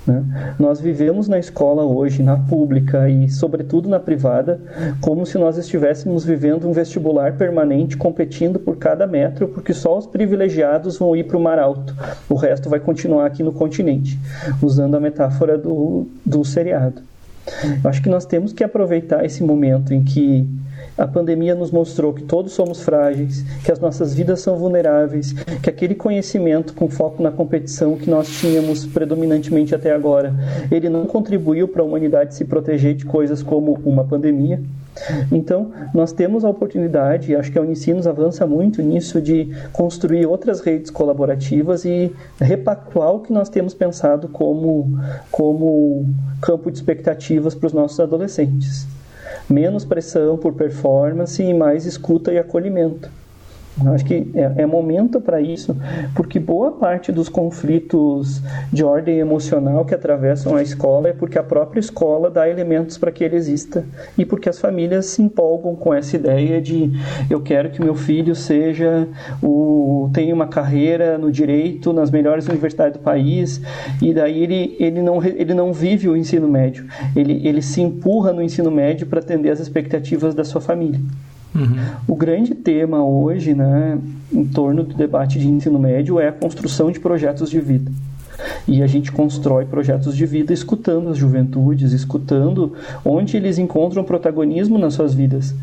Né? 0.05 0.55
Nós 0.59 0.79
vivemos 0.79 1.27
na 1.27 1.39
escola 1.39 1.83
hoje, 1.83 2.21
na 2.21 2.37
pública 2.37 3.09
e, 3.09 3.29
sobretudo, 3.29 3.89
na 3.89 3.99
privada, 3.99 4.61
como 5.01 5.25
se 5.25 5.37
nós 5.37 5.57
estivéssemos 5.57 6.23
vivendo 6.23 6.67
um 6.67 6.71
vestibular 6.71 7.33
permanente 7.33 7.97
competindo 7.97 8.59
por 8.59 8.77
cada 8.77 9.07
metro, 9.07 9.47
porque 9.47 9.73
só 9.73 9.97
os 9.97 10.05
privilegiados 10.05 10.97
vão 10.97 11.15
ir 11.15 11.23
para 11.23 11.37
o 11.37 11.41
mar 11.41 11.57
alto, 11.57 11.95
o 12.29 12.35
resto 12.35 12.69
vai 12.69 12.79
continuar 12.79 13.25
aqui 13.25 13.41
no 13.41 13.51
continente, 13.51 14.19
usando 14.61 14.95
a 14.95 14.99
metáfora 14.99 15.57
do, 15.57 16.07
do 16.25 16.45
seriado. 16.45 17.01
Eu 17.83 17.89
acho 17.89 18.01
que 18.01 18.09
nós 18.09 18.25
temos 18.25 18.53
que 18.53 18.63
aproveitar 18.63 19.25
esse 19.25 19.43
momento 19.43 19.93
em 19.93 20.03
que 20.03 20.47
a 20.97 21.07
pandemia 21.07 21.55
nos 21.55 21.71
mostrou 21.71 22.13
que 22.13 22.23
todos 22.23 22.53
somos 22.53 22.81
frágeis, 22.81 23.43
que 23.63 23.71
as 23.71 23.79
nossas 23.79 24.13
vidas 24.13 24.41
são 24.41 24.57
vulneráveis, 24.57 25.33
que 25.61 25.69
aquele 25.69 25.95
conhecimento 25.95 26.73
com 26.73 26.87
foco 26.87 27.21
na 27.21 27.31
competição 27.31 27.97
que 27.97 28.09
nós 28.09 28.27
tínhamos 28.39 28.85
predominantemente 28.85 29.73
até 29.73 29.91
agora, 29.91 30.33
ele 30.71 30.89
não 30.89 31.05
contribuiu 31.05 31.67
para 31.67 31.81
a 31.81 31.85
humanidade 31.85 32.35
se 32.35 32.45
proteger 32.45 32.93
de 32.95 33.05
coisas 33.05 33.41
como 33.41 33.79
uma 33.83 34.03
pandemia. 34.03 34.61
Então, 35.31 35.71
nós 35.93 36.11
temos 36.11 36.45
a 36.45 36.49
oportunidade, 36.49 37.31
e 37.31 37.35
acho 37.35 37.51
que 37.51 37.57
a 37.57 37.61
Unicinos 37.61 38.05
avança 38.05 38.45
muito 38.45 38.81
nisso, 38.81 39.19
de 39.19 39.49
construir 39.71 40.25
outras 40.25 40.59
redes 40.59 40.91
colaborativas 40.91 41.83
e 41.83 42.13
repactuar 42.39 43.11
o 43.13 43.19
que 43.19 43.33
nós 43.33 43.49
temos 43.49 43.73
pensado 43.73 44.27
como, 44.27 44.99
como 45.31 46.05
campo 46.41 46.69
de 46.69 46.77
expectativas 46.77 47.55
para 47.55 47.67
os 47.67 47.73
nossos 47.73 47.99
adolescentes 47.99 48.87
menos 49.49 49.85
pressão 49.85 50.37
por 50.37 50.53
performance 50.53 51.41
e 51.41 51.53
mais 51.53 51.85
escuta 51.85 52.31
e 52.31 52.37
acolhimento. 52.37 53.09
Acho 53.87 54.05
que 54.05 54.29
é, 54.35 54.61
é 54.61 54.65
momento 54.65 55.19
para 55.19 55.41
isso, 55.41 55.75
porque 56.15 56.39
boa 56.39 56.71
parte 56.73 57.11
dos 57.11 57.27
conflitos 57.27 58.39
de 58.71 58.83
ordem 58.83 59.17
emocional 59.17 59.83
que 59.83 59.95
atravessam 59.95 60.55
a 60.55 60.61
escola 60.61 61.09
é 61.09 61.13
porque 61.13 61.39
a 61.39 61.43
própria 61.43 61.79
escola 61.79 62.29
dá 62.29 62.47
elementos 62.47 62.99
para 62.99 63.11
que 63.11 63.23
ele 63.23 63.35
exista 63.35 63.83
e 64.15 64.25
porque 64.25 64.47
as 64.47 64.59
famílias 64.59 65.07
se 65.07 65.23
empolgam 65.23 65.75
com 65.75 65.91
essa 65.91 66.15
ideia 66.15 66.61
de 66.61 66.91
eu 67.29 67.41
quero 67.41 67.71
que 67.71 67.81
meu 67.81 67.95
filho 67.95 68.35
seja 68.35 69.07
o 69.41 70.09
tenha 70.13 70.35
uma 70.35 70.47
carreira 70.47 71.17
no 71.17 71.31
direito 71.31 71.91
nas 71.91 72.11
melhores 72.11 72.47
universidades 72.47 72.99
do 72.99 73.03
país 73.03 73.59
e 74.01 74.13
daí 74.13 74.43
ele, 74.43 74.75
ele, 74.79 75.01
não, 75.01 75.23
ele 75.23 75.53
não 75.53 75.73
vive 75.73 76.07
o 76.07 76.15
ensino 76.15 76.47
médio, 76.47 76.85
ele, 77.15 77.45
ele 77.47 77.61
se 77.61 77.81
empurra 77.81 78.31
no 78.31 78.41
ensino 78.41 78.69
médio 78.69 79.07
para 79.07 79.19
atender 79.19 79.49
as 79.49 79.59
expectativas 79.59 80.35
da 80.35 80.43
sua 80.43 80.61
família. 80.61 80.99
Uhum. 81.55 81.75
O 82.07 82.15
grande 82.15 82.55
tema 82.55 83.03
hoje, 83.03 83.53
né, 83.53 83.99
em 84.31 84.45
torno 84.45 84.83
do 84.83 84.95
debate 84.95 85.39
de 85.39 85.47
ensino 85.47 85.77
médio, 85.77 86.19
é 86.19 86.27
a 86.29 86.31
construção 86.31 86.91
de 86.91 86.99
projetos 86.99 87.49
de 87.49 87.59
vida. 87.59 87.91
E 88.67 88.81
a 88.81 88.87
gente 88.87 89.11
constrói 89.11 89.65
projetos 89.65 90.15
de 90.15 90.25
vida 90.25 90.53
escutando 90.53 91.09
as 91.09 91.17
juventudes, 91.17 91.91
escutando 91.91 92.73
onde 93.05 93.37
eles 93.37 93.57
encontram 93.57 94.03
protagonismo 94.03 94.77
nas 94.77 94.95
suas 94.95 95.13
vidas. 95.13 95.53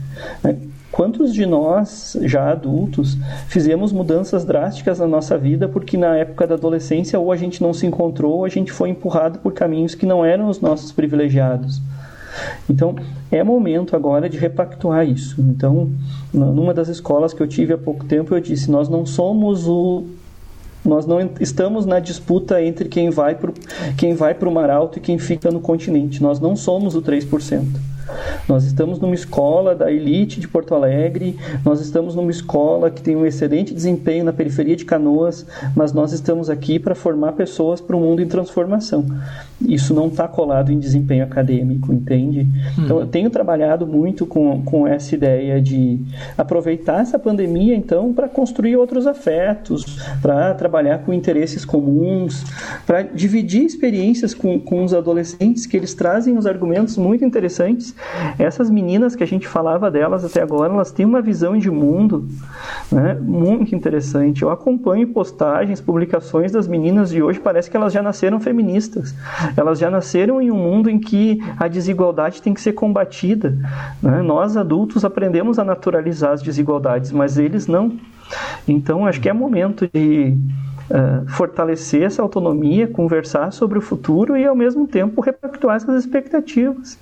Né? 0.42 0.56
Quantos 0.92 1.32
de 1.32 1.46
nós, 1.46 2.16
já 2.22 2.50
adultos, 2.50 3.16
fizemos 3.46 3.92
mudanças 3.92 4.44
drásticas 4.44 4.98
na 4.98 5.06
nossa 5.06 5.38
vida 5.38 5.68
porque 5.68 5.96
na 5.96 6.16
época 6.16 6.46
da 6.46 6.56
adolescência 6.56 7.18
ou 7.18 7.30
a 7.30 7.36
gente 7.36 7.62
não 7.62 7.72
se 7.72 7.86
encontrou 7.86 8.38
ou 8.38 8.44
a 8.44 8.48
gente 8.48 8.72
foi 8.72 8.88
empurrado 8.90 9.38
por 9.38 9.52
caminhos 9.52 9.94
que 9.94 10.04
não 10.04 10.24
eram 10.24 10.48
os 10.48 10.60
nossos 10.60 10.90
privilegiados? 10.90 11.80
Então, 12.68 12.96
é 13.30 13.42
momento 13.42 13.96
agora 13.96 14.28
de 14.28 14.38
repactuar 14.38 15.06
isso. 15.06 15.40
Então, 15.40 15.90
numa 16.32 16.74
das 16.74 16.88
escolas 16.88 17.32
que 17.32 17.42
eu 17.42 17.46
tive 17.46 17.72
há 17.72 17.78
pouco 17.78 18.04
tempo, 18.04 18.34
eu 18.34 18.40
disse: 18.40 18.70
nós 18.70 18.88
não 18.88 19.04
somos 19.06 19.66
o 19.66 20.04
Nós 20.84 21.04
não 21.06 21.18
estamos 21.40 21.84
na 21.84 22.00
disputa 22.00 22.62
entre 22.62 22.88
quem 22.88 23.10
vai 23.10 23.34
para 23.34 23.52
quem 23.96 24.14
vai 24.14 24.34
o 24.40 24.50
Mar 24.50 24.70
Alto 24.70 24.98
e 24.98 25.00
quem 25.00 25.18
fica 25.18 25.50
no 25.50 25.60
continente. 25.60 26.22
Nós 26.22 26.40
não 26.40 26.56
somos 26.56 26.94
o 26.94 27.02
3%. 27.02 27.66
Nós 28.48 28.64
estamos 28.64 28.98
numa 28.98 29.14
escola 29.14 29.74
da 29.74 29.90
elite 29.90 30.40
de 30.40 30.48
Porto 30.48 30.74
Alegre, 30.74 31.36
nós 31.64 31.80
estamos 31.80 32.14
numa 32.14 32.30
escola 32.30 32.90
que 32.90 33.02
tem 33.02 33.16
um 33.16 33.24
excelente 33.24 33.72
desempenho 33.72 34.24
na 34.24 34.32
periferia 34.32 34.76
de 34.76 34.84
Canoas, 34.84 35.46
mas 35.76 35.92
nós 35.92 36.12
estamos 36.12 36.50
aqui 36.50 36.78
para 36.78 36.94
formar 36.94 37.32
pessoas 37.32 37.80
para 37.80 37.96
um 37.96 38.00
mundo 38.00 38.22
em 38.22 38.26
transformação. 38.26 39.06
Isso 39.60 39.94
não 39.94 40.08
está 40.08 40.26
colado 40.26 40.72
em 40.72 40.78
desempenho 40.78 41.24
acadêmico, 41.24 41.92
entende? 41.92 42.40
Hum. 42.40 42.84
Então, 42.84 43.00
eu 43.00 43.06
tenho 43.06 43.30
trabalhado 43.30 43.86
muito 43.86 44.26
com, 44.26 44.62
com 44.62 44.86
essa 44.86 45.14
ideia 45.14 45.60
de 45.60 46.00
aproveitar 46.36 47.00
essa 47.02 47.18
pandemia, 47.18 47.74
então, 47.74 48.12
para 48.12 48.28
construir 48.28 48.76
outros 48.76 49.06
afetos, 49.06 49.98
para 50.20 50.54
trabalhar 50.54 50.98
com 50.98 51.12
interesses 51.12 51.64
comuns, 51.64 52.44
para 52.86 53.02
dividir 53.02 53.64
experiências 53.64 54.34
com, 54.34 54.58
com 54.58 54.82
os 54.84 54.94
adolescentes, 54.94 55.66
que 55.66 55.76
eles 55.76 55.94
trazem 55.94 56.36
uns 56.36 56.46
argumentos 56.46 56.96
muito 56.96 57.24
interessantes 57.24 57.94
essas 58.38 58.70
meninas 58.70 59.14
que 59.14 59.22
a 59.22 59.26
gente 59.26 59.46
falava 59.46 59.90
delas 59.90 60.24
até 60.24 60.42
agora, 60.42 60.72
elas 60.72 60.90
têm 60.90 61.06
uma 61.06 61.20
visão 61.20 61.56
de 61.56 61.70
mundo 61.70 62.26
né, 62.90 63.14
muito 63.14 63.74
interessante. 63.74 64.42
Eu 64.42 64.50
acompanho 64.50 65.08
postagens, 65.08 65.80
publicações 65.80 66.52
das 66.52 66.66
meninas 66.66 67.10
de 67.10 67.22
hoje, 67.22 67.40
parece 67.40 67.70
que 67.70 67.76
elas 67.76 67.92
já 67.92 68.02
nasceram 68.02 68.40
feministas. 68.40 69.14
Elas 69.56 69.78
já 69.78 69.90
nasceram 69.90 70.40
em 70.40 70.50
um 70.50 70.56
mundo 70.56 70.90
em 70.90 70.98
que 70.98 71.38
a 71.58 71.68
desigualdade 71.68 72.42
tem 72.42 72.54
que 72.54 72.60
ser 72.60 72.72
combatida. 72.72 73.56
Né? 74.02 74.22
Nós, 74.22 74.56
adultos, 74.56 75.04
aprendemos 75.04 75.58
a 75.58 75.64
naturalizar 75.64 76.32
as 76.32 76.42
desigualdades, 76.42 77.12
mas 77.12 77.38
eles 77.38 77.66
não. 77.66 77.96
Então, 78.66 79.06
acho 79.06 79.20
que 79.20 79.28
é 79.28 79.32
momento 79.32 79.88
de 79.92 80.36
Uh, 80.90 81.24
fortalecer 81.28 82.02
essa 82.02 82.20
autonomia, 82.20 82.88
conversar 82.88 83.52
sobre 83.52 83.78
o 83.78 83.80
futuro 83.80 84.36
e, 84.36 84.44
ao 84.44 84.56
mesmo 84.56 84.88
tempo, 84.88 85.20
repactuar 85.20 85.76
essas 85.76 86.04
expectativas. 86.04 86.98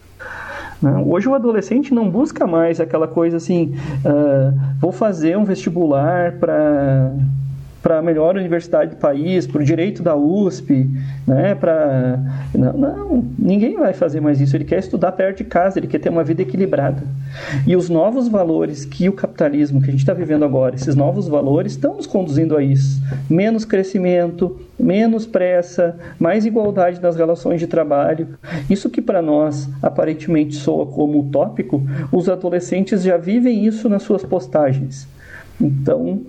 Né? 0.81 1.03
Hoje 1.07 1.29
o 1.29 1.35
adolescente 1.35 1.93
não 1.93 2.09
busca 2.09 2.47
mais 2.47 2.81
aquela 2.81 3.09
coisa 3.09 3.37
assim, 3.37 3.75
uh, 4.05 4.59
vou 4.81 4.93
fazer 4.93 5.37
um 5.37 5.45
vestibular 5.45 6.33
para 6.33 7.13
para 7.83 7.99
a 7.99 8.03
melhor 8.03 8.37
universidade 8.37 8.91
do 8.91 8.97
país, 8.97 9.47
para 9.47 9.61
o 9.61 9.65
direito 9.65 10.03
da 10.03 10.17
USP, 10.17 10.89
né? 11.27 11.55
Para 11.55 12.19
não, 12.55 12.73
não, 12.73 13.25
ninguém 13.39 13.77
vai 13.77 13.93
fazer 13.93 14.21
mais 14.21 14.41
isso. 14.41 14.57
Ele 14.57 14.65
quer 14.65 14.79
estudar 14.79 15.13
perto 15.13 15.39
de 15.39 15.45
casa, 15.45 15.79
ele 15.79 15.87
quer 15.87 15.99
ter 15.99 16.09
uma 16.09 16.25
vida 16.25 16.43
equilibrada. 16.43 17.03
E 17.67 17.77
os 17.77 17.89
novos 17.89 18.29
valores 18.29 18.85
que 18.85 19.09
o 19.09 19.13
capitalismo 19.13 19.81
que 19.81 19.89
a 19.89 19.91
gente 19.93 20.01
está 20.01 20.13
vivendo 20.13 20.45
agora, 20.45 20.75
esses 20.75 20.95
novos 20.95 21.29
valores 21.29 21.73
estão 21.73 21.95
nos 21.95 22.07
conduzindo 22.07 22.57
a 22.57 22.63
isso. 22.63 23.01
Menos 23.31 23.65
crescimento, 23.65 24.59
menos 24.79 25.27
pressa, 25.27 25.97
mais 26.19 26.45
igualdade 26.45 27.01
nas 27.01 27.17
relações 27.17 27.61
de 27.61 27.67
trabalho. 27.67 28.29
Isso 28.69 28.91
que 28.91 29.01
para 29.01 29.23
nós 29.23 29.69
aparentemente 29.83 30.57
soa 30.57 30.87
como 30.87 31.21
utópico, 31.21 31.83
os 32.11 32.29
adolescentes 32.29 33.03
já 33.03 33.17
vivem 33.17 33.65
isso 33.65 33.89
nas 33.89 34.03
suas 34.03 34.25
postagens. 34.25 35.07
Então, 35.61 36.21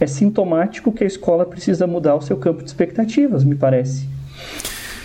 é 0.00 0.06
sintomático 0.06 0.92
que 0.92 1.04
a 1.04 1.06
escola 1.06 1.44
precisa 1.44 1.86
mudar 1.86 2.14
o 2.14 2.22
seu 2.22 2.36
campo 2.36 2.62
de 2.62 2.68
expectativas, 2.68 3.44
me 3.44 3.54
parece, 3.54 4.06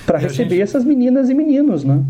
para 0.06 0.18
receber 0.18 0.50
gente... 0.50 0.62
essas 0.62 0.84
meninas 0.84 1.30
e 1.30 1.34
meninos, 1.34 1.84
né? 1.84 2.04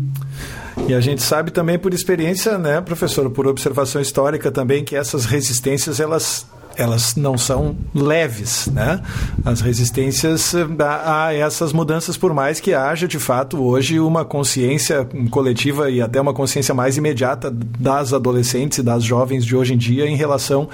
E 0.88 0.94
a 0.94 1.00
gente 1.00 1.22
sabe 1.22 1.50
também 1.50 1.78
por 1.78 1.92
experiência, 1.92 2.58
né, 2.58 2.80
professor, 2.80 3.30
por 3.30 3.46
observação 3.46 4.00
histórica 4.00 4.50
também, 4.50 4.82
que 4.82 4.96
essas 4.96 5.24
resistências 5.26 6.00
elas 6.00 6.46
elas 6.76 7.16
não 7.16 7.36
são 7.36 7.76
leves, 7.94 8.66
né? 8.68 9.02
As 9.44 9.60
resistências 9.60 10.54
a, 10.54 11.26
a, 11.26 11.34
essas 11.34 11.72
mudanças, 11.72 12.16
por 12.16 12.32
mais 12.32 12.60
que 12.60 12.72
haja 12.72 13.06
de 13.06 13.18
fato 13.18 13.62
hoje 13.62 14.00
uma 14.00 14.24
consciência 14.24 15.06
coletiva 15.30 15.90
e 15.90 16.00
até 16.00 16.20
uma 16.20 16.32
consciência 16.32 16.74
mais 16.74 16.96
imediata 16.96 17.50
das 17.50 18.12
adolescentes 18.12 18.78
e 18.78 18.82
das 18.82 19.04
jovens 19.04 19.44
de 19.44 19.56
hoje 19.56 19.74
em 19.74 19.78
dia 19.78 20.06
em 20.06 20.16
relação 20.16 20.68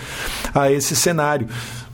a 0.55 0.71
esse 0.71 0.95
cenário. 0.95 1.49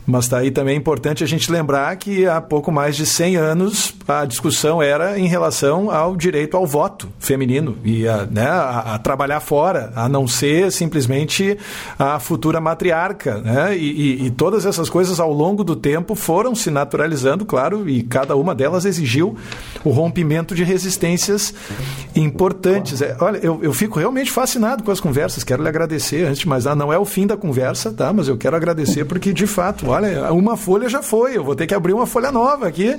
Mas 0.07 0.29
tá 0.29 0.39
aí 0.39 0.51
também 0.51 0.77
importante 0.77 1.25
a 1.25 1.27
gente 1.27 1.51
lembrar 1.51 1.95
que 1.97 2.27
há 2.27 2.41
pouco 2.41 2.71
mais 2.71 2.95
de 2.95 3.07
100 3.07 3.37
anos 3.37 3.95
a 4.07 4.25
discussão 4.27 4.83
era 4.83 5.19
em 5.19 5.27
relação 5.27 5.91
ao 5.91 6.15
direito 6.15 6.57
ao 6.57 6.67
voto 6.67 7.09
feminino 7.19 7.77
e 7.83 8.07
a, 8.07 8.27
né, 8.27 8.47
a, 8.47 8.95
a 8.95 8.99
trabalhar 8.99 9.41
fora, 9.41 9.93
a 9.97 10.09
não 10.09 10.29
ser 10.29 10.71
simplesmente 10.71 11.57
a 11.99 12.19
futura 12.19 12.61
matriarca. 12.61 13.39
Né? 13.39 13.77
E, 13.77 14.21
e, 14.23 14.27
e, 14.27 14.31
todas 14.31 14.67
essas 14.67 14.91
coisas 14.91 15.19
ao 15.19 15.33
longo 15.33 15.65
do 15.65 15.75
tempo 15.75 16.15
foram 16.15 16.55
se 16.55 16.71
naturalizando, 16.71 17.47
claro, 17.47 17.89
e 17.89 18.03
cada 18.03 18.37
uma 18.37 18.55
delas 18.55 18.85
exigiu 18.85 19.37
o 19.83 19.91
rompimento 19.91 20.55
de 20.55 20.65
resistências 20.65 21.55
importantes. 22.15 23.01
É, 23.01 23.17
olha, 23.21 23.39
eu, 23.39 23.61
eu 23.63 23.73
fico 23.73 23.99
realmente 23.99 24.31
fascinado 24.31 24.83
com 24.83 24.91
as 24.91 25.01
conversas, 25.01 25.45
quero 25.45 25.63
lhe 25.63 25.69
agradecer 25.69 26.27
antes 26.27 26.41
de 26.41 26.49
mais. 26.49 26.65
Não 26.65 26.93
é 26.93 26.99
o 26.99 27.05
fim 27.05 27.27
da 27.27 27.37
conversa, 27.37 27.93
tá? 27.93 28.13
mas 28.13 28.29
eu 28.29 28.37
quero 28.37 28.57
agradecer 28.57 29.05
porque, 29.05 29.33
de 29.33 29.47
fato, 29.47 29.87
olha, 29.95 30.33
uma 30.33 30.57
folha 30.57 30.89
já 30.89 31.03
foi, 31.03 31.37
eu 31.37 31.45
vou 31.45 31.55
ter 31.55 31.67
que 31.67 31.75
abrir 31.75 31.93
uma 31.93 32.07
folha 32.07 32.33
nova 32.33 32.67
aqui 32.67 32.97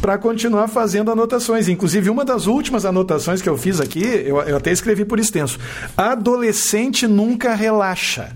para 0.00 0.16
continuar 0.16 0.68
fazendo 0.68 1.10
anotações. 1.10 1.68
Inclusive, 1.68 2.08
uma 2.08 2.24
das 2.24 2.46
últimas 2.46 2.84
anotações 2.84 3.42
que 3.42 3.48
eu 3.48 3.58
fiz 3.58 3.80
aqui, 3.80 4.04
eu, 4.04 4.40
eu 4.42 4.56
até 4.56 4.70
escrevi 4.70 5.04
por 5.04 5.18
extenso: 5.18 5.58
adolescente 5.96 7.06
nunca 7.06 7.54
relaxa. 7.54 8.30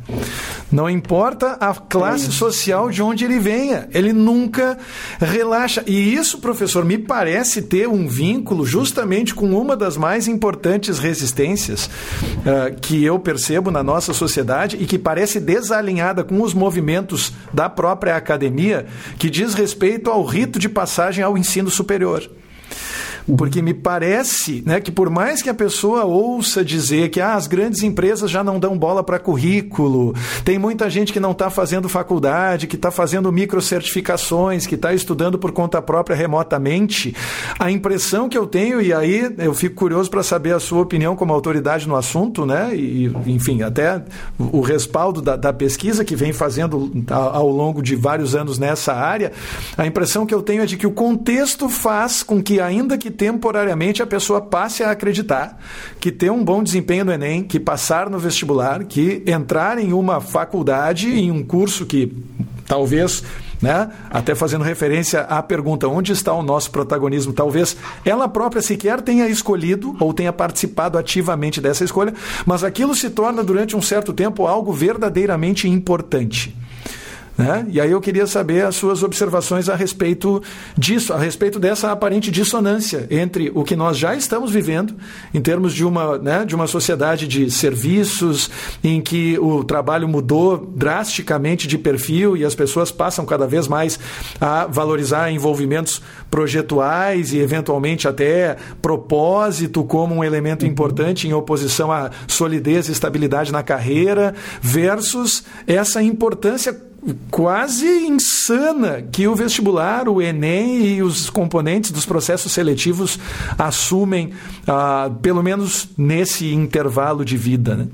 Não 0.70 0.88
importa 0.88 1.58
a 1.60 1.74
classe 1.74 2.32
social 2.32 2.88
de 2.88 3.02
onde 3.02 3.26
ele 3.26 3.38
venha, 3.38 3.88
ele 3.92 4.10
nunca 4.10 4.78
relaxa. 5.20 5.84
E 5.86 6.14
isso, 6.14 6.38
professor, 6.38 6.82
me 6.82 6.96
parece 6.96 7.60
ter 7.60 7.86
um 7.86 8.08
vínculo 8.08 8.64
justamente 8.64 9.34
com 9.34 9.54
uma 9.54 9.76
das 9.76 9.98
mais 9.98 10.26
importantes 10.26 10.98
resistências 10.98 11.86
uh, 11.86 12.74
que 12.80 13.04
eu 13.04 13.18
percebo 13.18 13.70
na 13.70 13.82
nossa 13.82 14.14
sociedade 14.14 14.78
e 14.80 14.86
que 14.86 14.98
parece 14.98 15.38
desalinhada 15.38 16.24
com 16.24 16.40
os 16.40 16.54
movimentos 16.54 17.34
da 17.52 17.68
própria 17.68 17.91
própria 17.92 18.16
academia 18.16 18.86
que 19.18 19.28
diz 19.28 19.52
respeito 19.52 20.10
ao 20.10 20.24
rito 20.24 20.58
de 20.58 20.68
passagem 20.68 21.22
ao 21.22 21.36
ensino 21.36 21.70
superior. 21.70 22.28
Porque 23.36 23.62
me 23.62 23.74
parece 23.74 24.62
né, 24.66 24.80
que 24.80 24.90
por 24.90 25.08
mais 25.10 25.42
que 25.42 25.50
a 25.50 25.54
pessoa 25.54 26.04
ouça 26.04 26.64
dizer 26.64 27.10
que 27.10 27.20
ah, 27.20 27.34
as 27.34 27.46
grandes 27.46 27.82
empresas 27.82 28.30
já 28.30 28.42
não 28.42 28.58
dão 28.58 28.76
bola 28.76 29.02
para 29.02 29.18
currículo, 29.18 30.14
tem 30.44 30.58
muita 30.58 30.90
gente 30.90 31.12
que 31.12 31.20
não 31.20 31.32
está 31.32 31.50
fazendo 31.50 31.88
faculdade, 31.88 32.66
que 32.66 32.76
está 32.76 32.90
fazendo 32.90 33.32
microcertificações, 33.32 34.66
que 34.66 34.74
está 34.74 34.92
estudando 34.92 35.38
por 35.38 35.52
conta 35.52 35.80
própria 35.80 36.16
remotamente, 36.16 37.14
a 37.58 37.70
impressão 37.70 38.28
que 38.28 38.36
eu 38.36 38.46
tenho, 38.46 38.80
e 38.80 38.92
aí 38.92 39.34
eu 39.38 39.54
fico 39.54 39.76
curioso 39.76 40.10
para 40.10 40.22
saber 40.22 40.54
a 40.54 40.60
sua 40.60 40.80
opinião 40.82 41.14
como 41.14 41.32
autoridade 41.32 41.86
no 41.88 41.96
assunto, 41.96 42.44
né? 42.44 42.74
E, 42.74 43.12
enfim, 43.26 43.62
até 43.62 44.02
o 44.38 44.60
respaldo 44.60 45.22
da, 45.22 45.36
da 45.36 45.52
pesquisa 45.52 46.04
que 46.04 46.16
vem 46.16 46.32
fazendo 46.32 46.90
ao 47.08 47.48
longo 47.48 47.82
de 47.82 47.94
vários 47.94 48.34
anos 48.34 48.58
nessa 48.58 48.92
área, 48.92 49.32
a 49.76 49.86
impressão 49.86 50.26
que 50.26 50.34
eu 50.34 50.42
tenho 50.42 50.62
é 50.62 50.66
de 50.66 50.76
que 50.76 50.86
o 50.86 50.92
contexto 50.92 51.68
faz 51.68 52.22
com 52.22 52.42
que, 52.42 52.60
ainda 52.60 52.98
que 52.98 53.11
temporariamente 53.12 54.02
a 54.02 54.06
pessoa 54.06 54.40
passe 54.40 54.82
a 54.82 54.90
acreditar 54.90 55.58
que 56.00 56.10
ter 56.10 56.30
um 56.30 56.42
bom 56.42 56.62
desempenho 56.62 57.04
no 57.04 57.12
Enem, 57.12 57.44
que 57.44 57.60
passar 57.60 58.10
no 58.10 58.18
vestibular, 58.18 58.84
que 58.84 59.22
entrar 59.26 59.78
em 59.78 59.92
uma 59.92 60.20
faculdade, 60.20 61.08
em 61.08 61.30
um 61.30 61.44
curso 61.44 61.86
que 61.86 62.12
talvez 62.66 63.22
né? 63.62 63.88
Até 64.10 64.34
fazendo 64.34 64.64
referência 64.64 65.20
à 65.20 65.40
pergunta 65.40 65.86
onde 65.86 66.10
está 66.10 66.34
o 66.34 66.42
nosso 66.42 66.70
protagonismo, 66.72 67.32
talvez 67.32 67.76
ela 68.04 68.28
própria 68.28 68.60
sequer 68.60 69.00
tenha 69.00 69.28
escolhido 69.28 69.96
ou 70.00 70.12
tenha 70.12 70.32
participado 70.32 70.98
ativamente 70.98 71.60
dessa 71.60 71.84
escolha, 71.84 72.12
mas 72.44 72.64
aquilo 72.64 72.92
se 72.94 73.08
torna 73.08 73.44
durante 73.44 73.76
um 73.76 73.80
certo 73.80 74.12
tempo 74.12 74.48
algo 74.48 74.72
verdadeiramente 74.72 75.68
importante. 75.68 76.54
Né? 77.36 77.66
E 77.70 77.80
aí 77.80 77.90
eu 77.90 78.00
queria 78.00 78.26
saber 78.26 78.64
as 78.64 78.76
suas 78.76 79.02
observações 79.02 79.68
a 79.68 79.74
respeito 79.74 80.42
disso, 80.76 81.14
a 81.14 81.18
respeito 81.18 81.58
dessa 81.58 81.90
aparente 81.90 82.30
dissonância 82.30 83.06
entre 83.10 83.50
o 83.54 83.64
que 83.64 83.74
nós 83.74 83.96
já 83.96 84.14
estamos 84.14 84.50
vivendo, 84.50 84.94
em 85.32 85.40
termos 85.40 85.72
de 85.72 85.84
uma, 85.84 86.18
né, 86.18 86.44
de 86.44 86.54
uma 86.54 86.66
sociedade 86.66 87.26
de 87.26 87.50
serviços, 87.50 88.50
em 88.84 89.00
que 89.00 89.38
o 89.38 89.64
trabalho 89.64 90.06
mudou 90.06 90.58
drasticamente 90.76 91.66
de 91.66 91.78
perfil 91.78 92.36
e 92.36 92.44
as 92.44 92.54
pessoas 92.54 92.90
passam 92.90 93.24
cada 93.24 93.46
vez 93.46 93.66
mais 93.66 93.98
a 94.38 94.66
valorizar 94.66 95.30
envolvimentos 95.30 96.02
projetuais 96.30 97.32
e, 97.32 97.38
eventualmente, 97.38 98.06
até 98.06 98.56
propósito 98.82 99.84
como 99.84 100.14
um 100.14 100.24
elemento 100.24 100.66
importante 100.66 101.26
em 101.26 101.32
oposição 101.32 101.90
à 101.90 102.10
solidez 102.28 102.88
e 102.88 102.92
estabilidade 102.92 103.50
na 103.52 103.62
carreira, 103.62 104.34
versus 104.60 105.44
essa 105.66 106.02
importância 106.02 106.91
quase 107.30 107.86
insana 108.06 109.02
que 109.02 109.26
o 109.26 109.34
vestibular, 109.34 110.08
o 110.08 110.22
Enem 110.22 110.96
e 110.96 111.02
os 111.02 111.28
componentes 111.28 111.90
dos 111.90 112.06
processos 112.06 112.52
seletivos 112.52 113.18
assumem, 113.58 114.32
ah, 114.66 115.10
pelo 115.20 115.42
menos 115.42 115.88
nesse 115.96 116.52
intervalo 116.52 117.24
de 117.24 117.36
vida. 117.36 117.74
Né? 117.74 117.86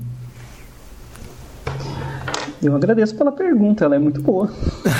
Eu 2.61 2.75
agradeço 2.75 3.15
pela 3.15 3.31
pergunta, 3.31 3.85
ela 3.85 3.95
é 3.95 3.99
muito 3.99 4.21
boa. 4.21 4.51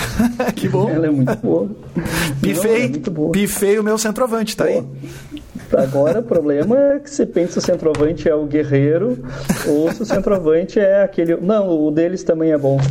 que 0.56 0.68
bom. 0.70 0.90
Ela 0.90 1.08
é 1.08 1.12
muito 1.12 1.36
boa. 1.38 1.70
Pifei, 2.42 2.86
é 2.86 3.32
pifei 3.32 3.78
o 3.78 3.84
meu 3.84 3.98
centroavante, 3.98 4.56
tá 4.56 4.64
aí. 4.64 4.82
Agora 5.78 6.20
o 6.20 6.24
problema 6.24 6.78
é 6.78 7.00
que 7.00 7.10
você 7.10 7.26
pensa 7.26 7.54
se 7.54 7.60
o 7.60 7.62
centroavante 7.62 8.28
é 8.28 8.36
o 8.36 8.46
guerreiro 8.46 9.24
ou 9.68 9.92
se 9.92 10.02
o 10.02 10.06
centroavante 10.06 10.80
é 10.80 11.04
aquele. 11.04 11.36
Não, 11.38 11.70
o 11.70 11.92
deles 11.92 12.24
também 12.24 12.52
é 12.52 12.58
bom. 12.58 12.80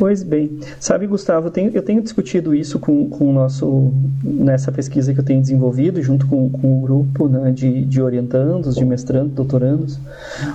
Pois 0.00 0.22
bem. 0.22 0.58
Sabe, 0.78 1.06
Gustavo, 1.06 1.48
eu 1.48 1.50
tenho, 1.50 1.70
eu 1.74 1.82
tenho 1.82 2.00
discutido 2.00 2.54
isso 2.54 2.78
com, 2.78 3.06
com 3.10 3.28
o 3.28 3.32
nosso. 3.34 3.92
nessa 4.24 4.72
pesquisa 4.72 5.12
que 5.12 5.20
eu 5.20 5.24
tenho 5.24 5.42
desenvolvido, 5.42 6.00
junto 6.00 6.26
com, 6.26 6.48
com 6.48 6.78
o 6.78 6.80
grupo 6.80 7.28
né, 7.28 7.52
de, 7.52 7.84
de 7.84 8.00
orientandos, 8.00 8.76
de 8.76 8.84
mestrandos, 8.86 9.34
doutorandos, 9.34 10.00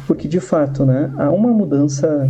porque 0.07 0.27
de 0.27 0.39
fato 0.39 0.83
né, 0.83 1.11
há 1.15 1.29
uma 1.29 1.49
mudança 1.49 2.27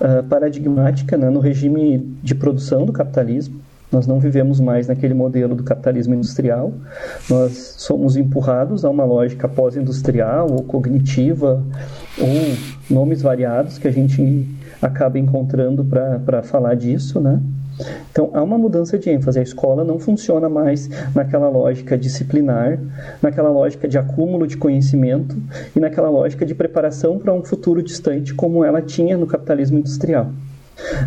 uh, 0.00 0.22
paradigmática 0.26 1.18
né, 1.18 1.28
no 1.28 1.38
regime 1.38 1.98
de 2.22 2.34
produção 2.34 2.86
do 2.86 2.94
capitalismo. 2.94 3.60
Nós 3.94 4.08
não 4.08 4.18
vivemos 4.18 4.58
mais 4.58 4.88
naquele 4.88 5.14
modelo 5.14 5.54
do 5.54 5.62
capitalismo 5.62 6.16
industrial. 6.16 6.72
Nós 7.30 7.76
somos 7.78 8.16
empurrados 8.16 8.84
a 8.84 8.90
uma 8.90 9.04
lógica 9.04 9.48
pós-industrial 9.48 10.50
ou 10.50 10.64
cognitiva 10.64 11.62
ou 12.20 12.56
nomes 12.90 13.22
variados 13.22 13.78
que 13.78 13.86
a 13.86 13.92
gente 13.92 14.48
acaba 14.82 15.16
encontrando 15.16 15.84
para 15.84 16.42
falar 16.42 16.74
disso, 16.74 17.20
né? 17.20 17.40
Então, 18.10 18.30
há 18.34 18.42
uma 18.42 18.58
mudança 18.58 18.98
de 18.98 19.10
ênfase. 19.10 19.38
A 19.38 19.42
escola 19.42 19.84
não 19.84 20.00
funciona 20.00 20.48
mais 20.48 20.90
naquela 21.14 21.48
lógica 21.48 21.96
disciplinar, 21.96 22.80
naquela 23.22 23.48
lógica 23.48 23.86
de 23.86 23.96
acúmulo 23.96 24.44
de 24.44 24.56
conhecimento 24.56 25.36
e 25.74 25.78
naquela 25.78 26.08
lógica 26.08 26.44
de 26.44 26.54
preparação 26.54 27.16
para 27.16 27.32
um 27.32 27.44
futuro 27.44 27.80
distante, 27.80 28.34
como 28.34 28.64
ela 28.64 28.82
tinha 28.82 29.16
no 29.16 29.26
capitalismo 29.26 29.78
industrial. 29.78 30.30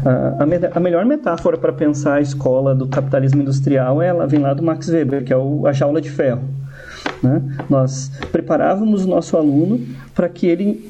A, 0.06 0.44
a, 0.74 0.80
melhor 0.80 1.06
metáfora 1.06 1.58
para 1.58 1.74
pensar 1.74 2.16
a 2.16 2.22
escola 2.22 2.74
do 2.74 2.88
capitalismo 2.88 3.42
industrial 3.42 4.02
ela 4.02 4.26
vem 4.26 4.40
lá 4.40 4.54
do 4.54 4.64
Max 4.64 4.88
Weber, 4.88 5.24
que 5.24 5.34
é 5.34 5.38
o, 5.38 5.68
a 5.68 5.74
jaula 5.74 6.00
de 6.00 6.10
ferro. 6.10 6.44
Né? 7.22 7.42
Nós 7.70 8.12
preparávamos 8.32 9.06
o 9.06 9.08
nosso 9.08 9.36
aluno 9.36 9.80
para 10.16 10.30
que 10.30 10.48
ele 10.48 10.90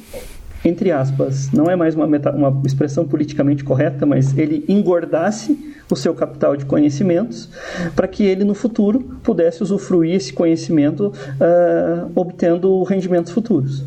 entre 0.65 0.91
aspas, 0.91 1.51
não 1.51 1.69
é 1.69 1.75
mais 1.75 1.95
uma, 1.95 2.05
uma 2.05 2.61
expressão 2.65 3.05
politicamente 3.05 3.63
correta, 3.63 4.05
mas 4.05 4.38
ele 4.38 4.65
engordasse 4.67 5.75
o 5.89 5.95
seu 5.95 6.13
capital 6.13 6.57
de 6.57 6.65
conhecimentos 6.65 7.49
para 7.95 8.07
que 8.07 8.23
ele 8.23 8.43
no 8.43 8.53
futuro 8.53 8.99
pudesse 9.23 9.63
usufruir 9.63 10.15
esse 10.15 10.34
conhecimento 10.34 11.13
uh, 11.13 12.11
obtendo 12.15 12.84
rendimentos 12.84 13.32
futuros. 13.32 13.84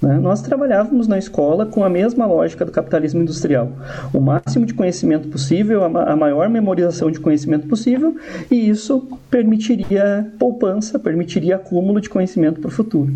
Né? 0.00 0.18
Nós 0.18 0.40
trabalhávamos 0.40 1.06
na 1.06 1.18
escola 1.18 1.66
com 1.66 1.84
a 1.84 1.88
mesma 1.88 2.26
lógica 2.26 2.64
do 2.64 2.72
capitalismo 2.72 3.22
industrial: 3.22 3.70
o 4.12 4.20
máximo 4.20 4.64
de 4.64 4.74
conhecimento 4.74 5.28
possível, 5.28 5.84
a, 5.84 6.16
maior 6.16 6.48
memorização 6.48 7.10
de 7.10 7.20
conhecimento 7.20 7.66
possível, 7.66 8.16
e 8.50 8.68
isso 8.68 9.06
permitiria 9.30 10.32
poupança, 10.38 10.98
permitiria 10.98 11.56
acúmulo 11.56 12.00
de 12.00 12.08
conhecimento 12.08 12.60
para 12.60 12.68
o 12.68 12.72
futuro. 12.72 13.12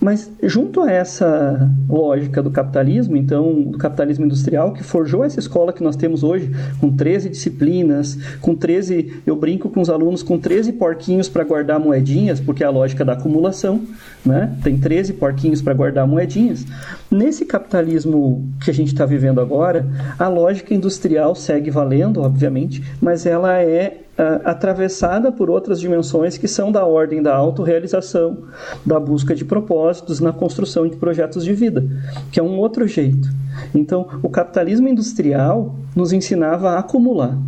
Mas 0.00 0.30
junto 0.42 0.80
a 0.80 0.90
essa 0.90 1.68
lógica 1.88 2.42
do 2.42 2.50
capitalismo, 2.50 3.16
então, 3.16 3.62
do 3.62 3.78
capitalismo 3.78 4.24
industrial, 4.24 4.72
que 4.72 4.82
forjou 4.82 5.24
essa 5.24 5.40
escola 5.40 5.72
que 5.72 5.82
nós 5.82 5.96
temos 5.96 6.22
hoje, 6.22 6.50
com 6.80 6.94
13 6.94 7.28
disciplinas, 7.28 8.16
com 8.40 8.54
13, 8.54 9.22
eu 9.26 9.34
brinco 9.34 9.68
com 9.68 9.80
os 9.80 9.90
alunos, 9.90 10.22
com 10.22 10.38
13 10.38 10.72
porquinhos 10.74 11.28
para 11.28 11.42
guardar 11.42 11.80
moedinhas, 11.80 12.38
porque 12.38 12.62
é 12.62 12.66
a 12.66 12.70
lógica 12.70 13.04
da 13.04 13.14
acumulação, 13.14 13.82
né? 14.24 14.56
Tem 14.62 14.78
13 14.78 15.14
porquinhos 15.14 15.60
para 15.60 15.74
guardar 15.74 16.06
moedinhas. 16.06 16.64
Nesse 17.10 17.44
capitalismo 17.44 18.46
que 18.62 18.70
a 18.70 18.74
gente 18.74 18.88
está 18.88 19.04
vivendo 19.04 19.40
agora, 19.40 19.84
a 20.18 20.28
lógica 20.28 20.74
industrial 20.74 21.34
segue 21.34 21.70
valendo, 21.70 22.20
obviamente, 22.20 22.82
mas 23.00 23.26
ela 23.26 23.60
é 23.60 24.02
atravessada 24.44 25.30
por 25.30 25.48
outras 25.48 25.78
dimensões 25.78 26.36
que 26.36 26.48
são 26.48 26.72
da 26.72 26.84
ordem 26.84 27.22
da 27.22 27.34
autorrealização, 27.34 28.38
da 28.84 28.98
busca 28.98 29.34
de 29.34 29.44
propósitos 29.44 30.18
na 30.18 30.32
construção 30.32 30.88
de 30.88 30.96
projetos 30.96 31.44
de 31.44 31.54
vida, 31.54 31.84
que 32.32 32.40
é 32.40 32.42
um 32.42 32.58
outro 32.58 32.86
jeito. 32.88 33.28
Então, 33.74 34.08
o 34.22 34.28
capitalismo 34.28 34.88
industrial 34.88 35.76
nos 35.94 36.12
ensinava 36.12 36.70
a 36.70 36.78
acumular. 36.80 37.38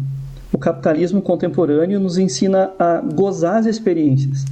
O 0.52 0.58
capitalismo 0.58 1.20
contemporâneo 1.20 1.98
nos 1.98 2.18
ensina 2.18 2.70
a 2.78 3.00
gozar 3.00 3.56
as 3.56 3.66
experiências. 3.66 4.44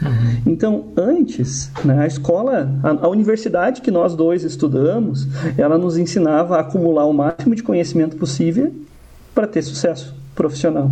Uhum. 0.00 0.52
Então, 0.52 0.84
antes, 0.96 1.70
né, 1.84 2.00
a 2.00 2.06
escola, 2.06 2.70
a, 2.82 3.06
a, 3.06 3.08
universidade 3.08 3.80
que 3.80 3.90
nós 3.90 4.14
dois 4.14 4.44
estudamos, 4.44 5.26
ela 5.56 5.78
nos 5.78 5.96
ensinava 5.96 6.56
a 6.56 6.60
acumular 6.60 7.06
o 7.06 7.12
máximo 7.14 7.54
de 7.54 7.62
conhecimento 7.62 8.16
possível 8.16 8.72
para 9.34 9.46
ter 9.46 9.62
sucesso 9.62 10.14
profissional. 10.34 10.90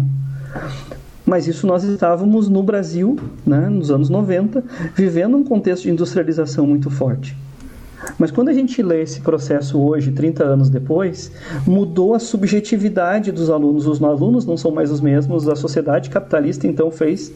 Mas 1.26 1.46
isso 1.48 1.66
nós 1.66 1.82
estávamos 1.84 2.48
no 2.48 2.62
Brasil, 2.62 3.18
né, 3.46 3.68
nos 3.70 3.90
anos 3.90 4.10
90, 4.10 4.62
vivendo 4.94 5.36
um 5.36 5.44
contexto 5.44 5.84
de 5.84 5.90
industrialização 5.90 6.66
muito 6.66 6.90
forte. 6.90 7.34
Mas 8.18 8.30
quando 8.30 8.50
a 8.50 8.52
gente 8.52 8.82
lê 8.82 9.02
esse 9.02 9.22
processo 9.22 9.80
hoje, 9.80 10.12
30 10.12 10.44
anos 10.44 10.68
depois, 10.68 11.32
mudou 11.66 12.14
a 12.14 12.18
subjetividade 12.18 13.32
dos 13.32 13.48
alunos. 13.48 13.86
Os 13.86 14.02
alunos 14.02 14.44
não 14.44 14.58
são 14.58 14.70
mais 14.70 14.90
os 14.90 15.00
mesmos, 15.00 15.48
a 15.48 15.56
sociedade 15.56 16.10
capitalista 16.10 16.66
então 16.66 16.90
fez, 16.90 17.32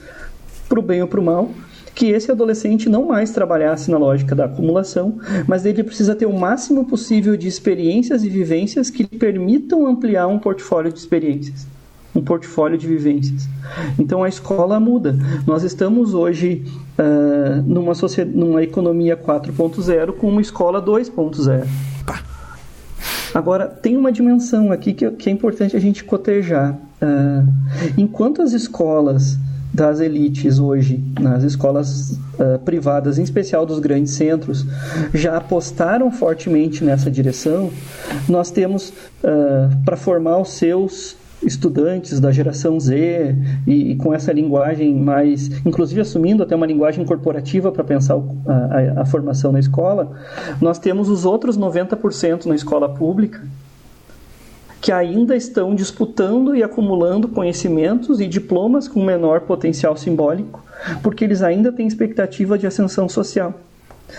para 0.69 0.79
o 0.79 0.83
bem 0.83 1.01
ou 1.01 1.09
para 1.09 1.21
o 1.21 1.23
mal, 1.23 1.51
que 1.95 2.11
esse 2.11 2.31
adolescente 2.31 2.89
não 2.91 3.07
mais 3.07 3.31
trabalhasse 3.31 3.91
na 3.91 3.97
lógica 3.97 4.35
da 4.35 4.45
acumulação, 4.45 5.19
mas 5.47 5.65
ele 5.65 5.83
precisa 5.83 6.15
ter 6.15 6.27
o 6.27 6.39
máximo 6.39 6.85
possível 6.85 7.37
de 7.37 7.49
experiências 7.49 8.23
e 8.23 8.29
vivências 8.29 8.91
que 8.91 9.03
lhe 9.03 9.19
permitam 9.19 9.87
ampliar 9.87 10.27
um 10.27 10.39
portfólio 10.39 10.93
de 10.93 10.99
experiências 10.99 11.67
um 12.15 12.23
portfólio 12.23 12.79
de 12.79 12.87
vivências. 12.87 13.49
Então 13.99 14.23
a 14.23 14.29
escola 14.29 14.81
muda. 14.81 15.17
Nós 15.47 15.63
estamos 15.63 16.15
hoje 16.15 16.65
uh, 16.99 17.63
numa, 17.63 17.93
numa 18.27 18.63
economia 18.63 19.17
4.0 19.17 20.13
com 20.13 20.29
uma 20.29 20.41
escola 20.41 20.83
2.0. 20.83 21.67
Agora, 23.35 23.67
tem 23.67 23.97
uma 23.97 24.11
dimensão 24.11 24.73
aqui 24.73 24.93
que, 24.93 25.09
que, 25.13 25.29
é 25.29 25.33
importante 25.33 25.77
a 25.77 25.81
gente 25.81 26.03
cotejar. 26.03 26.73
Uh, 27.01 27.47
enquanto 27.97 28.43
as 28.43 28.53
escolas 28.53 29.39
das 29.73 30.01
elites 30.01 30.59
hoje, 30.59 31.05
nas 31.21 31.45
escolas 31.45 32.13
uh, 32.13 32.59
privadas, 32.65 33.19
em 33.19 33.23
especial 33.23 33.67
dos 33.67 33.79
grandes 33.79 34.15
centros, 34.15 34.67
já 35.13 35.37
apostaram 35.37 36.11
fortemente 36.11 36.83
nessa 36.83 37.11
direção, 37.11 37.71
nós 38.29 38.51
temos, 38.51 38.89
uh, 38.89 39.85
para 39.85 39.97
formar 39.97 40.39
os 40.39 40.55
seus 40.55 41.17
estudantes 41.43 42.21
da 42.21 42.31
geração 42.31 42.79
Z 42.79 43.35
e, 43.67 43.93
e, 43.93 43.97
com 43.97 44.13
essa 44.13 44.33
linguagem 44.33 44.95
mais, 44.95 45.49
inclusive 45.65 46.01
assumindo 46.01 46.43
até 46.43 46.55
uma 46.55 46.67
linguagem 46.67 47.05
corporativa 47.05 47.71
para 47.71 47.85
pensar 47.85 48.15
a, 48.15 48.53
a, 48.53 49.03
a, 49.03 49.07
formação 49.07 49.53
na 49.53 49.61
escola, 49.61 50.13
nós 50.61 50.79
temos 50.79 51.09
os 51.09 51.25
outros 51.25 51.59
90% 51.59 52.47
na 52.47 52.55
escola 52.55 52.89
pública 52.89 53.41
que 54.81 54.93
ainda 54.93 55.35
estão 55.35 55.75
disputando 55.75 56.55
e 56.55 56.63
acumulando 56.63 57.29
conhecimentos 57.29 58.21
e 58.21 58.27
diplomas 58.27 58.87
com 58.87 59.05
menor 59.05 59.41
potencial 59.41 59.97
simbólico, 59.97 60.65
porque 61.03 61.25
eles 61.25 61.43
ainda 61.43 61.73
têm 61.73 61.87
expectativa 61.87 62.57
de 62.57 62.67
ascensão 62.67 63.09
social. 63.09 63.55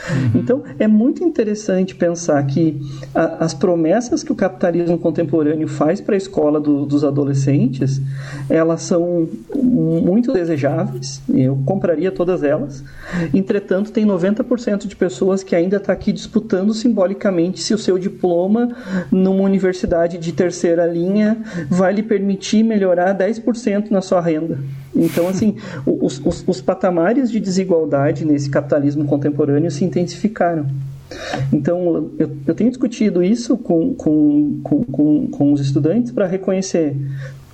Uhum. 0.09 0.39
Então, 0.39 0.63
é 0.77 0.87
muito 0.87 1.23
interessante 1.23 1.95
pensar 1.95 2.41
que 2.45 2.79
a, 3.13 3.45
as 3.45 3.53
promessas 3.53 4.23
que 4.23 4.31
o 4.31 4.35
capitalismo 4.35 4.97
contemporâneo 4.97 5.67
faz 5.67 5.99
para 5.99 6.15
a 6.15 6.17
escola 6.17 6.59
do, 6.59 6.85
dos 6.85 7.03
adolescentes, 7.03 8.01
elas 8.49 8.81
são 8.83 9.27
muito 9.55 10.31
desejáveis, 10.31 11.21
eu 11.33 11.57
compraria 11.65 12.11
todas 12.11 12.43
elas. 12.43 12.83
Entretanto, 13.33 13.91
tem 13.91 14.05
90% 14.05 14.87
de 14.87 14.95
pessoas 14.95 15.43
que 15.43 15.55
ainda 15.55 15.77
está 15.77 15.93
aqui 15.93 16.11
disputando 16.11 16.73
simbolicamente 16.73 17.61
se 17.61 17.73
o 17.73 17.77
seu 17.77 17.97
diploma 17.97 18.75
numa 19.11 19.43
universidade 19.43 20.17
de 20.17 20.31
terceira 20.31 20.85
linha 20.85 21.37
vai 21.69 21.93
lhe 21.93 22.03
permitir 22.03 22.63
melhorar 22.63 23.17
10% 23.17 23.89
na 23.89 24.01
sua 24.01 24.21
renda. 24.21 24.59
Então, 24.95 25.27
assim, 25.27 25.55
os, 25.85 26.19
os, 26.25 26.43
os 26.47 26.61
patamares 26.61 27.31
de 27.31 27.39
desigualdade 27.39 28.25
nesse 28.25 28.49
capitalismo 28.49 29.05
contemporâneo 29.05 29.69
se 29.69 29.85
intensificaram. 29.85 30.65
Então, 31.51 32.11
eu, 32.19 32.31
eu 32.45 32.55
tenho 32.55 32.69
discutido 32.69 33.23
isso 33.23 33.57
com, 33.57 33.93
com, 33.93 34.61
com, 34.63 35.27
com 35.27 35.53
os 35.53 35.61
estudantes 35.61 36.11
para 36.11 36.25
reconhecer 36.25 36.95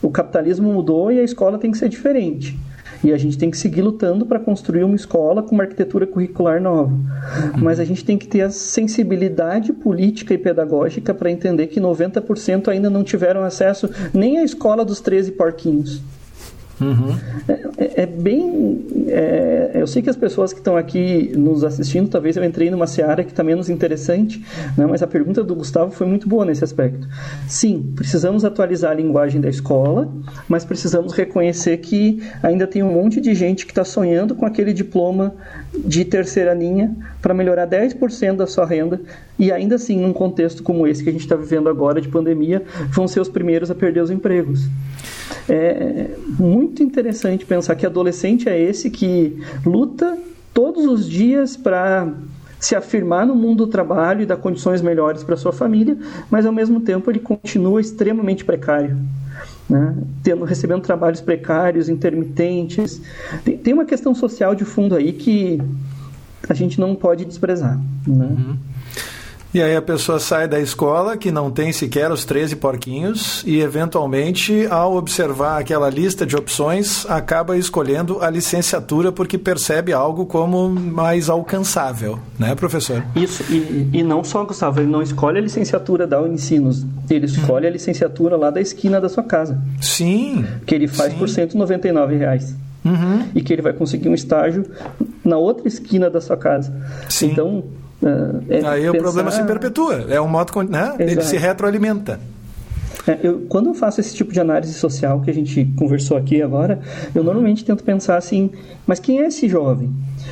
o 0.06 0.12
capitalismo 0.12 0.72
mudou 0.72 1.12
e 1.12 1.20
a 1.20 1.24
escola 1.24 1.58
tem 1.58 1.72
que 1.72 1.78
ser 1.78 1.90
diferente. 1.90 2.58
E 3.04 3.12
a 3.12 3.18
gente 3.18 3.38
tem 3.38 3.52
que 3.52 3.58
seguir 3.58 3.82
lutando 3.82 4.26
para 4.26 4.40
construir 4.40 4.84
uma 4.84 4.96
escola 4.96 5.44
com 5.44 5.54
uma 5.54 5.64
arquitetura 5.64 6.08
curricular 6.08 6.62
nova. 6.62 6.92
Mas 7.58 7.80
a 7.80 7.86
gente 7.86 8.04
tem 8.04 8.18
que 8.18 8.28
ter 8.28 8.42
a 8.42 8.50
sensibilidade 8.50 9.74
política 9.74 10.34
e 10.34 10.38
pedagógica 10.38 11.14
para 11.14 11.30
entender 11.30 11.68
que 11.68 11.80
90% 11.80 12.68
ainda 12.70 12.90
não 12.90 13.04
tiveram 13.04 13.44
acesso 13.44 13.90
nem 14.14 14.40
à 14.40 14.44
escola 14.44 14.84
dos 14.86 15.02
13 15.02 15.34
porquinhos. 15.34 16.02
Uhum. 16.80 17.18
É, 17.48 17.54
é, 17.78 18.02
é, 18.04 18.06
bem. 18.06 18.86
É, 19.08 19.72
eu 19.76 19.88
sei 19.88 20.02
que 20.02 20.10
as 20.10 20.16
pessoas 20.16 20.52
que 20.52 20.60
estão 20.60 20.76
aqui 20.76 21.32
nos 21.36 21.64
assistindo, 21.64 22.10
talvez 22.10 22.36
eu 22.36 22.44
entrei 22.44 22.70
numa 22.70 22.88
seara 22.88 23.24
que 23.24 23.32
está 23.32 23.44
menos 23.44 23.70
interessante, 23.70 24.44
né, 24.78 24.86
mas 24.86 25.02
a 25.02 25.08
pergunta 25.08 25.44
do 25.44 25.56
Gustavo 25.56 25.92
foi 25.92 26.08
muito 26.08 26.28
boa 26.28 26.46
nesse 26.46 26.64
aspecto. 26.64 27.08
Sim, 27.48 27.94
precisamos 27.96 28.44
atualizar 28.44 28.92
a 28.92 28.94
linguagem 28.94 29.40
da 29.40 29.50
escola, 29.50 30.12
mas 30.50 30.66
precisamos 30.66 31.14
reconhecer 31.14 31.78
que 31.78 32.22
ainda 32.44 32.68
tem 32.68 32.84
um 32.84 32.92
monte 32.92 33.22
de 33.22 33.34
gente 33.34 33.66
que 33.66 33.72
está 33.72 33.84
sonhando 33.84 34.36
com 34.36 34.46
aquele 34.46 34.74
diploma 34.74 35.34
de 35.74 36.04
terceira 36.04 36.54
linha 36.54 36.96
para 37.22 37.34
melhorar 37.34 37.68
10% 37.68 38.36
da 38.36 38.48
sua 38.48 38.66
renda 38.66 39.00
e 39.38 39.52
ainda 39.52 39.76
assim, 39.76 40.00
num 40.00 40.14
contexto 40.14 40.64
como 40.64 40.88
esse 40.88 41.04
que 41.04 41.10
a 41.10 41.12
gente 41.12 41.22
está 41.22 41.36
vivendo 41.36 41.70
agora 41.70 42.00
de 42.00 42.08
pandemia, 42.08 42.64
vão 42.90 43.08
ser 43.08 43.20
os 43.20 43.30
primeiros 43.30 43.70
a 43.70 43.76
perder 43.76 44.02
os 44.02 44.10
empregos. 44.10 44.70
É 45.48 46.08
muito 46.40 46.65
interessante 46.84 47.46
pensar 47.46 47.76
que 47.76 47.86
adolescente 47.86 48.50
é 48.50 48.60
esse 48.60 48.90
que 48.90 49.42
luta 49.66 50.18
todos 50.54 50.86
os 50.86 51.08
dias 51.08 51.58
para 51.58 52.12
se 52.60 52.76
afirmar 52.76 53.26
no 53.26 53.36
mundo 53.36 53.66
do 53.66 53.72
trabalho 53.72 54.22
e 54.22 54.26
dar 54.26 54.38
condições 54.38 54.82
melhores 54.82 55.24
para 55.24 55.36
sua 55.36 55.52
família, 55.52 55.98
mas 56.32 56.46
ao 56.46 56.52
mesmo 56.52 56.80
tempo 56.80 57.12
ele 57.12 57.20
continua 57.20 57.80
extremamente 57.80 58.44
precário. 58.44 58.98
Né? 59.70 59.96
Tendo, 60.24 60.46
recebendo 60.46 60.82
trabalhos 60.82 61.22
precários, 61.22 61.90
intermitentes. 61.90 63.02
Tem, 63.44 63.58
tem, 63.58 63.74
uma 63.74 63.86
questão 63.86 64.16
social 64.16 64.56
de 64.56 64.64
fundo 64.64 64.96
aí 64.96 65.12
que 65.12 65.60
a 66.48 66.54
gente 66.54 66.80
não 66.80 66.96
pode 66.96 67.26
desprezar. 67.26 67.78
Né? 68.08 68.26
Uhum. 68.26 68.58
E 69.56 69.62
aí 69.62 69.74
a 69.74 69.82
pessoa 69.82 70.20
sai 70.20 70.50
da 70.50 70.60
escola, 70.60 71.16
que 71.16 71.32
não 71.32 71.50
tem 71.50 71.72
sequer 71.72 72.12
os 72.12 72.26
13 72.26 72.58
porquinhos, 72.58 73.42
e 73.48 73.62
eventualmente, 73.62 74.68
ao 74.70 74.98
observar 74.98 75.62
aquela 75.62 75.90
lista 75.90 76.26
de 76.26 76.36
opções, 76.36 77.06
acaba 77.10 77.56
escolhendo 77.56 78.22
a 78.22 78.30
licenciatura 78.30 79.14
porque 79.14 79.38
percebe 79.38 79.94
algo 79.94 80.26
como 80.26 80.70
mais 80.70 81.30
alcançável, 81.30 82.20
né, 82.38 82.54
professor? 82.54 83.02
Isso, 83.16 83.46
e, 83.50 83.92
e 83.94 84.04
não 84.04 84.26
só, 84.26 84.44
Gustavo, 84.44 84.82
ele 84.82 84.92
não 84.92 85.02
escolhe 85.02 85.38
a 85.38 85.42
licenciatura 85.42 86.06
da 86.06 86.22
Unicinos, 86.22 86.86
ele 87.10 87.26
escolhe 87.26 87.66
hum. 87.66 87.70
a 87.70 87.72
licenciatura 87.72 88.36
lá 88.36 88.50
da 88.50 88.60
esquina 88.60 89.00
da 89.00 89.08
sua 89.08 89.24
casa. 89.24 89.58
Sim. 89.80 90.46
Que 90.66 90.76
ele 90.76 90.90
faz 90.90 91.14
sim. 91.14 91.18
por 91.18 91.30
199 91.30 92.18
reais. 92.18 92.54
Uhum. 92.84 93.26
E 93.34 93.42
que 93.42 93.54
ele 93.54 93.62
vai 93.62 93.72
conseguir 93.72 94.10
um 94.10 94.14
estágio 94.14 94.66
na 95.24 95.38
outra 95.38 95.66
esquina 95.66 96.10
da 96.10 96.20
sua 96.20 96.36
casa. 96.36 96.72
Sim. 97.08 97.32
Então, 97.32 97.64
é, 98.06 98.58
é 98.58 98.68
Aí 98.68 98.82
pensar... 98.84 98.98
o 98.98 99.02
problema 99.02 99.32
se 99.32 99.44
perpetua. 99.44 100.06
É 100.10 100.22
um 100.22 100.28
modo, 100.28 100.52
né? 100.64 100.96
Ele 101.00 101.22
se 101.22 101.38
retroalimenta. 101.38 102.20
É, 103.08 103.20
eu, 103.22 103.46
quando 103.48 103.68
eu 103.68 103.74
faço 103.74 104.00
esse 104.00 104.16
tipo 104.16 104.32
de 104.32 104.40
análise 104.40 104.74
social 104.74 105.22
que 105.22 105.30
a 105.30 105.34
gente 105.34 105.66
conversou 105.78 106.18
aqui 106.18 106.42
agora, 106.42 106.80
eu 107.14 107.24
normalmente 107.24 107.64
tento 107.64 107.84
pensar 107.84 108.18
assim: 108.18 108.52
mas 108.86 109.00
quem 109.00 109.22
é 109.22 109.28
esse 109.28 109.48
jovem? 109.48 109.92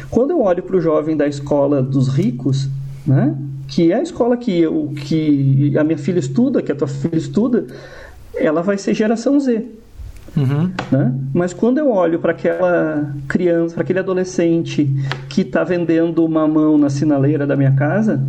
Quando 0.09 0.32
eu 0.32 0.41
olho 0.41 0.63
para 0.63 0.76
o 0.76 0.82
jovem 0.82 1.15
da 1.15 1.28
escola 1.28 1.82
dos 1.82 2.07
ricos, 2.07 2.67
né, 3.05 3.36
que 3.67 3.91
é 3.91 3.95
a 3.95 4.01
escola 4.01 4.38
que, 4.38 4.59
eu, 4.59 4.91
que 4.95 5.78
a 5.78 5.84
minha 5.84 5.97
filha 5.97 6.19
estuda, 6.19 6.61
que 6.61 6.71
a 6.71 6.76
tua 6.76 6.88
filha 6.88 7.17
estuda, 7.17 7.67
ela 8.36 8.61
vai 8.61 8.78
ser 8.78 8.93
geração 8.93 9.39
Z. 9.39 9.65
Uhum. 10.36 10.71
Né? 10.91 11.13
Mas 11.34 11.53
quando 11.53 11.78
eu 11.78 11.89
olho 11.89 12.19
para 12.19 12.32
aquela 12.32 13.13
criança, 13.28 13.76
para 13.76 13.84
aquele 13.84 13.99
adolescente 13.99 14.89
que 15.30 15.41
está 15.41 15.63
vendendo 15.63 16.28
mamão 16.28 16.78
na 16.78 16.89
sinaleira 16.89 17.45
da 17.45 17.55
minha 17.55 17.71
casa, 17.74 18.21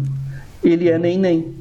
ele 0.62 0.88
é 0.88 0.98
nem 0.98 1.18
nem. 1.18 1.54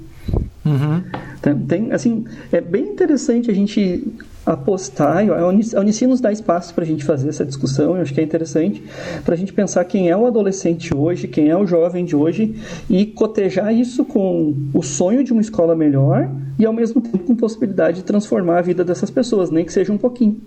Uhum. 0.65 1.03
Tem, 1.41 1.59
tem, 1.59 1.91
assim, 1.91 2.25
é 2.51 2.61
bem 2.61 2.87
interessante 2.89 3.51
a 3.51 3.53
gente 3.53 4.03
apostar, 4.45 5.23
a 5.29 5.79
Unici 5.79 6.05
nos 6.05 6.19
dá 6.19 6.31
espaço 6.31 6.73
para 6.73 6.83
a 6.83 6.87
gente 6.87 7.03
fazer 7.03 7.29
essa 7.29 7.45
discussão, 7.45 7.95
eu 7.95 8.01
acho 8.01 8.13
que 8.13 8.19
é 8.19 8.23
interessante, 8.23 8.83
para 9.23 9.35
a 9.35 9.37
gente 9.37 9.53
pensar 9.53 9.85
quem 9.85 10.09
é 10.09 10.17
o 10.17 10.25
adolescente 10.25 10.93
hoje, 10.93 11.27
quem 11.27 11.49
é 11.49 11.57
o 11.57 11.65
jovem 11.65 12.03
de 12.03 12.15
hoje, 12.15 12.55
e 12.89 13.05
cotejar 13.05 13.73
isso 13.73 14.03
com 14.03 14.53
o 14.73 14.83
sonho 14.83 15.23
de 15.23 15.31
uma 15.31 15.41
escola 15.41 15.75
melhor 15.75 16.29
e 16.59 16.65
ao 16.65 16.73
mesmo 16.73 17.01
tempo 17.01 17.19
com 17.19 17.35
possibilidade 17.35 17.97
de 17.97 18.03
transformar 18.03 18.59
a 18.59 18.61
vida 18.61 18.83
dessas 18.83 19.09
pessoas, 19.09 19.49
nem 19.49 19.63
que 19.63 19.71
seja 19.71 19.93
um 19.93 19.97
pouquinho. 19.97 20.41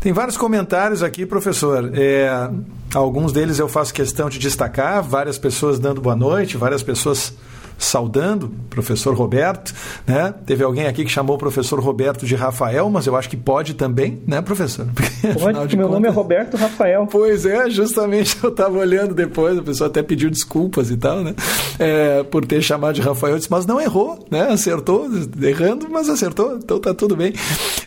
Tem 0.00 0.12
vários 0.12 0.36
comentários 0.36 1.02
aqui, 1.02 1.26
professor. 1.26 1.90
É, 1.92 2.48
alguns 2.94 3.32
deles 3.32 3.58
eu 3.58 3.66
faço 3.66 3.92
questão 3.92 4.28
de 4.28 4.38
destacar, 4.38 5.02
várias 5.02 5.36
pessoas 5.38 5.80
dando 5.80 6.00
boa 6.00 6.14
noite, 6.14 6.56
várias 6.56 6.84
pessoas 6.84 7.34
saudando 7.78 8.46
o 8.46 8.50
professor 8.68 9.14
Roberto, 9.14 9.72
né? 10.04 10.34
Teve 10.44 10.64
alguém 10.64 10.86
aqui 10.86 11.04
que 11.04 11.10
chamou 11.10 11.36
o 11.36 11.38
professor 11.38 11.78
Roberto 11.78 12.26
de 12.26 12.34
Rafael, 12.34 12.90
mas 12.90 13.06
eu 13.06 13.16
acho 13.16 13.30
que 13.30 13.36
pode 13.36 13.74
também, 13.74 14.20
né, 14.26 14.42
professor? 14.42 14.88
Porque, 14.92 15.28
pode, 15.28 15.76
meu 15.76 15.86
contas... 15.86 15.90
nome 15.90 16.08
é 16.08 16.10
Roberto 16.10 16.56
Rafael. 16.56 17.06
Pois 17.06 17.46
é, 17.46 17.70
justamente 17.70 18.36
eu 18.42 18.50
estava 18.50 18.76
olhando 18.76 19.14
depois, 19.14 19.56
a 19.56 19.62
pessoa 19.62 19.88
até 19.88 20.02
pediu 20.02 20.28
desculpas 20.28 20.90
e 20.90 20.96
tal, 20.96 21.22
né? 21.22 21.34
É, 21.78 22.24
por 22.24 22.44
ter 22.44 22.60
chamado 22.60 22.96
de 22.96 23.00
Rafael, 23.00 23.34
eu 23.34 23.38
disse, 23.38 23.50
mas 23.50 23.64
não 23.64 23.80
errou, 23.80 24.26
né? 24.28 24.48
Acertou, 24.50 25.08
errando, 25.40 25.86
mas 25.88 26.08
acertou, 26.08 26.56
então 26.56 26.80
tá 26.80 26.92
tudo 26.92 27.14
bem. 27.14 27.32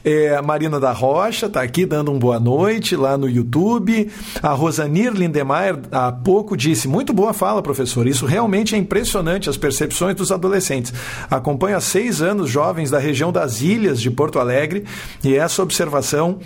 É, 0.05 0.35
a 0.35 0.41
Marina 0.41 0.79
da 0.79 0.93
Rocha 0.93 1.47
está 1.47 1.61
aqui 1.61 1.85
dando 1.85 2.11
um 2.11 2.17
boa 2.17 2.39
noite 2.39 2.95
lá 2.95 3.17
no 3.17 3.29
YouTube. 3.29 4.09
A 4.41 4.53
Rosanir 4.53 5.11
Lindemeyer 5.11 5.79
há 5.91 6.11
pouco 6.11 6.55
disse, 6.55 6.87
muito 6.87 7.11
boa 7.11 7.33
fala, 7.33 7.61
professor, 7.61 8.07
isso 8.07 8.25
realmente 8.25 8.73
é 8.73 8.77
impressionante 8.77 9.49
as 9.49 9.57
percepções 9.57 9.80
percepções 9.81 10.15
dos 10.15 10.31
adolescentes. 10.31 10.93
Acompanho 11.29 11.77
há 11.77 11.81
seis 11.81 12.21
anos 12.21 12.49
jovens 12.49 12.91
da 12.91 12.99
região 12.99 13.31
das 13.31 13.61
ilhas 13.61 13.99
de 13.99 14.11
Porto 14.11 14.37
Alegre 14.37 14.85
e 15.23 15.35
essa 15.35 15.63
observação 15.63 16.39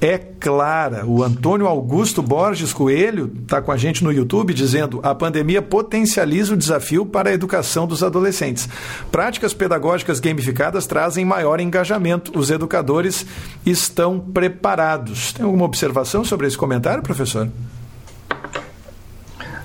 é 0.00 0.18
clara. 0.18 1.06
O 1.06 1.22
Antônio 1.22 1.66
Augusto 1.66 2.20
Borges 2.20 2.74
Coelho 2.74 3.32
está 3.42 3.62
com 3.62 3.72
a 3.72 3.76
gente 3.76 4.04
no 4.04 4.12
YouTube 4.12 4.52
dizendo: 4.52 5.00
a 5.02 5.14
pandemia 5.14 5.62
potencializa 5.62 6.52
o 6.52 6.56
desafio 6.56 7.06
para 7.06 7.30
a 7.30 7.32
educação 7.32 7.86
dos 7.86 8.02
adolescentes. 8.02 8.68
Práticas 9.10 9.54
pedagógicas 9.54 10.20
gamificadas 10.20 10.86
trazem 10.86 11.24
maior 11.24 11.60
engajamento. 11.60 12.38
Os 12.38 12.50
educadores 12.50 13.24
estão 13.64 14.20
preparados. 14.20 15.32
Tem 15.32 15.44
alguma 15.44 15.64
observação 15.64 16.22
sobre 16.22 16.46
esse 16.46 16.58
comentário, 16.58 17.02
professor? 17.02 17.48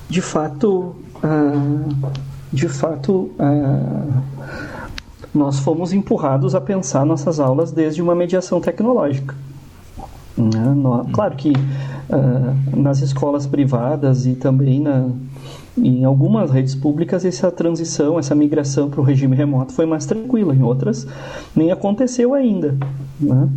De 0.07 0.21
fato, 0.21 0.95
uh, 1.15 2.28
de 2.51 2.67
fato, 2.67 3.31
é, 3.39 4.39
nós 5.33 5.59
fomos 5.59 5.93
empurrados 5.93 6.55
a 6.55 6.61
pensar 6.61 7.05
nossas 7.05 7.39
aulas 7.39 7.71
desde 7.71 8.01
uma 8.01 8.15
mediação 8.15 8.59
tecnológica. 8.59 9.35
Né? 10.35 10.75
Claro 11.11 11.35
que 11.35 11.51
uh, 11.51 12.79
nas 12.79 13.01
escolas 13.01 13.45
privadas 13.45 14.25
e 14.25 14.33
também 14.33 14.79
na, 14.79 15.09
em 15.77 16.05
algumas 16.05 16.49
redes 16.49 16.73
públicas 16.73 17.25
essa 17.25 17.51
transição, 17.51 18.17
essa 18.17 18.33
migração 18.33 18.89
para 18.89 19.01
o 19.01 19.03
regime 19.03 19.35
remoto 19.35 19.73
foi 19.73 19.85
mais 19.85 20.05
tranquila, 20.05 20.55
em 20.55 20.63
outras 20.63 21.05
nem 21.55 21.71
aconteceu 21.71 22.33
ainda. 22.33 22.75
Né? 23.19 23.49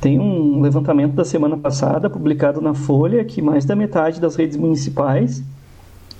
Tem 0.00 0.18
um 0.18 0.60
levantamento 0.60 1.12
da 1.12 1.24
semana 1.24 1.56
passada 1.56 2.08
publicado 2.08 2.60
na 2.60 2.74
Folha 2.74 3.24
que 3.24 3.42
mais 3.42 3.64
da 3.64 3.76
metade 3.76 4.20
das 4.20 4.34
redes 4.34 4.56
municipais 4.56 5.42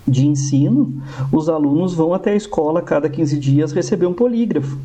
de 0.07 0.26
ensino, 0.26 1.00
os 1.30 1.48
alunos 1.48 1.94
vão 1.94 2.12
até 2.12 2.32
a 2.32 2.36
escola 2.36 2.80
a 2.80 2.82
cada 2.82 3.09
15 3.09 3.38
dias 3.38 3.72
receber 3.72 4.07
um 4.07 4.12
polígrafo 4.12 4.78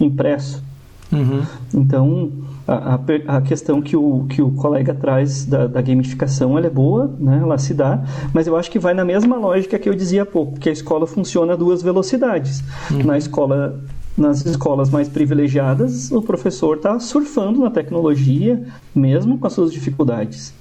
impresso. 0.00 0.62
Uhum. 1.10 1.42
Então, 1.72 2.30
a, 2.66 2.94
a, 2.94 3.36
a, 3.38 3.40
questão 3.40 3.80
que 3.80 3.96
o, 3.96 4.26
que 4.28 4.42
o 4.42 4.50
colega 4.50 4.94
traz 4.94 5.46
da, 5.46 5.66
da 5.66 5.80
gamificação 5.80 6.58
ela 6.58 6.66
é 6.66 6.70
boa, 6.70 7.10
né? 7.18 7.40
ela 7.42 7.56
se 7.56 7.72
dá, 7.72 8.04
mas 8.32 8.46
eu 8.46 8.56
acho 8.56 8.70
que 8.70 8.78
vai 8.78 8.92
na 8.92 9.04
mesma 9.04 9.36
lógica 9.36 9.78
que 9.78 9.88
eu 9.88 9.94
dizia 9.94 10.22
há 10.22 10.26
pouco, 10.26 10.60
que 10.60 10.68
a 10.68 10.72
escola 10.72 11.06
funciona 11.06 11.54
a 11.54 11.56
duas 11.56 11.82
velocidades. 11.82 12.62
Uhum. 12.90 13.04
Na 13.04 13.16
escola 13.16 13.80
nas 14.16 14.44
escolas 14.44 14.90
mais 14.90 15.08
privilegiadas, 15.08 16.10
o 16.10 16.20
professor 16.20 16.78
está 16.78 16.98
surfando 16.98 17.60
na 17.60 17.70
tecnologia, 17.70 18.60
mesmo 18.92 19.38
com 19.38 19.46
as 19.46 19.52
suas 19.52 19.72
dificuldades 19.72 20.52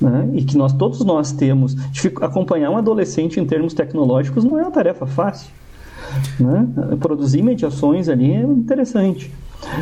né? 0.00 0.28
e 0.34 0.44
que 0.44 0.56
nós 0.56 0.72
todos 0.72 1.04
nós 1.04 1.32
temos, 1.32 1.76
acompanhar 2.20 2.70
um 2.70 2.76
adolescente 2.76 3.40
em 3.40 3.46
termos 3.46 3.74
tecnológicos 3.74 4.44
não 4.44 4.58
é 4.58 4.62
uma 4.62 4.70
tarefa 4.70 5.06
fácil. 5.06 5.50
Né? 6.38 6.68
Produzir 7.00 7.42
mediações 7.42 8.08
ali 8.08 8.32
é 8.32 8.42
interessante. 8.42 9.32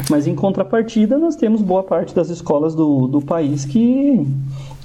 Mas 0.09 0.27
em 0.27 0.35
contrapartida, 0.35 1.19
nós 1.19 1.35
temos 1.35 1.61
boa 1.61 1.83
parte 1.83 2.15
das 2.15 2.31
escolas 2.31 2.75
do, 2.75 3.09
do 3.09 3.21
país 3.21 3.65
que 3.65 4.25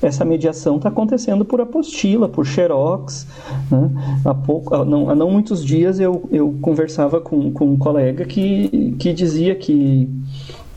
essa 0.02 0.26
mediação 0.26 0.78
está 0.78 0.90
acontecendo 0.90 1.46
por 1.46 1.62
apostila, 1.62 2.28
por 2.28 2.46
xerox. 2.46 3.28
Né? 3.70 3.92
Há, 4.26 4.34
pouco, 4.34 4.76
há, 4.76 4.84
não, 4.84 5.10
há 5.10 5.16
não 5.16 5.30
muitos 5.30 5.64
dias 5.64 6.00
eu, 6.00 6.28
eu 6.32 6.56
conversava 6.62 7.22
com, 7.22 7.52
com 7.52 7.74
um 7.74 7.78
colega 7.78 8.26
que, 8.26 8.96
que 9.00 9.14
dizia 9.14 9.56
que 9.56 10.10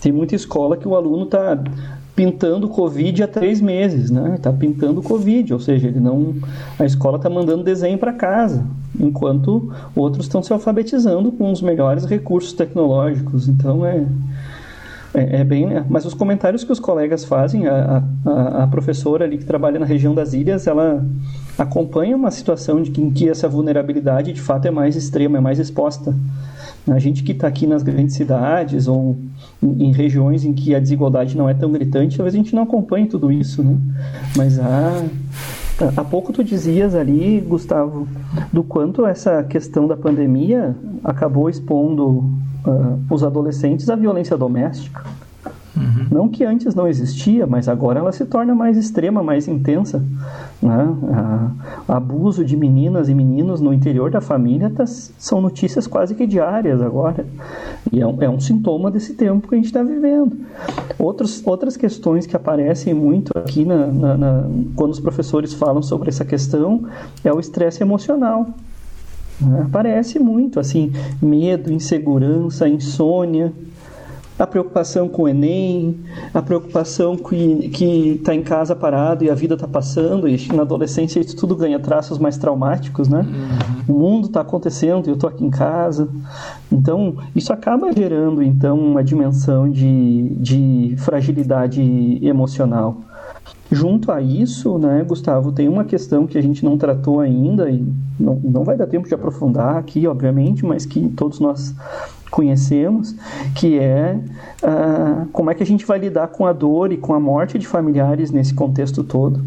tem 0.01 0.13
muita 0.13 0.35
escola 0.35 0.77
que 0.77 0.89
o 0.89 0.95
aluno 0.95 1.25
está 1.25 1.59
pintando 2.15 2.69
Covid 2.69 3.23
há 3.23 3.29
três 3.29 3.61
meses, 3.61 4.11
né? 4.11 4.35
Está 4.37 4.53
pintando 4.53 5.03
Covid, 5.03 5.53
ou 5.55 5.61
seja, 5.61 5.89
ele 5.89 6.01
não, 6.01 6.35
a 6.79 6.85
escola 6.85 7.17
está 7.17 7.31
mandando 7.31 7.63
desenho 7.63 7.99
para 7.99 8.13
casa, 8.13 8.65
enquanto 8.99 9.73
outros 9.95 10.27
estão 10.27 10.43
se 10.43 10.53
alfabetizando 10.53 11.33
com 11.33 11.51
os 11.51 11.63
melhores 11.63 12.05
recursos 12.05 12.53
tecnológicos. 12.53 13.49
Então 13.49 13.85
é 13.85 14.05
É, 15.13 15.41
é, 15.41 15.45
bem, 15.45 15.67
né? 15.67 15.85
mas 15.89 16.05
os 16.05 16.15
comentários 16.15 16.63
que 16.63 16.71
os 16.71 16.79
colegas 16.79 17.25
fazem, 17.25 17.67
a, 17.67 18.01
a, 18.25 18.63
a, 18.63 18.67
professora 18.69 19.25
ali 19.25 19.39
que 19.39 19.45
trabalha 19.45 19.77
na 19.77 19.85
região 19.85 20.15
das 20.15 20.33
ilhas, 20.35 20.69
ela 20.69 21.05
acompanha 21.59 22.17
uma 22.17 22.31
situação 22.31 22.81
de 22.81 23.01
em 23.01 23.11
que 23.11 23.29
essa 23.29 23.49
vulnerabilidade 23.49 24.33
de 24.33 24.41
fato 24.41 24.67
é 24.67 24.71
mais 24.71 24.95
extrema, 24.95 25.39
é 25.39 25.41
mais 25.41 25.59
exposta. 25.59 26.15
A 26.89 26.99
gente 26.99 27.23
que 27.23 27.33
está 27.33 27.47
aqui 27.47 27.67
nas 27.67 27.83
grandes 27.83 28.15
cidades 28.15 28.89
ou 28.89 29.19
em, 29.63 29.93
regiões 29.93 30.45
em 30.45 30.53
que 30.53 30.75
a 30.75 30.81
desigualdade 30.81 31.37
não 31.37 31.49
é 31.49 31.55
tão 31.55 31.71
gritante, 31.71 32.17
talvez 32.17 32.35
a 32.35 32.39
gente 32.39 32.55
não 32.55 32.63
acompanhe 32.63 33.07
tudo 33.07 33.31
isso, 33.31 33.63
né? 33.63 33.77
Mas 34.37 34.59
há, 34.59 35.05
há 35.97 36.05
pouco 36.05 36.33
tu 36.33 36.43
dizias 36.43 36.95
ali, 36.95 37.41
Gustavo, 37.41 38.09
do 38.53 38.63
quanto 38.63 39.05
essa 39.05 39.43
questão 39.45 39.87
da 39.87 39.97
pandemia 39.97 40.75
acabou 41.05 41.49
expondo 41.49 42.09
uh, 42.09 42.99
os 43.11 43.23
adolescentes 43.23 43.89
à 43.91 43.97
violência 43.97 44.37
doméstica. 44.37 45.05
Uhum. 45.77 46.07
Não 46.11 46.29
que 46.29 46.45
antes 46.45 46.75
não 46.75 46.89
existia, 46.89 47.47
mas 47.47 47.69
agora 47.69 48.01
ela 48.01 48.13
se 48.13 48.25
torna 48.25 48.55
mais 48.55 48.77
extrema, 48.77 49.23
mais 49.23 49.47
intensa. 49.47 50.03
Né? 50.61 50.97
abuso 51.89 52.45
de 52.45 52.57
meninas 52.57 53.09
e 53.09 53.15
meninos 53.15 53.61
no 53.61 53.73
interior 53.73 54.11
da 54.11 54.21
família 54.21 54.71
tá, 54.71 54.85
são 54.87 55.41
notícias 55.41 55.87
quase 55.87 56.15
que 56.15 56.27
diárias 56.27 56.83
agora. 56.83 57.25
E 57.91 58.01
é 58.01 58.07
um, 58.07 58.23
é 58.23 58.29
um 58.29 58.39
sintoma 58.39 58.91
desse 58.91 59.15
tempo 59.15 59.49
que 59.49 59.55
a 59.55 59.59
gente 59.59 59.67
está 59.67 59.83
vivendo. 59.83 60.37
Outros, 60.99 61.43
outras 61.47 61.77
questões 61.77 62.27
que 62.27 62.37
aparecem 62.37 62.93
muito 62.93 63.37
aqui 63.37 63.65
na, 63.65 63.87
na, 63.87 64.17
na, 64.17 64.45
quando 64.77 64.93
os 64.93 65.01
professores 65.01 65.55
falam 65.55 65.83
sobre 65.83 66.09
essa 66.09 66.25
questão 66.25 66.87
é 67.25 67.33
o 67.33 67.41
estresse 67.41 67.83
emocional. 67.83 68.47
Né? 69.41 69.63
Aparece 69.63 70.19
muito, 70.19 70.61
assim, 70.61 70.93
medo, 71.23 71.73
insegurança, 71.73 72.69
insônia 72.69 73.53
a 74.41 74.47
preocupação 74.47 75.07
com 75.07 75.23
o 75.23 75.29
Enem, 75.29 76.01
a 76.33 76.41
preocupação 76.41 77.15
que 77.15 78.17
está 78.19 78.35
em 78.35 78.43
casa 78.43 78.75
parado 78.75 79.23
e 79.23 79.31
a 79.31 79.35
vida 79.35 79.55
está 79.55 79.69
passando, 79.69 80.27
e 80.27 80.49
na 80.55 80.63
adolescência 80.63 81.21
isso 81.21 81.37
tudo 81.37 81.55
ganha 81.55 81.79
traços 81.79 82.19
mais 82.19 82.39
traumáticos, 82.39 83.07
né? 83.07 83.21
Uhum. 83.87 83.95
O 83.95 83.99
mundo 83.99 84.29
está 84.29 84.41
acontecendo 84.41 85.07
e 85.07 85.11
eu 85.11 85.15
estou 85.15 85.29
aqui 85.29 85.45
em 85.45 85.51
casa. 85.51 86.09
Então, 86.73 87.17
isso 87.37 87.53
acaba 87.53 87.93
gerando, 87.93 88.43
então, 88.43 88.79
uma 88.79 89.05
dimensão 89.05 89.71
de, 89.71 90.31
de 90.39 90.95
fragilidade 90.99 92.19
emocional. 92.23 92.97
Junto 93.71 94.11
a 94.11 94.21
isso, 94.21 94.79
né, 94.79 95.05
Gustavo, 95.07 95.53
tem 95.53 95.69
uma 95.69 95.85
questão 95.85 96.27
que 96.27 96.37
a 96.37 96.43
gente 96.43 96.65
não 96.65 96.77
tratou 96.77 97.21
ainda 97.21 97.71
e 97.71 97.85
não, 98.19 98.35
não 98.43 98.65
vai 98.65 98.77
dar 98.77 98.87
tempo 98.87 99.07
de 99.07 99.15
aprofundar 99.15 99.77
aqui, 99.77 100.09
obviamente, 100.09 100.65
mas 100.65 100.85
que 100.85 101.09
todos 101.11 101.39
nós 101.39 101.75
conhecemos, 102.31 103.15
que 103.55 103.79
é 103.79 104.19
uh, 104.63 105.27
como 105.33 105.51
é 105.51 105.55
que 105.55 105.63
a 105.63 105.67
gente 105.67 105.85
vai 105.85 105.99
lidar 105.99 106.29
com 106.29 106.47
a 106.47 106.53
dor 106.53 106.93
e 106.93 106.97
com 106.97 107.13
a 107.13 107.21
morte 107.21 107.59
de 107.59 107.67
familiares 107.67 108.31
nesse 108.31 108.55
contexto 108.55 109.03
todo. 109.03 109.43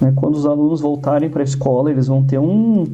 Né? 0.00 0.12
Quando 0.16 0.34
os 0.34 0.46
alunos 0.46 0.80
voltarem 0.80 1.28
para 1.28 1.42
a 1.42 1.44
escola, 1.44 1.90
eles 1.90 2.06
vão 2.06 2.22
ter 2.22 2.38
um, 2.38 2.86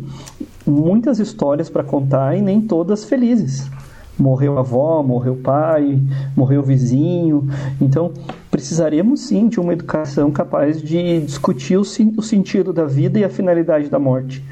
muitas 0.66 1.18
histórias 1.18 1.68
para 1.68 1.84
contar 1.84 2.36
e 2.36 2.40
nem 2.40 2.60
todas 2.60 3.04
felizes. 3.04 3.70
Morreu 4.18 4.56
a 4.56 4.60
avó, 4.60 5.02
morreu 5.02 5.34
o 5.34 5.36
pai, 5.36 6.00
morreu 6.34 6.60
o 6.62 6.64
vizinho. 6.64 7.48
Então, 7.78 8.12
precisaremos 8.50 9.20
sim 9.20 9.46
de 9.46 9.60
uma 9.60 9.74
educação 9.74 10.30
capaz 10.30 10.80
de 10.80 11.20
discutir 11.20 11.76
o, 11.76 11.82
o 11.82 12.22
sentido 12.22 12.72
da 12.72 12.86
vida 12.86 13.18
e 13.18 13.24
a 13.24 13.28
finalidade 13.28 13.90
da 13.90 13.98
morte. 13.98 14.42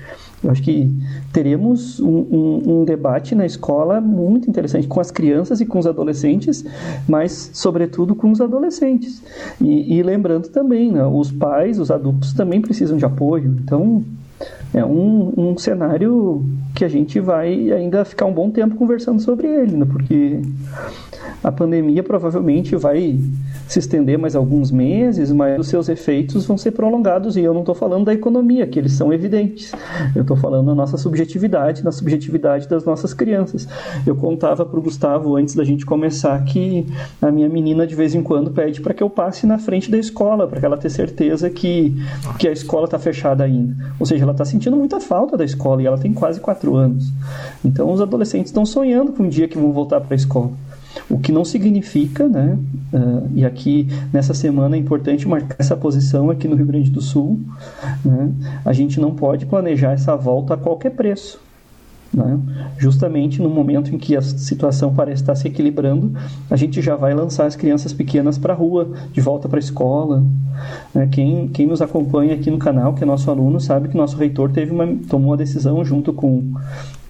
Eu 0.44 0.50
acho 0.50 0.62
que 0.62 0.90
teremos 1.32 1.98
um, 2.00 2.06
um, 2.06 2.62
um, 2.66 2.84
debate 2.84 3.34
na 3.34 3.46
escola 3.46 4.00
muito 4.00 4.48
interessante 4.48 4.86
com 4.86 5.00
as 5.00 5.10
crianças 5.10 5.60
e 5.60 5.66
com 5.66 5.78
os 5.78 5.86
adolescentes, 5.86 6.64
mas, 7.08 7.50
sobretudo, 7.54 8.14
com 8.14 8.30
os 8.30 8.40
adolescentes. 8.40 9.22
E, 9.60 9.96
e 9.96 10.02
lembrando 10.02 10.48
também, 10.48 10.92
né, 10.92 11.04
os 11.04 11.32
pais, 11.32 11.78
os 11.78 11.90
adultos 11.90 12.34
também 12.34 12.60
precisam 12.60 12.96
de 12.98 13.04
apoio. 13.04 13.56
Então, 13.64 14.04
é 14.74 14.84
um, 14.84 15.32
um 15.36 15.58
cenário 15.58 16.44
que 16.74 16.84
a 16.84 16.88
gente 16.88 17.20
vai 17.20 17.72
ainda 17.72 18.04
ficar 18.04 18.26
um 18.26 18.32
bom 18.32 18.50
tempo 18.50 18.74
conversando 18.74 19.22
sobre 19.22 19.46
ele, 19.46 19.76
né, 19.76 19.86
porque 19.90 20.40
a 21.44 21.52
pandemia 21.52 22.02
provavelmente 22.02 22.74
vai 22.74 23.20
se 23.68 23.78
estender 23.78 24.18
mais 24.18 24.34
alguns 24.34 24.70
meses, 24.70 25.30
mas 25.30 25.60
os 25.60 25.68
seus 25.68 25.90
efeitos 25.90 26.46
vão 26.46 26.56
ser 26.56 26.70
prolongados. 26.70 27.36
E 27.36 27.40
eu 27.40 27.52
não 27.52 27.60
estou 27.60 27.74
falando 27.74 28.06
da 28.06 28.14
economia, 28.14 28.66
que 28.66 28.78
eles 28.78 28.92
são 28.92 29.12
evidentes. 29.12 29.70
Eu 30.16 30.22
estou 30.22 30.38
falando 30.38 30.68
da 30.68 30.74
nossa 30.74 30.96
subjetividade, 30.96 31.82
da 31.82 31.92
subjetividade 31.92 32.66
das 32.66 32.86
nossas 32.86 33.12
crianças. 33.12 33.68
Eu 34.06 34.16
contava 34.16 34.64
para 34.64 34.78
o 34.78 34.82
Gustavo 34.82 35.36
antes 35.36 35.54
da 35.54 35.64
gente 35.64 35.84
começar 35.84 36.42
que 36.44 36.86
a 37.20 37.30
minha 37.30 37.48
menina 37.48 37.86
de 37.86 37.94
vez 37.94 38.14
em 38.14 38.22
quando 38.22 38.50
pede 38.50 38.80
para 38.80 38.94
que 38.94 39.02
eu 39.02 39.10
passe 39.10 39.46
na 39.46 39.58
frente 39.58 39.90
da 39.90 39.98
escola, 39.98 40.46
para 40.46 40.64
ela 40.64 40.78
ter 40.78 40.88
certeza 40.88 41.50
que, 41.50 41.94
que 42.38 42.48
a 42.48 42.52
escola 42.52 42.86
está 42.86 42.98
fechada 42.98 43.44
ainda. 43.44 43.76
Ou 44.00 44.06
seja, 44.06 44.24
ela 44.24 44.32
está 44.32 44.46
sentindo 44.46 44.76
muita 44.78 44.98
falta 44.98 45.36
da 45.36 45.44
escola 45.44 45.82
e 45.82 45.86
ela 45.86 45.98
tem 45.98 46.14
quase 46.14 46.40
quatro 46.40 46.74
anos. 46.74 47.12
Então 47.62 47.92
os 47.92 48.00
adolescentes 48.00 48.48
estão 48.48 48.64
sonhando 48.64 49.12
com 49.12 49.24
um 49.24 49.28
dia 49.28 49.46
que 49.46 49.58
vão 49.58 49.72
voltar 49.72 50.00
para 50.00 50.14
a 50.14 50.16
escola. 50.16 50.50
O 51.08 51.18
que 51.18 51.32
não 51.32 51.44
significa, 51.44 52.28
né, 52.28 52.58
uh, 52.92 53.28
e 53.34 53.44
aqui 53.44 53.88
nessa 54.12 54.34
semana 54.34 54.76
é 54.76 54.78
importante 54.78 55.26
marcar 55.28 55.56
essa 55.58 55.76
posição 55.76 56.30
aqui 56.30 56.46
no 56.48 56.56
Rio 56.56 56.66
Grande 56.66 56.90
do 56.90 57.00
Sul, 57.00 57.40
né, 58.04 58.30
a 58.64 58.72
gente 58.72 59.00
não 59.00 59.14
pode 59.14 59.46
planejar 59.46 59.92
essa 59.92 60.16
volta 60.16 60.54
a 60.54 60.56
qualquer 60.56 60.90
preço. 60.90 61.40
Né? 62.14 62.38
Justamente 62.78 63.42
no 63.42 63.50
momento 63.50 63.92
em 63.92 63.98
que 63.98 64.16
a 64.16 64.22
situação 64.22 64.94
parece 64.94 65.22
estar 65.22 65.34
se 65.34 65.48
equilibrando, 65.48 66.12
a 66.48 66.56
gente 66.56 66.80
já 66.80 66.94
vai 66.94 67.12
lançar 67.12 67.46
as 67.46 67.56
crianças 67.56 67.92
pequenas 67.92 68.38
para 68.38 68.52
a 68.52 68.56
rua, 68.56 68.92
de 69.12 69.20
volta 69.20 69.48
para 69.48 69.58
a 69.58 69.60
escola. 69.60 70.22
Né? 70.94 71.08
Quem, 71.10 71.48
quem 71.48 71.66
nos 71.66 71.82
acompanha 71.82 72.34
aqui 72.34 72.50
no 72.50 72.58
canal, 72.58 72.94
que 72.94 73.02
é 73.02 73.06
nosso 73.06 73.28
aluno, 73.30 73.60
sabe 73.60 73.88
que 73.88 73.96
nosso 73.96 74.16
reitor 74.16 74.52
teve 74.52 74.70
uma, 74.70 74.86
tomou 75.08 75.30
uma 75.30 75.36
decisão 75.36 75.84
junto 75.84 76.12
com 76.12 76.54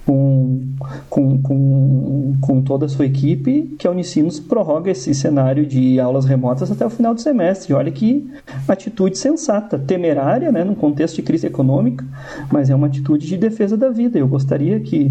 com, 0.07 0.61
com, 1.09 1.39
com, 1.41 2.35
com 2.41 2.63
toda 2.63 2.87
a 2.87 2.89
sua 2.89 3.07
equipe, 3.07 3.75
que 3.79 3.87
a 3.87 3.91
Unicinos 3.91 4.39
prorroga 4.39 4.91
esse 4.91 5.15
cenário 5.15 5.65
de 5.65 5.99
aulas 5.99 6.27
remotas 6.27 6.71
até 6.71 6.85
o 6.85 6.91
final 6.91 7.15
do 7.15 7.21
semestre. 7.21 7.73
Olha 7.73 7.91
que 7.91 8.31
atitude 8.69 9.17
sensata, 9.17 9.79
temerária, 9.79 10.53
né, 10.53 10.63
num 10.63 10.75
contexto 10.75 11.17
de 11.17 11.23
crise 11.23 11.47
econômica, 11.47 12.05
mas 12.51 12.69
é 12.69 12.75
uma 12.75 12.87
atitude 12.87 13.27
de 13.27 13.37
defesa 13.37 13.77
da 13.77 13.89
vida. 13.89 14.19
Eu 14.19 14.29
gostaria 14.29 14.79
que 14.81 15.11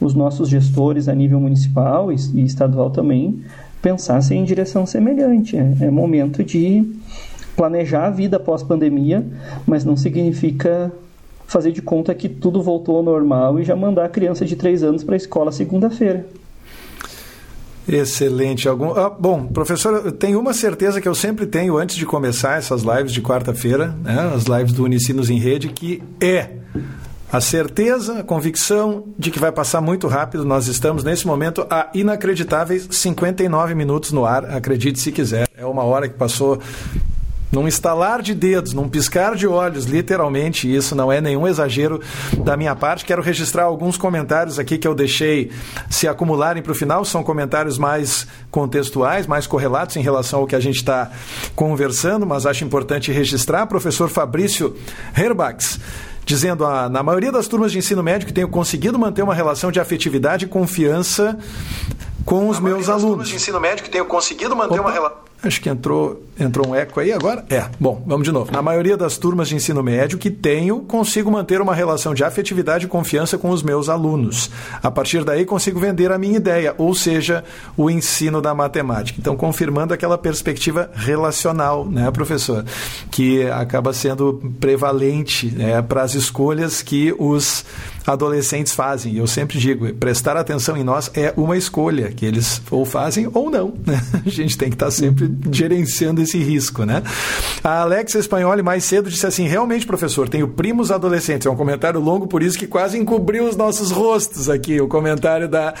os 0.00 0.14
nossos 0.14 0.48
gestores 0.48 1.08
a 1.08 1.14
nível 1.14 1.40
municipal 1.40 2.12
e, 2.12 2.14
estadual 2.44 2.90
também 2.90 3.40
pensassem 3.82 4.40
em 4.40 4.44
direção 4.44 4.86
semelhante. 4.86 5.56
É, 5.56 5.74
é 5.80 5.90
momento 5.90 6.44
de 6.44 6.84
planejar 7.56 8.06
a 8.06 8.10
vida 8.10 8.38
pós-pandemia, 8.38 9.26
mas 9.66 9.84
não 9.84 9.96
significa 9.96 10.92
fazer 11.50 11.72
de 11.72 11.82
conta 11.82 12.14
que 12.14 12.28
tudo 12.28 12.62
voltou 12.62 12.96
ao 12.96 13.02
normal 13.02 13.58
e 13.58 13.64
já 13.64 13.74
mandar 13.74 14.04
a 14.04 14.08
criança 14.08 14.44
de 14.44 14.54
3 14.54 14.84
anos 14.84 15.02
para 15.02 15.16
a 15.16 15.16
escola 15.16 15.50
segunda-feira. 15.50 16.24
Excelente. 17.88 18.68
Algum... 18.68 18.92
Ah, 18.92 19.10
bom, 19.10 19.46
professor, 19.46 20.12
tenho 20.12 20.38
uma 20.38 20.54
certeza 20.54 21.00
que 21.00 21.08
eu 21.08 21.14
sempre 21.14 21.46
tenho 21.46 21.76
antes 21.76 21.96
de 21.96 22.06
começar 22.06 22.56
essas 22.56 22.82
lives 22.82 23.12
de 23.12 23.20
quarta-feira, 23.20 23.96
né, 24.00 24.32
as 24.32 24.44
lives 24.44 24.72
do 24.72 24.84
Unicinos 24.84 25.28
em 25.28 25.40
Rede, 25.40 25.70
que 25.70 26.00
é 26.20 26.50
a 27.32 27.40
certeza, 27.40 28.20
a 28.20 28.22
convicção 28.22 29.04
de 29.18 29.32
que 29.32 29.40
vai 29.40 29.50
passar 29.50 29.80
muito 29.80 30.06
rápido. 30.06 30.44
Nós 30.44 30.68
estamos, 30.68 31.02
nesse 31.02 31.26
momento, 31.26 31.66
a 31.68 31.90
inacreditáveis 31.92 32.86
59 32.92 33.74
minutos 33.74 34.12
no 34.12 34.24
ar, 34.24 34.44
acredite 34.44 35.00
se 35.00 35.10
quiser. 35.10 35.48
É 35.56 35.66
uma 35.66 35.82
hora 35.82 36.08
que 36.08 36.14
passou 36.14 36.60
num 37.50 37.66
estalar 37.66 38.22
de 38.22 38.34
dedos, 38.34 38.72
num 38.72 38.88
piscar 38.88 39.34
de 39.34 39.46
olhos, 39.46 39.84
literalmente, 39.84 40.72
isso 40.72 40.94
não 40.94 41.10
é 41.10 41.20
nenhum 41.20 41.46
exagero 41.46 42.00
da 42.44 42.56
minha 42.56 42.74
parte. 42.76 43.04
Quero 43.04 43.22
registrar 43.22 43.64
alguns 43.64 43.96
comentários 43.96 44.58
aqui 44.58 44.78
que 44.78 44.86
eu 44.86 44.94
deixei 44.94 45.50
se 45.88 46.06
acumularem 46.06 46.62
para 46.62 46.72
o 46.72 46.74
final, 46.74 47.04
são 47.04 47.22
comentários 47.22 47.78
mais 47.78 48.26
contextuais, 48.50 49.26
mais 49.26 49.46
correlatos 49.46 49.96
em 49.96 50.00
relação 50.00 50.40
ao 50.40 50.46
que 50.46 50.54
a 50.54 50.60
gente 50.60 50.76
está 50.76 51.10
conversando, 51.54 52.26
mas 52.26 52.46
acho 52.46 52.64
importante 52.64 53.10
registrar. 53.10 53.66
Professor 53.66 54.08
Fabrício 54.08 54.76
Herbax 55.16 55.78
dizendo 56.24 56.64
a, 56.64 56.88
na 56.88 57.02
maioria 57.02 57.32
das 57.32 57.48
turmas 57.48 57.72
de 57.72 57.78
ensino 57.78 58.02
médio 58.02 58.26
que 58.26 58.32
tenho 58.32 58.46
conseguido 58.46 58.96
manter 58.96 59.22
uma 59.22 59.34
relação 59.34 59.72
de 59.72 59.80
afetividade 59.80 60.44
e 60.44 60.48
confiança 60.48 61.36
com 62.24 62.48
os 62.48 62.60
meus 62.60 62.88
alunos. 62.88 63.28
de 63.28 63.34
ensino 63.34 63.58
médio 63.58 63.82
que 63.82 63.90
tenho 63.90 64.04
conseguido 64.04 64.54
manter 64.54 64.74
Opa. 64.74 64.82
uma 64.82 64.92
relação 64.92 65.30
Acho 65.42 65.60
que 65.60 65.70
entrou, 65.70 66.22
entrou 66.42 66.68
um 66.68 66.74
eco 66.74 67.00
aí 67.00 67.12
agora? 67.12 67.44
É. 67.50 67.64
Bom, 67.78 68.02
vamos 68.06 68.24
de 68.24 68.32
novo. 68.32 68.52
Na 68.52 68.62
maioria 68.62 68.96
das 68.96 69.18
turmas 69.18 69.48
de 69.48 69.56
ensino 69.56 69.82
médio 69.82 70.18
que 70.18 70.30
tenho, 70.30 70.80
consigo 70.80 71.30
manter 71.30 71.60
uma 71.60 71.74
relação 71.74 72.14
de 72.14 72.24
afetividade 72.24 72.86
e 72.86 72.88
confiança 72.88 73.38
com 73.38 73.50
os 73.50 73.62
meus 73.62 73.88
alunos. 73.88 74.50
A 74.82 74.90
partir 74.90 75.24
daí, 75.24 75.44
consigo 75.44 75.78
vender 75.78 76.12
a 76.12 76.18
minha 76.18 76.36
ideia, 76.36 76.74
ou 76.78 76.94
seja, 76.94 77.44
o 77.76 77.90
ensino 77.90 78.40
da 78.40 78.54
matemática. 78.54 79.18
Então, 79.20 79.36
confirmando 79.36 79.94
aquela 79.94 80.18
perspectiva 80.18 80.90
relacional, 80.94 81.84
né, 81.86 82.10
professor? 82.10 82.64
Que 83.10 83.44
acaba 83.50 83.92
sendo 83.92 84.40
prevalente 84.60 85.46
né, 85.54 85.80
para 85.82 86.02
as 86.02 86.14
escolhas 86.14 86.82
que 86.82 87.14
os 87.18 87.64
adolescentes 88.06 88.74
fazem. 88.74 89.16
Eu 89.16 89.26
sempre 89.26 89.58
digo, 89.58 89.92
prestar 89.94 90.36
atenção 90.36 90.76
em 90.76 90.84
nós 90.84 91.10
é 91.14 91.32
uma 91.36 91.56
escolha, 91.56 92.10
que 92.10 92.24
eles 92.24 92.60
ou 92.70 92.84
fazem 92.84 93.28
ou 93.32 93.50
não. 93.50 93.74
Né? 93.86 94.00
A 94.24 94.28
gente 94.28 94.56
tem 94.56 94.68
que 94.68 94.74
estar 94.74 94.90
sempre 94.90 95.30
gerenciando 95.50 96.20
esse 96.20 96.29
risco, 96.38 96.84
né? 96.84 97.02
A 97.62 97.80
Alexa 97.80 98.18
Espanholi 98.18 98.62
mais 98.62 98.84
cedo 98.84 99.10
disse 99.10 99.26
assim, 99.26 99.46
realmente, 99.46 99.86
professor, 99.86 100.28
tenho 100.28 100.48
primos 100.48 100.90
adolescentes. 100.90 101.46
É 101.46 101.50
um 101.50 101.56
comentário 101.56 102.00
longo, 102.00 102.26
por 102.26 102.42
isso 102.42 102.58
que 102.58 102.66
quase 102.66 102.98
encobriu 102.98 103.44
os 103.44 103.56
nossos 103.56 103.90
rostos 103.90 104.48
aqui, 104.48 104.80
o 104.80 104.88
comentário 104.88 105.48
da 105.48 105.74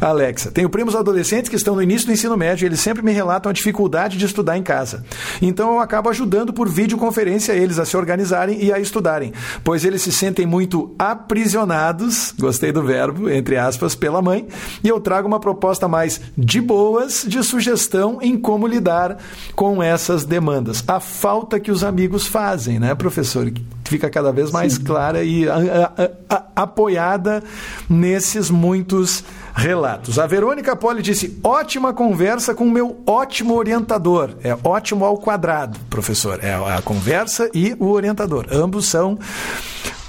Alexa. 0.00 0.50
Tenho 0.50 0.68
primos 0.68 0.94
adolescentes 0.94 1.48
que 1.48 1.56
estão 1.56 1.74
no 1.74 1.82
início 1.82 2.06
do 2.06 2.12
ensino 2.12 2.36
médio 2.36 2.64
e 2.64 2.66
eles 2.66 2.80
sempre 2.80 3.02
me 3.02 3.12
relatam 3.12 3.50
a 3.50 3.52
dificuldade 3.52 4.16
de 4.16 4.24
estudar 4.24 4.56
em 4.56 4.62
casa. 4.62 5.04
Então 5.40 5.74
eu 5.74 5.80
acabo 5.80 6.08
ajudando 6.08 6.52
por 6.52 6.68
videoconferência 6.68 7.52
eles 7.52 7.78
a 7.78 7.84
se 7.84 7.96
organizarem 7.96 8.62
e 8.62 8.72
a 8.72 8.78
estudarem, 8.78 9.32
pois 9.62 9.84
eles 9.84 10.02
se 10.02 10.12
sentem 10.12 10.46
muito 10.46 10.94
aprisionados, 10.98 12.34
gostei 12.38 12.72
do 12.72 12.82
verbo, 12.82 13.28
entre 13.28 13.56
aspas, 13.56 13.94
pela 13.94 14.22
mãe, 14.22 14.46
e 14.82 14.88
eu 14.88 15.00
trago 15.00 15.26
uma 15.26 15.40
proposta 15.40 15.88
mais 15.88 16.20
de 16.36 16.60
boas 16.60 17.24
de 17.26 17.42
sugestão 17.42 18.18
em 18.20 18.36
como 18.36 18.66
lidar 18.66 19.18
com 19.54 19.82
essas 19.94 20.24
demandas. 20.24 20.84
A 20.86 21.00
falta 21.00 21.58
que 21.58 21.70
os 21.70 21.82
amigos 21.82 22.26
fazem, 22.26 22.78
né, 22.78 22.94
professor? 22.94 23.50
Fica 23.84 24.10
cada 24.10 24.32
vez 24.32 24.50
mais 24.50 24.74
Sim. 24.74 24.84
clara 24.84 25.24
e 25.24 25.48
a, 25.48 25.92
a, 25.96 26.36
a, 26.36 26.62
apoiada 26.62 27.42
nesses 27.88 28.50
muitos 28.50 29.24
relatos. 29.54 30.18
A 30.18 30.26
Verônica 30.26 30.74
Poli 30.74 31.02
disse: 31.02 31.38
ótima 31.42 31.92
conversa 31.92 32.54
com 32.54 32.64
o 32.64 32.70
meu 32.70 33.02
ótimo 33.06 33.54
orientador. 33.54 34.30
É 34.42 34.56
ótimo 34.64 35.04
ao 35.04 35.16
quadrado, 35.18 35.78
professor. 35.88 36.38
É 36.42 36.54
a 36.54 36.82
conversa 36.82 37.48
e 37.54 37.74
o 37.78 37.90
orientador. 37.90 38.46
Ambos 38.50 38.86
são 38.86 39.18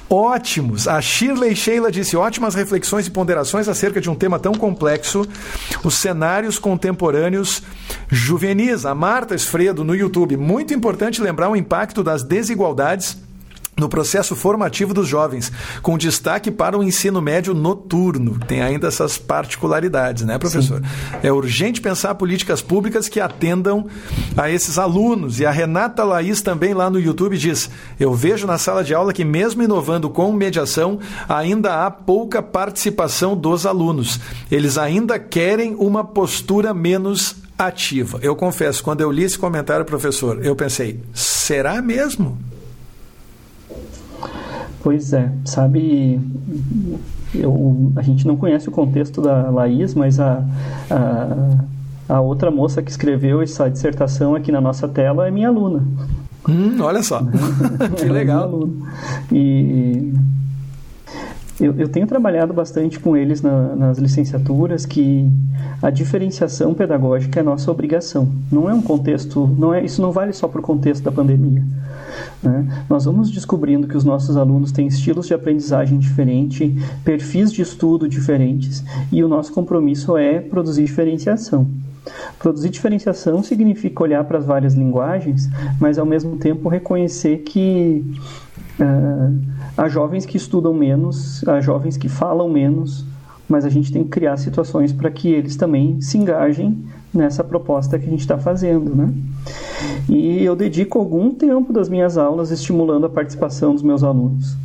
ótimos. 0.10 0.88
A 0.88 1.02
Shirley 1.02 1.56
Sheila 1.56 1.92
disse 1.92 2.16
ótimas 2.16 2.56
reflexões 2.56 3.08
e 3.08 3.12
ponderações 3.12 3.68
acerca 3.68 4.00
de 4.00 4.10
um 4.10 4.16
tema 4.16 4.40
tão 4.40 4.54
complexo, 4.54 5.28
os 5.84 5.96
cenários 5.96 6.60
contemporâneos 6.60 7.62
juvenis. 8.10 8.86
A 8.86 8.96
Marta 8.96 9.36
Esfredo 9.36 9.84
no 9.84 9.96
YouTube. 9.96 10.38
Muito 10.38 10.74
importante 10.74 11.22
lembrar 11.22 11.50
o 11.50 11.56
impacto 11.56 12.04
das 12.04 12.24
desigualdades 12.24 13.18
no 13.78 13.90
processo 13.90 14.36
formativo 14.36 14.94
dos 14.94 15.08
jovens, 15.08 15.52
com 15.82 15.98
destaque 15.98 16.50
para 16.50 16.78
o 16.78 16.84
ensino 16.84 17.22
médio 17.22 17.54
noturno. 17.54 18.40
Tem 18.48 18.62
ainda 18.62 18.88
essas 18.88 19.18
particularidades, 19.18 20.24
né, 20.24 20.38
professor? 20.38 20.80
Sim. 20.80 21.18
É 21.22 21.32
urgente 21.32 21.82
pensar 21.82 22.16
políticas 22.16 22.62
públicas 22.62 23.10
que 23.10 23.20
atendam 23.20 23.88
a 24.38 24.50
esses 24.50 24.78
alunos. 24.78 25.40
E 25.40 25.46
a 25.46 25.52
Renata 25.52 26.04
Laís 26.04 26.42
também 26.42 26.74
lá 26.74 26.90
no 26.90 27.00
YouTube 27.00 27.38
diz: 27.38 27.70
Eu 28.00 28.14
vejo 28.14 28.48
na 28.48 28.58
sala 28.58 28.84
de 28.84 28.94
aula 28.94 29.12
que, 29.12 29.26
mesmo 29.26 29.62
inovando 29.62 30.10
com 30.10 30.32
mediação, 30.32 31.00
ainda 31.28 31.86
há 31.86 31.92
pouca 31.92 32.42
participação 32.42 33.36
dos 33.36 33.66
alunos. 33.66 34.20
Eles 34.50 34.78
ainda 34.78 35.20
querem 35.20 35.76
uma 35.76 36.04
postura 36.04 36.74
menos 36.74 37.36
ativa. 37.58 38.20
Eu 38.22 38.36
confesso, 38.36 38.84
quando 38.84 39.02
eu 39.02 39.12
li 39.12 39.24
esse 39.24 39.38
comentário, 39.38 39.86
professor, 39.86 40.46
eu 40.46 40.56
pensei: 40.56 41.02
será 41.14 41.82
mesmo? 41.82 42.38
Pois 44.86 45.14
é, 45.14 45.32
sabe, 45.46 46.22
eu, 47.34 47.92
a 47.96 48.04
gente 48.04 48.28
não 48.28 48.38
conhece 48.38 48.70
o 48.70 48.72
contexto 48.72 49.20
da 49.20 49.50
Laís, 49.50 49.96
mas 49.96 50.20
a, 50.20 50.46
a, 50.92 52.14
a 52.14 52.22
outra 52.22 52.52
moça 52.52 52.84
que 52.84 52.92
escreveu 52.92 53.42
essa 53.42 53.68
dissertação 53.68 54.36
aqui 54.36 54.52
na 54.52 54.62
nossa 54.62 54.88
tela 54.88 55.28
é 55.28 55.32
minha 55.32 55.48
aluna. 55.48 55.84
Hum, 56.48 56.80
olha 56.82 57.02
só, 57.02 57.20
que 57.98 58.06
legal. 58.06 58.70
É 59.32 59.36
e 59.36 60.14
eu, 61.60 61.74
eu, 61.80 61.88
tenho 61.88 62.06
trabalhado 62.06 62.54
bastante 62.54 63.00
com 63.00 63.16
eles 63.16 63.42
na, 63.42 63.76
nas 63.76 63.98
licenciaturas 63.98 64.86
que 64.86 65.32
a 65.82 65.90
diferenciação 65.90 66.74
pedagógica 66.74 67.40
é 67.40 67.44
nossa 67.44 67.72
obrigação. 67.72 68.30
Não 68.52 68.70
é 68.70 68.74
um 68.74 68.82
contexto, 68.82 69.48
não 69.58 69.74
é, 69.74 69.84
isso 69.84 70.02
não 70.02 70.12
vale 70.12 70.34
só 70.34 70.48
para 70.48 70.60
o 70.60 70.64
contexto 70.64 71.04
da 71.04 71.12
pandemia. 71.12 71.64
Né? 72.44 72.84
Nós 72.90 73.06
vamos 73.06 73.32
descobrindo 73.32 73.88
que 73.88 73.96
os 73.96 74.04
nossos 74.04 74.36
alunos 74.36 74.72
têm 74.72 74.88
estilos 74.88 75.28
de 75.28 75.34
aprendizagem 75.34 75.98
diferentes, 75.98 76.72
perfis 77.04 77.52
de 77.52 77.62
estudo 77.62 78.08
diferentes, 78.08 78.84
e 79.12 79.24
o 79.24 79.28
nosso 79.28 79.54
compromisso 79.54 80.18
é 80.18 80.40
produzir 80.40 80.84
diferenciação. 80.84 81.68
Produzir 82.38 82.70
diferenciação 82.70 83.42
significa 83.42 84.04
olhar 84.04 84.24
para 84.26 84.38
as 84.38 84.46
várias 84.46 84.74
linguagens, 84.74 85.50
mas 85.80 85.98
ao 85.98 86.06
mesmo 86.06 86.38
tempo 86.38 86.70
reconhecer 86.70 87.40
que 87.40 88.06
uh, 88.80 89.42
há 89.78 89.88
jovens 89.88 90.26
que 90.26 90.38
estudam 90.38 90.74
menos, 90.74 91.46
há 91.48 91.60
jovens 91.62 91.98
que 91.98 92.10
falam 92.10 92.50
menos, 92.50 93.06
mas 93.48 93.66
a 93.66 93.70
gente 93.70 93.92
tem 93.92 94.04
que 94.04 94.10
criar 94.10 94.38
situações 94.38 94.92
para 94.92 95.12
que 95.12 95.30
eles 95.30 95.56
também 95.56 96.02
se 96.02 96.18
engajem 96.18 96.84
nessa 97.14 97.44
proposta 97.44 97.98
que 98.00 98.08
a 98.08 98.10
gente 98.10 98.22
está 98.22 98.38
fazendo, 98.38 98.96
né? 98.96 99.14
E 100.10 100.44
eu 100.44 100.56
dedico 100.56 101.00
algum 101.00 101.32
tempo 101.32 101.72
das 101.72 101.88
minhas 101.88 102.18
aulas 102.18 102.52
estimulando 102.52 103.06
a 103.06 103.10
participação 103.10 103.74
dos 103.74 103.84
meus 103.84 104.04
alunos. 104.04 104.56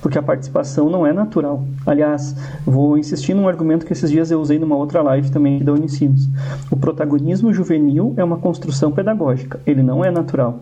Porque 0.00 0.18
a 0.18 0.22
participação 0.22 0.90
não 0.90 1.06
é 1.06 1.12
natural. 1.12 1.64
Aliás, 1.86 2.34
vou 2.64 2.98
insistir 2.98 3.34
num 3.34 3.48
argumento 3.48 3.86
que 3.86 3.92
esses 3.92 4.10
dias 4.10 4.30
eu 4.30 4.40
usei 4.40 4.58
numa 4.58 4.76
outra 4.76 5.02
live 5.02 5.30
também 5.30 5.62
da 5.62 5.72
Unicinos. 5.72 6.28
O 6.70 6.76
protagonismo 6.76 7.52
juvenil 7.52 8.14
é 8.16 8.24
uma 8.24 8.36
construção 8.36 8.92
pedagógica, 8.92 9.60
ele 9.66 9.82
não 9.82 10.04
é 10.04 10.10
natural. 10.10 10.60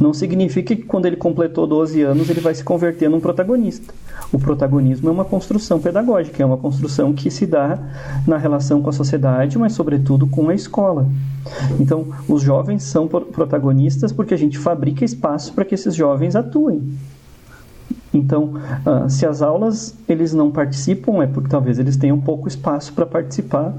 Não 0.00 0.14
significa 0.14 0.74
que 0.76 0.82
quando 0.82 1.06
ele 1.06 1.16
completou 1.16 1.66
12 1.66 2.00
anos 2.02 2.30
ele 2.30 2.40
vai 2.40 2.54
se 2.54 2.62
converter 2.62 3.10
num 3.10 3.20
protagonista. 3.20 3.92
O 4.32 4.38
protagonismo 4.38 5.08
é 5.08 5.12
uma 5.12 5.24
construção 5.24 5.80
pedagógica, 5.80 6.42
é 6.42 6.46
uma 6.46 6.56
construção 6.56 7.12
que 7.12 7.30
se 7.30 7.46
dá 7.46 7.78
na 8.26 8.36
relação 8.36 8.80
com 8.80 8.90
a 8.90 8.92
sociedade, 8.92 9.58
mas 9.58 9.72
sobretudo 9.72 10.26
com 10.26 10.48
a 10.48 10.54
escola. 10.54 11.06
Então, 11.80 12.06
os 12.28 12.42
jovens 12.42 12.84
são 12.84 13.06
protagonistas 13.08 14.12
porque 14.12 14.34
a 14.34 14.38
gente 14.38 14.58
fabrica 14.58 15.04
espaço 15.04 15.52
para 15.52 15.64
que 15.64 15.74
esses 15.74 15.94
jovens 15.94 16.36
atuem. 16.36 16.82
Então, 18.16 18.54
uh, 18.86 19.08
se 19.08 19.26
as 19.26 19.42
aulas 19.42 19.94
eles 20.08 20.32
não 20.32 20.50
participam, 20.50 21.22
é 21.22 21.26
porque 21.26 21.48
talvez 21.48 21.78
eles 21.78 21.96
tenham 21.96 22.18
pouco 22.20 22.48
espaço 22.48 22.92
para 22.92 23.06
participar, 23.06 23.74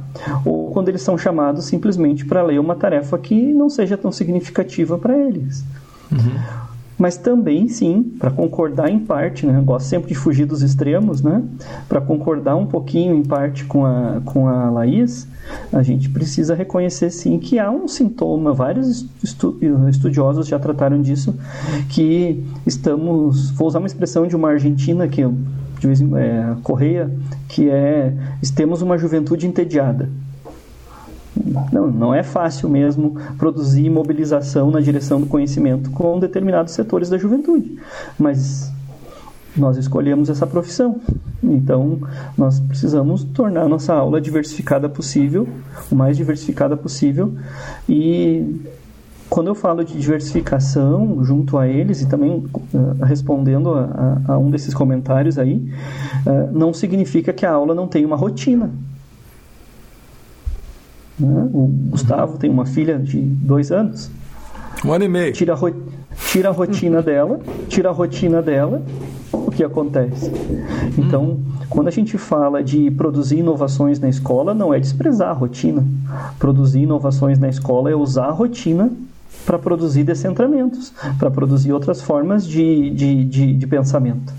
ou 0.45 0.71
quando 0.71 0.89
eles 0.89 1.01
são 1.01 1.17
chamados 1.17 1.65
simplesmente 1.65 2.25
para 2.25 2.43
ler 2.43 2.59
uma 2.59 2.75
tarefa 2.75 3.17
que 3.17 3.53
não 3.53 3.69
seja 3.69 3.97
tão 3.97 4.11
significativa 4.11 4.97
para 4.97 5.17
eles. 5.17 5.63
Uhum 6.11 6.66
mas 6.98 7.16
também 7.18 7.68
sim, 7.68 8.04
para 8.18 8.32
concordar 8.32 8.89
em 8.89 9.00
parte, 9.00 9.45
né? 9.45 9.58
Eu 9.58 9.64
gosto 9.64 9.86
sempre 9.86 10.10
de 10.10 10.16
fugir 10.16 10.45
dos 10.45 10.62
extremos, 10.62 11.22
né? 11.22 11.43
Para 11.88 12.02
concordar 12.02 12.56
um 12.56 12.66
pouquinho 12.66 13.16
em 13.16 13.24
parte 13.24 13.66
com 13.66 13.86
a, 13.86 14.22
com 14.26 14.48
a 14.48 14.70
Laís, 14.70 15.28
a 15.72 15.84
gente 15.84 16.10
precisa 16.10 16.56
reconhecer 16.56 17.10
sim 17.12 17.38
que 17.38 17.60
há 17.60 17.70
um 17.70 17.88
sintoma, 17.88 18.54
vários 18.54 19.06
estu 19.24 19.58
estudiosos 19.89 20.48
já 20.48 20.58
trataram 20.58 21.02
disso, 21.02 21.36
que 21.89 22.43
estamos, 22.66 23.52
vou 23.52 23.68
usar 23.68 23.80
uma 23.80 23.88
expressão 23.88 24.28
de 24.28 24.36
uma 24.36 24.50
argentina 24.50 25.08
que 25.08 25.22
de 25.80 25.86
vez 25.86 26.02
em, 26.02 26.18
é, 26.18 26.56
Correia, 26.64 27.12
que 27.48 27.70
é 27.70 28.14
temos 28.56 28.82
uma 28.82 28.98
juventude 28.98 29.45
entediada. 29.45 30.10
Não, 31.71 31.88
não 31.88 32.13
é 32.13 32.23
fácil 32.23 32.69
mesmo 32.69 33.15
produzir 33.38 33.89
mobilização 33.89 34.71
na 34.71 34.79
direção 34.79 35.19
do 35.19 35.27
conhecimento 35.27 35.89
com 35.91 36.19
determinados 36.19 36.73
setores 36.73 37.09
da 37.09 37.17
juventude. 37.17 37.77
Mas 38.17 38.71
nós 39.55 39.77
escolhemos 39.77 40.29
essa 40.29 40.45
profissão. 40.45 41.01
Então, 41.43 41.99
nós 42.38 42.59
precisamos 42.59 43.23
tornar 43.23 43.63
a 43.63 43.67
nossa 43.67 43.93
aula 43.93 44.21
diversificada 44.21 44.88
possível, 44.88 45.47
o 45.91 45.95
mais 45.95 46.15
diversificada 46.15 46.77
possível. 46.77 47.33
E 47.89 48.61
quando 49.29 49.47
eu 49.47 49.55
falo 49.55 49.83
de 49.83 49.97
diversificação 49.97 51.23
junto 51.23 51.57
a 51.57 51.67
eles 51.67 52.01
e 52.01 52.07
também 52.07 52.31
uh, 52.31 53.03
respondendo 53.03 53.73
a, 53.73 54.21
a, 54.27 54.38
um 54.38 54.49
desses 54.49 54.73
comentários 54.73 55.38
aí, 55.38 55.71
uh, 56.25 56.51
não 56.57 56.73
significa 56.73 57.33
que 57.33 57.45
a 57.45 57.51
aula 57.51 57.75
não 57.75 57.88
tenha 57.88 58.07
uma 58.07 58.15
rotina. 58.15 58.69
Né? 61.20 61.49
O 61.53 61.68
Gustavo 61.89 62.38
tem 62.38 62.49
uma 62.49 62.65
filha 62.65 62.97
de 62.97 63.20
dois 63.20 63.72
anos. 63.72 64.09
Um 64.86 64.93
ano 64.93 65.05
e 65.05 65.07
meio. 65.07 65.34
Tira 65.34 65.53
a, 65.53 65.57
tira 66.32 66.49
a 66.49 66.51
rotina 66.51 67.01
dela, 67.01 67.39
tira 67.68 67.89
a 67.89 67.91
rotina 67.91 68.41
dela, 68.41 68.82
o 69.34 69.51
que 69.51 69.63
acontece? 69.63 70.32
Então, 70.97 71.39
quando 71.70 71.88
a 71.88 71.91
gente 71.91 72.18
fala 72.18 72.63
de 72.63 72.91
produzir 72.91 73.39
inovações 73.39 73.99
na 73.99 74.07
escola, 74.07 74.53
não 74.53 74.74
é 74.74 74.80
desprezar 74.80 75.30
a 75.30 75.34
rotina. 75.34 75.84
Produzir 76.38 76.82
inovações 76.82 77.39
na 77.39 77.49
escola 77.49 77.89
é 77.89 77.95
usar 77.95 78.28
a 78.28 78.32
rotina 78.32 78.91
para 79.45 79.57
produzir 79.57 80.03
descentramentos, 80.03 80.93
para 81.18 81.32
produzir 81.32 81.72
outras 81.72 82.01
formas 82.01 82.45
de, 82.45 82.89
de, 82.91 83.26
de, 83.26 83.53
de 83.53 83.68
pensamento 83.68 84.34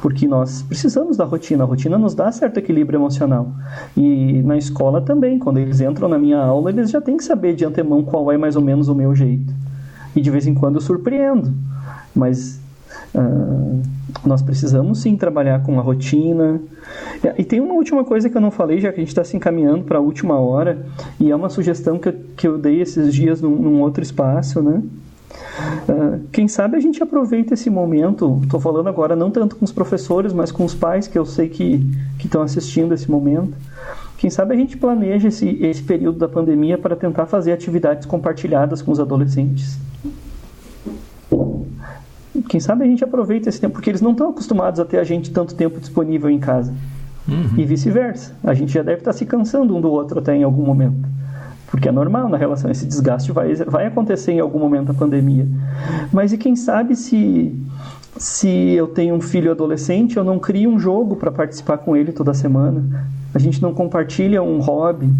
porque 0.00 0.26
nós 0.26 0.62
precisamos 0.62 1.16
da 1.16 1.24
rotina. 1.24 1.64
A 1.64 1.66
rotina 1.66 1.98
nos 1.98 2.14
dá 2.14 2.30
certo 2.30 2.58
equilíbrio 2.58 2.98
emocional. 2.98 3.48
E 3.96 4.42
na 4.42 4.56
escola 4.56 5.00
também, 5.00 5.38
quando 5.38 5.58
eles 5.58 5.80
entram 5.80 6.08
na 6.08 6.18
minha 6.18 6.38
aula, 6.38 6.70
eles 6.70 6.90
já 6.90 7.00
têm 7.00 7.16
que 7.16 7.24
saber 7.24 7.54
de 7.54 7.64
antemão 7.64 8.02
qual 8.02 8.30
é 8.30 8.36
mais 8.36 8.56
ou 8.56 8.62
menos 8.62 8.88
o 8.88 8.94
meu 8.94 9.14
jeito. 9.14 9.52
E 10.14 10.20
de 10.20 10.30
vez 10.30 10.46
em 10.46 10.54
quando 10.54 10.76
eu 10.76 10.80
surpreendo. 10.80 11.52
Mas 12.14 12.62
Uh, 13.14 13.80
nós 14.26 14.42
precisamos 14.42 15.00
sim 15.00 15.16
trabalhar 15.16 15.62
com 15.62 15.78
a 15.78 15.82
rotina. 15.82 16.60
E 17.38 17.44
tem 17.44 17.60
uma 17.60 17.74
última 17.74 18.04
coisa 18.04 18.28
que 18.28 18.36
eu 18.36 18.40
não 18.40 18.50
falei, 18.50 18.80
já 18.80 18.90
que 18.92 18.96
a 18.96 19.00
gente 19.00 19.08
está 19.08 19.22
se 19.22 19.36
encaminhando 19.36 19.84
para 19.84 19.98
a 19.98 20.00
última 20.00 20.38
hora, 20.38 20.84
e 21.20 21.30
é 21.30 21.36
uma 21.36 21.48
sugestão 21.48 21.98
que 21.98 22.08
eu, 22.08 22.14
que 22.36 22.48
eu 22.48 22.58
dei 22.58 22.80
esses 22.80 23.14
dias 23.14 23.40
num, 23.40 23.54
num 23.54 23.80
outro 23.80 24.02
espaço, 24.02 24.60
né? 24.62 24.82
Uh, 25.88 26.20
quem 26.32 26.48
sabe 26.48 26.76
a 26.76 26.80
gente 26.80 27.02
aproveita 27.02 27.54
esse 27.54 27.70
momento, 27.70 28.40
estou 28.42 28.58
falando 28.60 28.88
agora 28.88 29.14
não 29.14 29.30
tanto 29.30 29.56
com 29.56 29.64
os 29.64 29.72
professores, 29.72 30.32
mas 30.32 30.50
com 30.50 30.64
os 30.64 30.74
pais 30.74 31.06
que 31.06 31.18
eu 31.18 31.24
sei 31.24 31.48
que 31.48 31.84
estão 32.18 32.42
assistindo 32.42 32.94
esse 32.94 33.10
momento. 33.10 33.54
Quem 34.16 34.30
sabe 34.30 34.54
a 34.54 34.56
gente 34.56 34.76
planeja 34.76 35.28
esse, 35.28 35.48
esse 35.62 35.82
período 35.82 36.18
da 36.18 36.28
pandemia 36.28 36.78
para 36.78 36.96
tentar 36.96 37.26
fazer 37.26 37.52
atividades 37.52 38.06
compartilhadas 38.06 38.80
com 38.80 38.90
os 38.90 38.98
adolescentes. 38.98 39.78
Quem 42.48 42.58
sabe 42.58 42.84
a 42.84 42.86
gente 42.86 43.04
aproveita 43.04 43.48
esse 43.48 43.60
tempo, 43.60 43.74
porque 43.74 43.90
eles 43.90 44.00
não 44.00 44.12
estão 44.12 44.30
acostumados 44.30 44.80
a 44.80 44.84
ter 44.84 44.98
a 44.98 45.04
gente 45.04 45.30
tanto 45.30 45.54
tempo 45.54 45.78
disponível 45.78 46.30
em 46.30 46.38
casa. 46.38 46.72
Uhum. 47.28 47.58
E 47.58 47.64
vice-versa. 47.64 48.34
A 48.42 48.54
gente 48.54 48.72
já 48.72 48.82
deve 48.82 48.98
estar 48.98 49.12
se 49.12 49.24
cansando 49.24 49.76
um 49.76 49.80
do 49.80 49.90
outro 49.90 50.18
até 50.18 50.34
em 50.34 50.42
algum 50.42 50.62
momento. 50.62 51.13
Porque 51.74 51.88
é 51.88 51.92
normal 51.92 52.28
na 52.28 52.36
relação, 52.36 52.70
esse 52.70 52.86
desgaste 52.86 53.32
vai, 53.32 53.52
vai 53.56 53.86
acontecer 53.86 54.30
em 54.30 54.38
algum 54.38 54.60
momento 54.60 54.86
da 54.86 54.94
pandemia. 54.94 55.44
Mas 56.12 56.32
e 56.32 56.38
quem 56.38 56.54
sabe 56.54 56.94
se, 56.94 57.52
se 58.16 58.48
eu 58.48 58.86
tenho 58.86 59.16
um 59.16 59.20
filho 59.20 59.50
adolescente, 59.50 60.16
eu 60.16 60.22
não 60.22 60.38
crio 60.38 60.70
um 60.70 60.78
jogo 60.78 61.16
para 61.16 61.32
participar 61.32 61.78
com 61.78 61.96
ele 61.96 62.12
toda 62.12 62.32
semana? 62.32 63.08
A 63.34 63.40
gente 63.40 63.60
não 63.60 63.74
compartilha 63.74 64.40
um 64.40 64.60
hobby? 64.60 65.12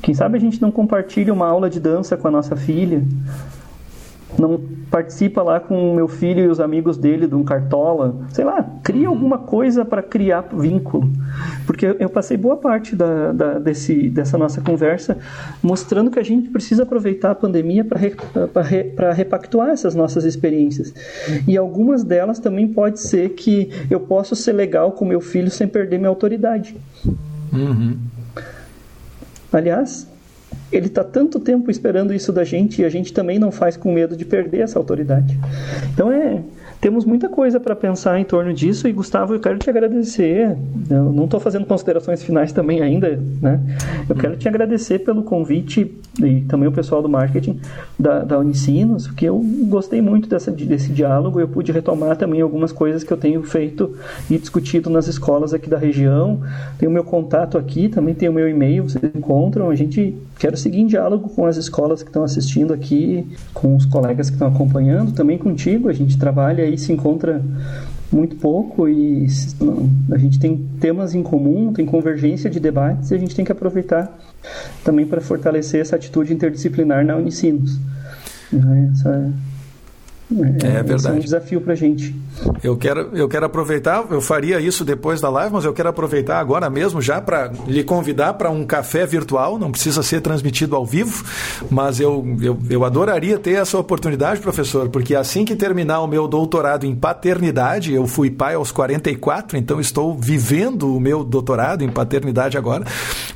Quem 0.00 0.14
sabe 0.14 0.38
a 0.38 0.40
gente 0.40 0.62
não 0.62 0.70
compartilha 0.70 1.30
uma 1.30 1.46
aula 1.46 1.68
de 1.68 1.78
dança 1.78 2.16
com 2.16 2.28
a 2.28 2.30
nossa 2.30 2.56
filha? 2.56 3.04
Não 4.38 4.60
participa 4.90 5.42
lá 5.42 5.58
com 5.58 5.92
o 5.92 5.94
meu 5.94 6.06
filho 6.06 6.44
e 6.44 6.48
os 6.48 6.60
amigos 6.60 6.98
dele 6.98 7.26
de 7.26 7.34
um 7.34 7.42
cartola, 7.42 8.14
sei 8.30 8.44
lá, 8.44 8.62
cria 8.82 9.08
uhum. 9.08 9.14
alguma 9.14 9.38
coisa 9.38 9.84
para 9.84 10.02
criar 10.02 10.42
vínculo. 10.52 11.10
Porque 11.66 11.96
eu 11.98 12.10
passei 12.10 12.36
boa 12.36 12.58
parte 12.58 12.94
da, 12.94 13.32
da, 13.32 13.58
desse, 13.58 14.10
dessa 14.10 14.36
nossa 14.36 14.60
conversa 14.60 15.16
mostrando 15.62 16.10
que 16.10 16.18
a 16.18 16.22
gente 16.22 16.50
precisa 16.50 16.82
aproveitar 16.82 17.30
a 17.30 17.34
pandemia 17.34 17.84
para 17.84 17.98
re, 17.98 18.14
re, 18.68 18.94
repactuar 19.14 19.70
essas 19.70 19.94
nossas 19.94 20.24
experiências. 20.24 20.92
E 21.48 21.56
algumas 21.56 22.04
delas 22.04 22.38
também 22.38 22.68
pode 22.68 23.00
ser 23.00 23.30
que 23.30 23.70
eu 23.90 24.00
possa 24.00 24.34
ser 24.34 24.52
legal 24.52 24.92
com 24.92 25.06
meu 25.06 25.22
filho 25.22 25.50
sem 25.50 25.66
perder 25.66 25.98
minha 25.98 26.10
autoridade. 26.10 26.76
Uhum. 27.50 27.96
Aliás, 29.50 30.11
ele 30.72 30.86
está 30.86 31.04
tanto 31.04 31.38
tempo 31.38 31.70
esperando 31.70 32.14
isso 32.14 32.32
da 32.32 32.44
gente 32.44 32.80
e 32.80 32.84
a 32.84 32.88
gente 32.88 33.12
também 33.12 33.38
não 33.38 33.52
faz 33.52 33.76
com 33.76 33.92
medo 33.92 34.16
de 34.16 34.24
perder 34.24 34.60
essa 34.60 34.78
autoridade. 34.78 35.38
Então 35.92 36.10
é 36.10 36.40
temos 36.82 37.04
muita 37.04 37.28
coisa 37.28 37.60
para 37.60 37.76
pensar 37.76 38.18
em 38.18 38.24
torno 38.24 38.52
disso 38.52 38.88
e 38.88 38.92
Gustavo, 38.92 39.32
eu 39.32 39.38
quero 39.38 39.56
te 39.56 39.70
agradecer. 39.70 40.56
Eu 40.90 41.12
não 41.12 41.26
estou 41.26 41.38
fazendo 41.38 41.64
considerações 41.64 42.24
finais 42.24 42.50
também 42.50 42.82
ainda, 42.82 43.20
né? 43.40 43.60
Eu 44.08 44.16
quero 44.16 44.36
te 44.36 44.48
agradecer 44.48 44.98
pelo 44.98 45.22
convite 45.22 45.94
e 46.20 46.40
também 46.40 46.68
o 46.68 46.72
pessoal 46.72 47.00
do 47.00 47.08
marketing 47.08 47.60
da, 47.96 48.24
da 48.24 48.36
Unicinos, 48.36 49.06
porque 49.06 49.28
eu 49.28 49.40
gostei 49.68 50.02
muito 50.02 50.28
dessa, 50.28 50.50
desse 50.50 50.90
diálogo. 50.90 51.38
Eu 51.38 51.46
pude 51.46 51.70
retomar 51.70 52.16
também 52.16 52.40
algumas 52.40 52.72
coisas 52.72 53.04
que 53.04 53.12
eu 53.12 53.16
tenho 53.16 53.44
feito 53.44 53.96
e 54.28 54.36
discutido 54.36 54.90
nas 54.90 55.06
escolas 55.06 55.54
aqui 55.54 55.70
da 55.70 55.78
região. 55.78 56.40
Tenho 56.80 56.90
meu 56.90 57.04
contato 57.04 57.56
aqui, 57.56 57.88
também 57.88 58.12
tenho 58.12 58.32
meu 58.32 58.48
e-mail, 58.48 58.90
vocês 58.90 59.04
encontram. 59.14 59.70
A 59.70 59.76
gente 59.76 60.16
quer 60.36 60.58
seguir 60.58 60.80
em 60.80 60.86
diálogo 60.88 61.28
com 61.28 61.46
as 61.46 61.56
escolas 61.56 62.02
que 62.02 62.08
estão 62.08 62.24
assistindo 62.24 62.74
aqui, 62.74 63.24
com 63.54 63.76
os 63.76 63.86
colegas 63.86 64.28
que 64.28 64.34
estão 64.34 64.48
acompanhando, 64.48 65.12
também 65.12 65.38
contigo. 65.38 65.88
A 65.88 65.92
gente 65.92 66.18
trabalha 66.18 66.64
aí 66.64 66.71
se 66.78 66.92
encontra 66.92 67.42
muito 68.10 68.36
pouco 68.36 68.88
e 68.88 69.26
a 70.10 70.18
gente 70.18 70.38
tem 70.38 70.68
temas 70.78 71.14
em 71.14 71.22
comum, 71.22 71.72
tem 71.72 71.86
convergência 71.86 72.50
de 72.50 72.60
debates 72.60 73.10
e 73.10 73.14
a 73.14 73.18
gente 73.18 73.34
tem 73.34 73.44
que 73.44 73.52
aproveitar 73.52 74.12
também 74.84 75.06
para 75.06 75.20
fortalecer 75.20 75.80
essa 75.80 75.96
atitude 75.96 76.32
interdisciplinar 76.32 77.04
na 77.04 77.16
Unicinos. 77.16 77.78
Essa, 78.92 79.32
é, 80.62 80.78
é 80.78 80.82
verdade. 80.82 81.16
é 81.16 81.18
um 81.18 81.20
desafio 81.20 81.60
para 81.60 81.72
a 81.72 81.76
gente. 81.76 82.14
Eu 82.62 82.76
quero, 82.76 83.10
eu 83.14 83.28
quero 83.28 83.46
aproveitar, 83.46 84.04
eu 84.10 84.20
faria 84.20 84.60
isso 84.60 84.84
depois 84.84 85.20
da 85.20 85.28
live, 85.28 85.52
mas 85.52 85.64
eu 85.64 85.72
quero 85.72 85.88
aproveitar 85.88 86.38
agora 86.38 86.68
mesmo 86.70 87.00
já 87.00 87.20
para 87.20 87.52
lhe 87.66 87.84
convidar 87.84 88.34
para 88.34 88.50
um 88.50 88.64
café 88.64 89.06
virtual, 89.06 89.58
não 89.58 89.70
precisa 89.70 90.02
ser 90.02 90.20
transmitido 90.20 90.74
ao 90.74 90.86
vivo, 90.86 91.24
mas 91.70 92.00
eu, 92.00 92.24
eu, 92.40 92.58
eu 92.70 92.84
adoraria 92.84 93.38
ter 93.38 93.52
essa 93.52 93.78
oportunidade, 93.78 94.40
professor, 94.40 94.88
porque 94.88 95.14
assim 95.14 95.44
que 95.44 95.54
terminar 95.54 96.00
o 96.00 96.06
meu 96.06 96.26
doutorado 96.26 96.86
em 96.86 96.94
paternidade, 96.94 97.92
eu 97.92 98.06
fui 98.06 98.30
pai 98.30 98.54
aos 98.54 98.72
44, 98.72 99.58
então 99.58 99.80
estou 99.80 100.16
vivendo 100.16 100.94
o 100.94 101.00
meu 101.00 101.22
doutorado 101.22 101.84
em 101.84 101.88
paternidade 101.88 102.56
agora, 102.56 102.84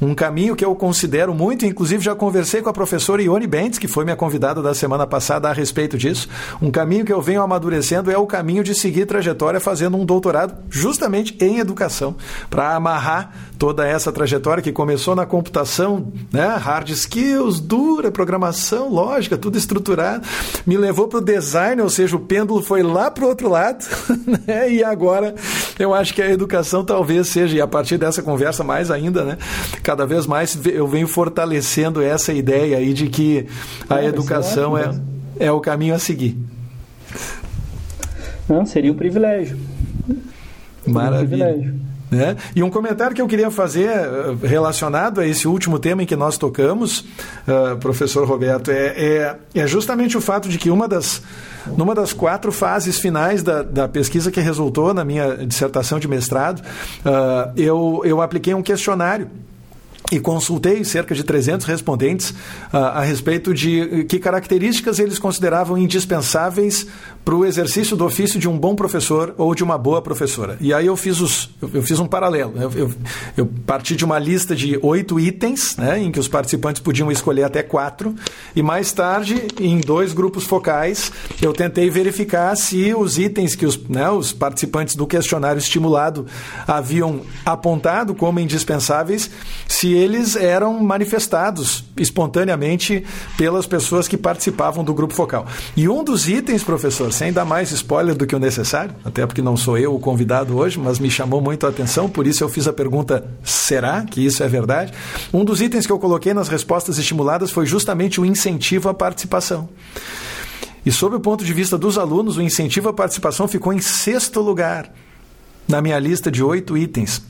um 0.01 0.15
caminho 0.15 0.57
que 0.57 0.65
eu 0.65 0.75
considero 0.75 1.35
muito, 1.35 1.67
inclusive 1.67 2.03
já 2.03 2.15
conversei 2.15 2.63
com 2.63 2.69
a 2.69 2.73
professora 2.73 3.23
Ione 3.23 3.47
Bentes, 3.47 3.79
que 3.79 3.89
foi 3.89 4.05
minha 4.05 4.17
convidada 4.17 4.63
da 4.63 4.75
semana 4.75 5.07
passada 5.07 5.49
a 5.49 5.53
respeito 5.53 5.99
disso, 5.99 6.29
um 6.61 6.71
caminho 6.71 6.86
caminho 6.87 7.05
que 7.05 7.13
eu 7.13 7.21
venho 7.21 7.43
amadurecendo 7.43 8.13
é 8.13 8.17
o 8.17 8.29
caminho 8.29 8.63
de 8.63 8.73
seguir 8.73 9.07
trajetória 9.07 9.59
fazendo 9.59 9.97
um 9.97 10.05
doutorado 10.05 10.55
justamente 10.71 11.37
em 11.41 11.59
educação, 11.59 12.15
para 12.49 12.77
amarrar 12.77 13.33
toda 13.59 13.85
essa 13.85 14.13
trajetória 14.13 14.63
que 14.63 14.71
começou 14.71 15.17
na 15.17 15.27
computação, 15.27 16.13
né, 16.33 16.47
hard 16.47 16.89
skills, 16.91 17.59
dura, 17.59 18.13
programação, 18.13 18.89
lógica, 18.89 19.37
tudo 19.37 19.59
estruturado, 19.59 20.25
me 20.65 20.77
levou 20.77 21.09
para 21.09 21.19
o 21.19 21.21
design, 21.21 21.83
ou 21.83 21.91
seja, 21.91 22.15
o 22.15 22.21
pêndulo 22.21 22.63
foi 22.63 22.85
lá 22.85 23.11
para 23.11 23.25
o 23.25 23.29
outro 23.29 23.49
lado, 23.49 23.85
né, 24.47 24.71
e 24.71 24.85
agora 24.85 25.35
eu 25.81 25.93
acho 25.93 26.15
que 26.15 26.23
a 26.23 26.31
educação 26.31 26.85
talvez 26.85 27.27
seja, 27.27 27.57
e 27.57 27.61
a 27.61 27.67
partir 27.67 27.99
dessa 27.99 28.23
conversa 28.23 28.63
mais 28.63 28.93
ainda, 28.93 29.25
né, 29.25 29.39
cada 29.83 30.07
vez 30.07 30.25
mais 30.25 30.57
eu 30.67 30.87
venho 30.87 31.09
fortalecendo 31.09 32.01
essa 32.01 32.33
ideia 32.33 32.79
aí 32.79 32.93
de 32.93 33.09
que 33.09 33.49
a 33.91 34.05
educação 34.05 34.79
é, 34.79 34.95
é 35.41 35.51
o 35.51 35.59
caminho 35.59 35.93
a 35.93 35.99
seguir. 35.99 36.56
Não, 38.49 38.65
seria 38.65 38.93
um 38.93 38.97
privilégio. 38.97 39.59
Maravilha. 40.87 41.17
Um 41.17 41.27
privilégio. 41.27 41.87
Né? 42.11 42.37
E 42.55 42.63
um 42.63 42.71
comentário 42.71 43.15
que 43.17 43.21
eu 43.21 43.27
queria 43.27 43.51
fazer 43.51 43.89
eh, 43.89 44.37
relacionado 44.45 45.21
a 45.21 45.27
esse 45.27 45.49
último 45.49 45.79
tema 45.79 46.05
em 46.05 46.07
que 46.07 46.15
nós 46.15 46.39
tocamos, 46.39 47.01
uh, 47.01 47.77
professor 47.81 48.27
Roberto, 48.27 48.71
é, 48.71 48.87
é, 48.97 49.37
é, 49.55 49.67
justamente 49.67 50.17
o 50.17 50.21
fato 50.21 50.49
de 50.49 50.57
que 50.57 50.71
uma 50.71 50.87
das, 50.87 51.21
numa 51.77 51.97
das 51.97 52.13
quatro 52.13 52.53
fases 52.53 53.01
finais 53.01 53.43
da, 53.43 53.63
da 53.63 53.89
pesquisa 53.89 54.31
que 54.31 54.41
resultou 54.41 54.95
na 54.95 55.05
minha 55.05 55.37
dissertação 55.47 55.99
de 55.99 56.07
mestrado, 56.07 56.61
uh, 56.61 57.53
eu, 57.57 58.03
eu 58.05 58.21
apliquei 58.23 58.55
um 58.55 58.63
questionário 58.63 59.29
e 60.13 60.21
consultei 60.21 60.85
cerca 60.85 61.15
de 61.15 61.25
300 61.25 61.67
respondentes 61.67 62.31
uh, 62.31 62.77
a 62.77 63.01
respeito 63.01 63.53
de 63.53 64.05
que 64.05 64.19
características 64.19 65.01
eles 65.01 65.19
consideravam 65.19 65.77
indispensáveis 65.77 66.87
para 67.27 67.35
o 67.35 67.45
exercício 67.45 67.97
do 67.97 68.05
ofício 68.05 68.39
de 68.39 68.49
um 68.49 68.57
bom 68.57 68.77
professor 68.77 69.35
ou 69.37 69.53
de 69.53 69.65
uma 69.65 69.77
boa 69.77 70.01
professora. 70.01 70.57
E 70.61 70.73
aí 70.73 70.87
eu 70.87 70.97
fiz, 70.97 71.21
os, 71.21 71.51
eu 71.61 71.83
fiz 71.83 71.99
um 71.99 72.07
paralelo. 72.07 72.53
Eu, 72.55 72.71
eu, 72.71 72.93
eu 73.37 73.47
parti 73.67 73.97
de 73.97 74.05
uma 74.05 74.17
lista 74.17 74.55
de 74.55 74.79
oito 74.81 75.19
itens, 75.19 75.77
né, 75.77 75.99
em 75.99 76.13
que 76.13 76.21
os 76.21 76.29
participantes 76.29 76.81
podiam 76.81 77.11
escolher 77.11 77.43
até 77.43 77.65
quatro, 77.65 78.15
e 78.55 78.63
mais 78.63 78.93
tarde, 78.93 79.43
em 79.61 79.81
dois 79.81 80.13
grupos 80.13 80.45
focais, 80.45 81.11
eu 81.43 81.53
tentei 81.53 81.91
verificar 81.91 82.55
se 82.57 82.95
os 82.95 83.19
itens 83.19 83.57
que 83.57 83.67
os, 83.67 83.77
né, 83.89 84.09
os 84.09 84.33
participantes 84.33 84.95
do 84.95 85.05
questionário 85.05 85.59
estimulado 85.59 86.29
haviam 86.65 87.23
apontado 87.45 88.15
como 88.15 88.39
indispensáveis, 88.39 89.29
se 89.67 89.93
eles 89.93 90.37
eram 90.37 90.79
manifestados 90.79 91.83
espontaneamente 91.97 93.05
pelas 93.37 93.67
pessoas 93.67 94.07
que 94.07 94.17
participavam 94.17 94.85
do 94.85 94.95
grupo 94.95 95.13
focal. 95.13 95.45
E 95.77 95.89
um 95.89 96.05
dos 96.05 96.29
itens, 96.29 96.63
professor, 96.63 97.16
sem 97.17 97.33
dar 97.33 97.47
mais 97.47 97.73
spoiler 97.73 98.15
do 98.15 98.27
que 98.27 98.37
o 98.37 98.39
necessário, 98.39 98.95
até 99.03 99.25
porque 99.27 99.41
não 99.41 99.57
sou 99.57 99.79
eu 99.79 99.95
o 99.95 99.99
convidado 99.99 100.55
hoje, 100.55 100.79
mas 100.79 100.99
me 100.99 101.11
chamou 101.11 101.41
muito 101.41 101.67
a 101.67 101.71
atenção, 101.71 102.11
por 102.11 102.27
isso 102.27 102.45
eu 102.45 102.49
fiz 102.49 102.69
a 102.69 102.73
pergunta: 102.75 103.27
será 103.43 104.05
que 104.05 104.25
isso 104.25 104.43
é 104.43 104.49
verdade? 104.49 104.93
Um 105.33 105.43
dos 105.43 105.63
itens 105.63 105.87
que 105.87 105.93
eu 105.93 105.99
coloquei 105.99 106.35
nas 106.35 106.49
respostas 106.49 106.99
estimuladas 106.99 107.51
foi 107.51 107.65
justamente 107.65 108.21
o 108.21 108.27
incentivo 108.27 108.91
à 108.91 108.95
participação. 108.95 109.67
E 110.85 110.93
sob 110.93 111.17
o 111.17 111.21
ponto 111.21 111.43
de 111.43 111.55
vista 111.55 111.79
dos 111.79 111.97
alunos, 111.97 112.37
o 112.37 112.43
incentivo 112.43 112.91
à 112.91 112.93
participação 112.93 113.49
ficou 113.49 113.73
em 113.73 113.81
sexto 113.81 114.43
lugar 114.43 114.93
na 115.67 115.81
minha 115.81 115.99
lista 115.99 116.31
de 116.31 116.45
oito 116.45 116.77
itens. 116.77 117.23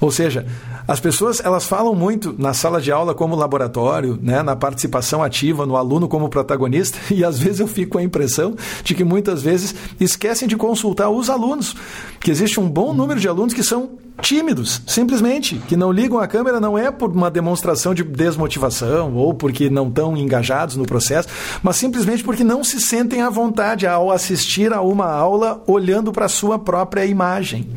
Ou 0.00 0.10
seja, 0.10 0.46
as 0.86 1.00
pessoas 1.00 1.40
elas 1.44 1.66
falam 1.66 1.94
muito 1.94 2.34
na 2.38 2.54
sala 2.54 2.80
de 2.80 2.90
aula 2.90 3.14
como 3.14 3.36
laboratório, 3.36 4.18
né, 4.22 4.42
na 4.42 4.56
participação 4.56 5.22
ativa, 5.22 5.66
no 5.66 5.76
aluno 5.76 6.08
como 6.08 6.28
protagonista, 6.28 6.98
e 7.12 7.24
às 7.24 7.38
vezes 7.38 7.60
eu 7.60 7.66
fico 7.66 7.92
com 7.92 7.98
a 7.98 8.02
impressão 8.02 8.54
de 8.82 8.94
que 8.94 9.04
muitas 9.04 9.42
vezes 9.42 9.74
esquecem 10.00 10.48
de 10.48 10.56
consultar 10.56 11.10
os 11.10 11.28
alunos, 11.28 11.76
que 12.20 12.30
existe 12.30 12.58
um 12.58 12.68
bom 12.68 12.92
número 12.92 13.20
de 13.20 13.28
alunos 13.28 13.54
que 13.54 13.62
são 13.62 13.90
tímidos, 14.20 14.82
simplesmente, 14.86 15.56
que 15.68 15.76
não 15.76 15.92
ligam 15.92 16.18
a 16.18 16.26
câmera 16.26 16.60
não 16.60 16.76
é 16.76 16.90
por 16.90 17.10
uma 17.10 17.30
demonstração 17.30 17.94
de 17.94 18.02
desmotivação 18.02 19.14
ou 19.14 19.32
porque 19.32 19.70
não 19.70 19.88
estão 19.88 20.16
engajados 20.16 20.76
no 20.76 20.84
processo, 20.84 21.28
mas 21.62 21.76
simplesmente 21.76 22.24
porque 22.24 22.42
não 22.42 22.64
se 22.64 22.80
sentem 22.80 23.22
à 23.22 23.30
vontade 23.30 23.86
ao 23.86 24.10
assistir 24.10 24.72
a 24.72 24.80
uma 24.80 25.06
aula 25.06 25.62
olhando 25.66 26.12
para 26.12 26.26
a 26.26 26.28
sua 26.28 26.58
própria 26.58 27.04
imagem. 27.06 27.68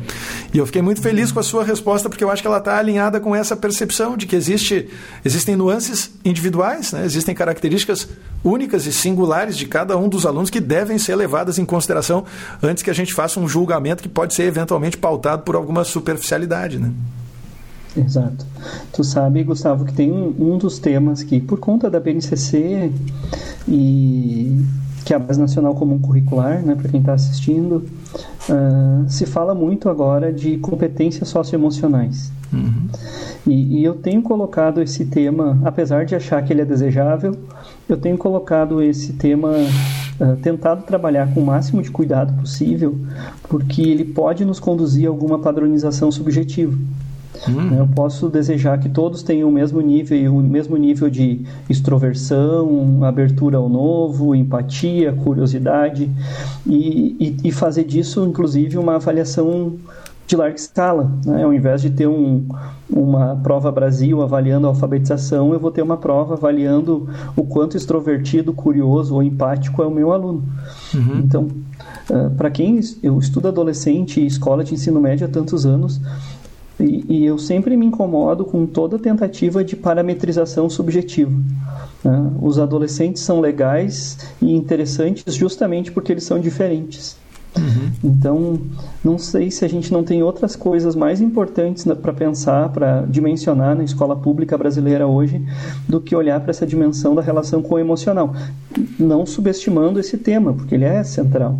E 0.52 0.58
eu 0.58 0.66
fiquei 0.66 0.82
muito 0.82 1.00
feliz 1.00 1.32
com 1.32 1.40
a 1.40 1.42
sua 1.42 1.64
resposta 1.64 2.10
porque 2.10 2.22
eu 2.22 2.30
acho 2.30 2.42
que 2.42 2.46
ela 2.46 2.58
está 2.58 2.76
alinhada 2.76 3.18
com 3.18 3.34
essa 3.34 3.56
percepção 3.56 4.16
de 4.16 4.26
que 4.26 4.36
existe, 4.36 4.88
existem 5.24 5.56
nuances 5.56 6.10
individuais, 6.24 6.92
né? 6.92 7.04
existem 7.06 7.34
características 7.34 8.06
únicas 8.44 8.84
e 8.84 8.92
singulares 8.92 9.56
de 9.56 9.66
cada 9.66 9.96
um 9.96 10.08
dos 10.08 10.26
alunos 10.26 10.50
que 10.50 10.60
devem 10.60 10.98
ser 10.98 11.16
levadas 11.16 11.58
em 11.58 11.64
consideração 11.64 12.24
antes 12.62 12.82
que 12.82 12.90
a 12.90 12.94
gente 12.94 13.14
faça 13.14 13.40
um 13.40 13.48
julgamento 13.48 14.02
que 14.02 14.08
pode 14.08 14.34
ser 14.34 14.42
eventualmente 14.42 14.98
pautado 14.98 15.42
por 15.42 15.56
alguma 15.56 15.84
superficialidade, 15.84 16.78
né? 16.78 16.92
Exato. 17.96 18.44
Tu 18.92 19.04
sabe, 19.04 19.44
Gustavo, 19.44 19.84
que 19.84 19.92
tem 19.92 20.10
um, 20.10 20.34
um 20.38 20.58
dos 20.58 20.78
temas 20.78 21.22
que, 21.22 21.40
por 21.40 21.58
conta 21.58 21.90
da 21.90 22.00
BNCC 22.00 22.90
e 23.68 24.64
que 25.02 25.12
é 25.12 25.16
a 25.16 25.18
Base 25.18 25.40
Nacional 25.40 25.74
Comum 25.74 25.98
Curricular, 25.98 26.62
né, 26.62 26.74
para 26.74 26.88
quem 26.88 27.00
está 27.00 27.14
assistindo, 27.14 27.84
uh, 28.48 29.04
se 29.08 29.26
fala 29.26 29.54
muito 29.54 29.88
agora 29.88 30.32
de 30.32 30.58
competências 30.58 31.28
socioemocionais. 31.28 32.30
Uhum. 32.52 32.88
E, 33.46 33.78
e, 33.78 33.84
eu 33.84 33.94
tenho 33.94 34.22
colocado 34.22 34.82
esse 34.82 35.06
tema, 35.06 35.58
apesar 35.64 36.04
de 36.04 36.14
achar 36.14 36.42
que 36.44 36.52
ele 36.52 36.60
é 36.60 36.64
desejável, 36.64 37.34
eu 37.88 37.96
tenho 37.96 38.18
colocado 38.18 38.82
esse 38.82 39.14
tema, 39.14 39.52
uh, 39.52 40.36
tentado 40.42 40.82
trabalhar 40.82 41.32
com 41.32 41.40
o 41.40 41.46
máximo 41.46 41.82
de 41.82 41.90
cuidado 41.90 42.32
possível, 42.40 42.96
porque 43.48 43.82
ele 43.82 44.04
pode 44.04 44.44
nos 44.44 44.60
conduzir 44.60 45.06
a 45.06 45.10
alguma 45.10 45.38
padronização 45.38 46.12
subjetiva. 46.12 46.76
Hum. 47.48 47.78
Eu 47.78 47.88
posso 47.88 48.28
desejar 48.28 48.78
que 48.78 48.88
todos 48.88 49.22
tenham 49.22 49.48
o 49.48 49.52
mesmo 49.52 49.80
nível, 49.80 50.36
o 50.36 50.40
mesmo 50.42 50.76
nível 50.76 51.08
de 51.08 51.44
extroversão, 51.68 53.02
abertura 53.04 53.56
ao 53.56 53.68
novo, 53.68 54.34
empatia, 54.34 55.12
curiosidade 55.12 56.10
e, 56.66 57.36
e, 57.42 57.48
e 57.48 57.52
fazer 57.52 57.84
disso, 57.84 58.24
inclusive, 58.24 58.78
uma 58.78 58.96
avaliação 58.96 59.74
de 60.26 60.36
larga 60.36 60.56
escala. 60.56 61.10
Né? 61.24 61.42
Ao 61.42 61.52
invés 61.52 61.82
de 61.82 61.90
ter 61.90 62.06
um, 62.06 62.46
uma 62.88 63.36
prova 63.36 63.70
Brasil 63.72 64.22
avaliando 64.22 64.66
a 64.66 64.70
alfabetização, 64.70 65.52
eu 65.52 65.60
vou 65.60 65.70
ter 65.70 65.82
uma 65.82 65.96
prova 65.96 66.34
avaliando 66.34 67.08
o 67.36 67.44
quanto 67.44 67.76
extrovertido, 67.76 68.52
curioso 68.52 69.14
ou 69.14 69.22
empático 69.22 69.82
é 69.82 69.86
o 69.86 69.90
meu 69.90 70.12
aluno. 70.12 70.44
Uhum. 70.94 71.18
Então, 71.18 71.48
uh, 72.10 72.30
para 72.36 72.50
quem 72.50 72.80
eu 73.02 73.18
estudo 73.18 73.48
adolescente 73.48 74.20
e 74.20 74.26
escola 74.26 74.62
de 74.62 74.74
ensino 74.74 75.00
médio 75.00 75.26
há 75.26 75.30
tantos 75.30 75.66
anos, 75.66 76.00
e, 76.80 77.04
e, 77.08 77.24
eu 77.24 77.38
sempre 77.38 77.76
me 77.76 77.86
incomodo 77.86 78.44
com 78.44 78.66
toda 78.66 78.98
tentativa 78.98 79.62
de 79.62 79.76
parametrização 79.76 80.68
subjetiva. 80.68 81.32
Né? 82.02 82.30
Os 82.40 82.58
adolescentes 82.58 83.22
são 83.22 83.40
legais 83.40 84.18
e 84.40 84.52
interessantes 84.52 85.34
justamente 85.34 85.92
porque 85.92 86.12
eles 86.12 86.24
são 86.24 86.40
diferentes. 86.40 87.16
Uhum. 87.56 87.90
Então, 88.02 88.58
não 89.04 89.18
sei 89.18 89.50
se 89.50 89.64
a 89.64 89.68
gente 89.68 89.92
não 89.92 90.02
tem 90.02 90.22
outras 90.22 90.56
coisas 90.56 90.96
mais 90.96 91.20
importantes 91.20 91.84
para 91.84 92.12
pensar, 92.12 92.70
para 92.70 93.02
dimensionar 93.02 93.76
na 93.76 93.84
escola 93.84 94.16
pública 94.16 94.56
brasileira 94.56 95.06
hoje, 95.06 95.44
do 95.86 96.00
que 96.00 96.16
olhar 96.16 96.40
para 96.40 96.50
essa 96.50 96.66
dimensão 96.66 97.14
da 97.14 97.20
relação 97.20 97.62
com 97.62 97.74
o 97.74 97.78
emocional. 97.78 98.34
Não 98.98 99.26
subestimando 99.26 100.00
esse 100.00 100.16
tema, 100.16 100.54
porque 100.54 100.74
ele 100.74 100.84
é 100.84 101.04
central. 101.04 101.58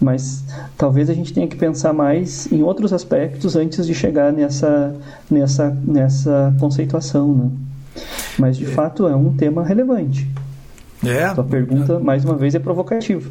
Mas 0.00 0.44
talvez 0.76 1.08
a 1.08 1.14
gente 1.14 1.32
tenha 1.32 1.46
que 1.46 1.56
pensar 1.56 1.92
mais 1.92 2.50
em 2.52 2.62
outros 2.62 2.92
aspectos 2.92 3.56
antes 3.56 3.86
de 3.86 3.94
chegar 3.94 4.32
nessa, 4.32 4.94
nessa, 5.30 5.76
nessa 5.84 6.54
conceituação. 6.60 7.34
Né? 7.34 7.50
Mas 8.38 8.56
de 8.56 8.64
é. 8.64 8.68
fato 8.68 9.06
é 9.06 9.16
um 9.16 9.32
tema 9.32 9.64
relevante. 9.64 10.28
É. 11.04 11.24
A 11.24 11.42
pergunta, 11.42 11.98
mais 11.98 12.24
uma 12.24 12.36
vez, 12.36 12.54
é 12.54 12.58
provocativa. 12.58 13.28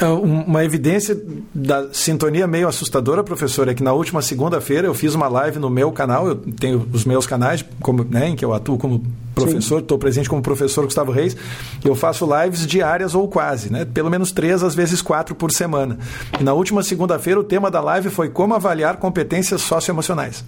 É, 0.00 0.06
uma 0.06 0.64
evidência 0.64 1.16
da 1.54 1.92
sintonia 1.92 2.48
meio 2.48 2.66
assustadora, 2.66 3.22
professor, 3.22 3.68
é 3.68 3.74
que 3.74 3.82
na 3.82 3.92
última 3.92 4.20
segunda-feira 4.22 4.88
eu 4.88 4.94
fiz 4.94 5.14
uma 5.14 5.28
live 5.28 5.60
no 5.60 5.70
meu 5.70 5.92
canal, 5.92 6.26
eu 6.26 6.34
tenho 6.34 6.88
os 6.92 7.04
meus 7.04 7.26
canais 7.26 7.64
como, 7.80 8.02
né, 8.02 8.30
em 8.30 8.36
que 8.36 8.44
eu 8.44 8.52
atuo 8.52 8.76
como 8.76 9.04
professor, 9.34 9.80
estou 9.80 9.96
presente 9.96 10.28
como 10.28 10.42
professor 10.42 10.84
Gustavo 10.84 11.12
Reis, 11.12 11.36
eu 11.84 11.94
faço 11.94 12.26
lives 12.26 12.66
diárias 12.66 13.14
ou 13.14 13.28
quase, 13.28 13.72
né, 13.72 13.84
pelo 13.84 14.10
menos 14.10 14.32
três, 14.32 14.64
às 14.64 14.74
vezes 14.74 15.00
quatro 15.00 15.32
por 15.32 15.52
semana. 15.52 15.96
E 16.40 16.42
na 16.42 16.52
última 16.52 16.82
segunda-feira 16.82 17.38
o 17.38 17.44
tema 17.44 17.70
da 17.70 17.80
live 17.80 18.10
foi 18.10 18.28
como 18.28 18.52
avaliar 18.54 18.96
competências 18.96 19.62
socioemocionais. 19.62 20.44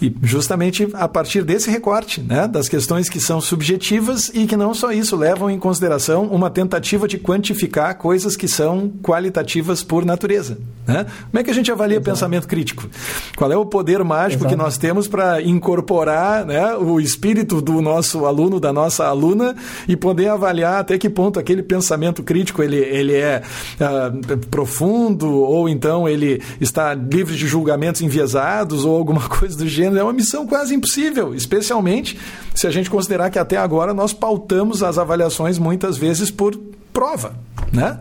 E 0.00 0.14
justamente 0.22 0.88
a 0.94 1.08
partir 1.08 1.42
desse 1.42 1.70
recorte, 1.70 2.20
né, 2.20 2.46
das 2.46 2.68
questões 2.68 3.08
que 3.08 3.20
são 3.20 3.40
subjetivas 3.40 4.30
e 4.32 4.46
que 4.46 4.56
não 4.56 4.72
só 4.72 4.92
isso 4.92 5.16
levam 5.16 5.50
em 5.50 5.58
consideração 5.58 6.26
uma 6.26 6.48
tentativa 6.48 7.08
de 7.08 7.18
quantificar 7.18 7.96
coisas 7.96 8.36
que 8.36 8.46
são 8.46 8.88
qualitativas 9.02 9.82
por 9.82 10.04
natureza. 10.04 10.58
Né? 10.86 11.04
Como 11.30 11.40
é 11.40 11.42
que 11.42 11.50
a 11.50 11.54
gente 11.54 11.70
avalia 11.70 11.96
Exato. 11.96 12.10
pensamento 12.10 12.46
crítico? 12.46 12.88
Qual 13.36 13.50
é 13.50 13.56
o 13.56 13.66
poder 13.66 14.02
mágico 14.04 14.42
Exato. 14.42 14.54
que 14.54 14.56
nós 14.56 14.78
temos 14.78 15.08
para 15.08 15.42
incorporar 15.42 16.46
né, 16.46 16.76
o 16.76 17.00
espírito 17.00 17.60
do 17.60 17.82
nosso 17.82 18.24
aluno, 18.24 18.60
da 18.60 18.72
nossa 18.72 19.04
aluna 19.04 19.56
e 19.88 19.96
poder 19.96 20.28
avaliar 20.28 20.80
até 20.80 20.96
que 20.96 21.10
ponto 21.10 21.40
aquele 21.40 21.62
pensamento 21.62 22.22
crítico 22.22 22.62
ele, 22.62 22.76
ele 22.76 23.14
é 23.14 23.42
uh, 23.80 24.38
profundo 24.46 25.28
ou 25.28 25.68
então 25.68 26.08
ele 26.08 26.40
está 26.60 26.94
livre 26.94 27.34
de 27.34 27.48
julgamentos 27.48 28.00
enviesados 28.00 28.84
ou 28.84 28.96
alguma 28.96 29.22
coisa 29.28 29.56
do 29.58 29.66
gênero 29.66 29.87
é 29.96 30.02
uma 30.02 30.12
missão 30.12 30.46
quase 30.46 30.74
impossível, 30.74 31.34
especialmente 31.34 32.18
se 32.54 32.66
a 32.66 32.70
gente 32.70 32.90
considerar 32.90 33.30
que 33.30 33.38
até 33.38 33.56
agora 33.56 33.94
nós 33.94 34.12
pautamos 34.12 34.82
as 34.82 34.98
avaliações 34.98 35.58
muitas 35.58 35.96
vezes 35.96 36.30
por 36.30 36.56
prova, 36.92 37.34
né? 37.72 37.98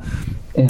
É. 0.56 0.68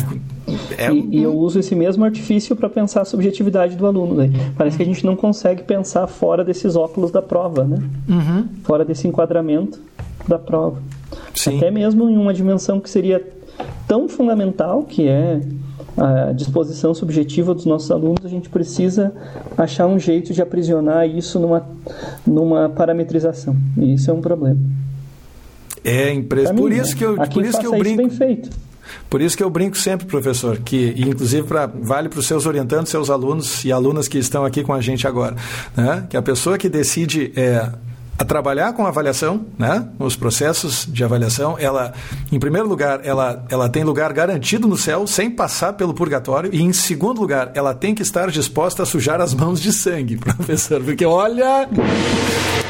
É 0.77 0.91
e, 0.91 1.17
e, 1.17 1.23
eu 1.23 1.35
uso 1.35 1.59
esse 1.59 1.75
mesmo 1.75 2.05
artifício 2.05 2.55
para 2.55 2.69
pensar 2.69 3.01
a 3.01 3.05
subjetividade 3.05 3.75
do 3.75 3.85
aluno. 3.85 4.15
Né? 4.15 4.29
Parece 4.57 4.77
que 4.77 4.83
a 4.83 4.85
gente 4.85 5.05
não 5.05 5.15
consegue 5.15 5.63
pensar 5.63 6.07
fora 6.07 6.43
desses 6.43 6.75
óculos 6.75 7.11
da 7.11 7.21
prova, 7.21 7.65
né? 7.65 7.77
Uhum. 8.07 8.47
fora 8.63 8.85
desse 8.85 9.07
enquadramento 9.07 9.79
da 10.27 10.39
prova. 10.39 10.81
Sim. 11.33 11.57
Até 11.57 11.69
mesmo 11.69 12.09
em 12.09 12.17
uma 12.17 12.33
dimensão 12.33 12.79
que 12.79 12.89
seria 12.89 13.25
tão 13.87 14.07
fundamental, 14.07 14.83
que 14.83 15.07
é 15.07 15.41
a 15.97 16.31
disposição 16.31 16.93
subjetiva 16.93 17.53
dos 17.53 17.65
nossos 17.65 17.89
alunos, 17.89 18.23
a 18.23 18.29
gente 18.29 18.49
precisa 18.49 19.11
achar 19.57 19.87
um 19.87 19.97
jeito 19.97 20.33
de 20.33 20.41
aprisionar 20.41 21.07
isso 21.07 21.39
numa, 21.39 21.67
numa 22.25 22.69
parametrização. 22.69 23.55
E 23.77 23.95
isso 23.95 24.11
é 24.11 24.13
um 24.13 24.21
problema. 24.21 24.59
É 25.83 26.13
impressionante. 26.13 26.61
Por 26.61 26.71
isso 26.71 26.91
né? 26.91 26.97
que 26.97 27.05
eu, 27.05 27.15
por 27.15 27.45
isso 27.45 27.59
que 27.59 27.65
eu 27.65 27.77
brinco. 27.77 27.97
bem 27.97 28.09
feito. 28.09 28.49
Por 29.09 29.21
isso 29.21 29.35
que 29.35 29.43
eu 29.43 29.49
brinco 29.49 29.77
sempre, 29.77 30.05
professor, 30.05 30.57
que 30.57 30.93
inclusive 30.97 31.47
pra, 31.47 31.65
vale 31.65 32.09
para 32.09 32.19
os 32.19 32.27
seus 32.27 32.45
orientandos, 32.45 32.89
seus 32.89 33.09
alunos 33.09 33.65
e 33.65 33.71
alunas 33.71 34.07
que 34.07 34.17
estão 34.17 34.45
aqui 34.45 34.63
com 34.63 34.73
a 34.73 34.81
gente 34.81 35.07
agora, 35.07 35.35
né? 35.75 36.05
que 36.09 36.15
a 36.15 36.21
pessoa 36.21 36.57
que 36.57 36.69
decide 36.69 37.31
é, 37.35 37.69
a 38.17 38.25
trabalhar 38.25 38.73
com 38.73 38.85
avaliação, 38.85 39.45
né? 39.57 39.87
Os 39.99 40.15
processos 40.15 40.87
de 40.87 41.03
avaliação, 41.03 41.55
ela, 41.59 41.93
em 42.31 42.39
primeiro 42.39 42.67
lugar, 42.67 43.01
ela, 43.03 43.45
ela 43.49 43.69
tem 43.69 43.83
lugar 43.83 44.11
garantido 44.11 44.67
no 44.67 44.75
céu, 44.75 45.05
sem 45.05 45.29
passar 45.29 45.73
pelo 45.73 45.93
purgatório, 45.93 46.49
e 46.51 46.61
em 46.61 46.73
segundo 46.73 47.21
lugar, 47.21 47.51
ela 47.53 47.75
tem 47.75 47.93
que 47.93 48.01
estar 48.01 48.31
disposta 48.31 48.83
a 48.83 48.85
sujar 48.85 49.21
as 49.21 49.33
mãos 49.33 49.61
de 49.61 49.71
sangue, 49.71 50.17
professor, 50.17 50.81
porque 50.81 51.05
olha, 51.05 51.69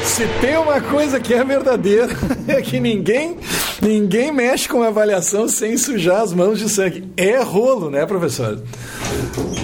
se 0.04 0.26
tem 0.40 0.58
uma 0.58 0.80
coisa 0.82 1.18
que 1.18 1.32
é 1.32 1.42
verdadeira, 1.42 2.08
é 2.46 2.60
que 2.60 2.78
ninguém, 2.78 3.38
ninguém 3.80 4.30
mexe 4.30 4.68
com 4.68 4.82
avaliação 4.82 5.48
sem 5.48 5.78
sujar 5.78 6.20
as 6.20 6.34
mãos 6.34 6.58
de 6.58 6.68
sangue. 6.68 7.10
É 7.16 7.42
rolo, 7.42 7.88
né, 7.88 8.04
professor? 8.04 8.62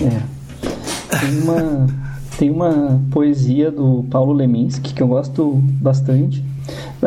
É. 0.02 0.34
Uma 1.42 2.03
tem 2.38 2.50
uma 2.50 3.00
poesia 3.10 3.70
do 3.70 4.04
Paulo 4.10 4.32
Leminski 4.32 4.92
que 4.92 5.02
eu 5.02 5.08
gosto 5.08 5.54
bastante. 5.80 6.44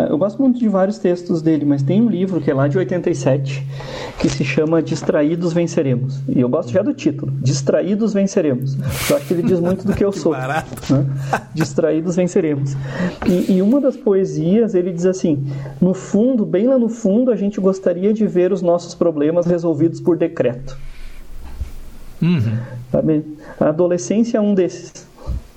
Eu 0.09 0.17
gosto 0.17 0.39
muito 0.39 0.59
de 0.59 0.67
vários 0.67 0.99
textos 0.99 1.41
dele, 1.41 1.65
mas 1.65 1.81
tem 1.81 1.99
um 2.01 2.09
livro 2.09 2.39
que 2.39 2.51
é 2.51 2.53
lá 2.53 2.67
de 2.67 2.77
87 2.77 3.65
que 4.19 4.29
se 4.29 4.45
chama 4.45 4.81
Distraídos 4.81 5.51
Venceremos. 5.51 6.21
E 6.27 6.39
eu 6.39 6.47
gosto 6.47 6.71
já 6.71 6.83
do 6.83 6.93
título, 6.93 7.31
Distraídos 7.41 8.13
Venceremos. 8.13 8.77
Eu 9.09 9.17
acho 9.17 9.25
que 9.25 9.33
ele 9.33 9.43
diz 9.43 9.59
muito 9.59 9.85
do 9.85 9.93
que 9.93 10.05
eu 10.05 10.11
sou. 10.13 10.33
Né? 10.33 10.63
Distraídos 11.53 12.15
Venceremos. 12.15 12.75
E, 13.25 13.53
e 13.53 13.61
uma 13.61 13.81
das 13.81 13.97
poesias 13.97 14.75
ele 14.75 14.91
diz 14.91 15.05
assim: 15.05 15.47
no 15.81 15.93
fundo, 15.93 16.45
bem 16.45 16.67
lá 16.67 16.77
no 16.77 16.89
fundo, 16.89 17.31
a 17.31 17.35
gente 17.35 17.59
gostaria 17.59 18.13
de 18.13 18.27
ver 18.27 18.51
os 18.51 18.61
nossos 18.61 18.93
problemas 18.93 19.47
resolvidos 19.47 19.99
por 19.99 20.17
decreto. 20.17 20.77
Uhum. 22.21 22.57
A 23.59 23.69
adolescência 23.69 24.37
é 24.37 24.41
um 24.41 24.53
desses. 24.53 25.07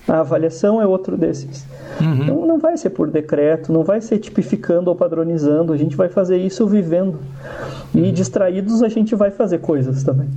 A 0.09 0.21
avaliação 0.21 0.81
é 0.81 0.87
outro 0.87 1.17
desses. 1.17 1.67
Uhum. 2.01 2.23
Então, 2.23 2.47
não 2.47 2.59
vai 2.59 2.77
ser 2.77 2.91
por 2.91 3.11
decreto, 3.11 3.73
não 3.73 3.85
vai 3.85 4.01
ser 4.01 4.19
tipificando 4.19 4.91
ou 4.91 4.97
padronizando, 4.97 5.73
a 5.73 5.77
gente 5.77 5.97
vai 5.97 6.09
fazer 6.09 6.39
isso 6.39 6.67
vivendo. 6.67 7.19
E 7.95 8.01
uhum. 8.03 8.13
distraídos 8.13 8.83
a 8.83 8.89
gente 8.89 9.15
vai 9.15 9.31
fazer 9.31 9.59
coisas 9.59 10.03
também. 10.03 10.29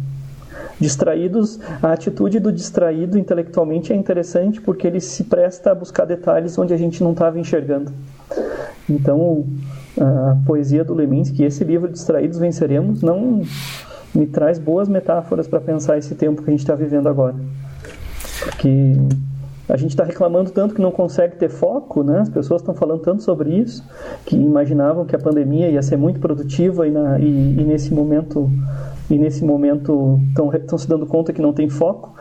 Distraídos, 0.80 1.60
a 1.82 1.94
atitude 1.94 2.40
do 2.40 2.52
distraído 2.52 3.18
intelectualmente 3.18 3.94
é 3.94 3.96
interessante 3.96 4.60
porque 4.60 4.86
ele 4.86 5.00
se 5.00 5.24
presta 5.24 5.72
a 5.72 5.76
buscar 5.76 6.06
detalhes 6.06 6.58
onde 6.58 6.74
a 6.74 6.78
gente 6.78 7.04
não 7.04 7.12
estava 7.12 7.40
enxergando. 7.40 7.92
Então, 8.90 9.46
a 10.00 10.36
poesia 10.46 10.84
do 10.84 10.94
Leminski, 10.94 11.44
esse 11.44 11.64
livro 11.64 11.90
Distraídos 11.90 12.38
Venceremos, 12.38 13.02
não 13.02 13.44
me 14.14 14.26
traz 14.26 14.60
boas 14.60 14.88
metáforas 14.90 15.48
para 15.48 15.60
pensar 15.60 15.98
esse 15.98 16.16
tempo 16.16 16.42
que 16.42 16.50
a 16.50 16.52
gente 16.52 16.62
está 16.62 16.76
vivendo 16.76 17.08
agora. 17.08 17.36
Porque 18.44 18.96
a 19.68 19.78
gente 19.78 19.92
está 19.92 20.04
reclamando 20.04 20.52
tanto 20.52 20.76
que 20.76 20.82
não 20.82 20.92
consegue 20.92 21.38
ter 21.38 21.50
foco, 21.50 22.04
né? 22.04 22.20
As 22.20 22.30
pessoas 22.30 22.62
estão 22.62 22.76
falando 22.76 23.00
tanto 23.00 23.24
sobre 23.24 23.50
isso 23.52 23.84
que 24.26 24.36
imaginavam 24.36 25.06
que 25.06 25.16
a 25.16 25.20
pandemia 25.20 25.70
ia 25.70 25.82
ser 25.82 25.98
muito 25.98 26.20
produtiva 26.20 26.86
e, 26.86 26.92
na, 26.92 27.18
e, 27.20 27.24
e 27.26 27.64
nesse 27.64 27.94
momento 27.94 28.52
e 29.10 29.18
nesse 29.18 29.44
momento 29.44 30.20
estão 30.54 30.78
se 30.78 30.88
dando 30.88 31.06
conta 31.06 31.32
que 31.32 31.42
não 31.42 31.54
tem 31.54 31.70
foco. 31.70 32.14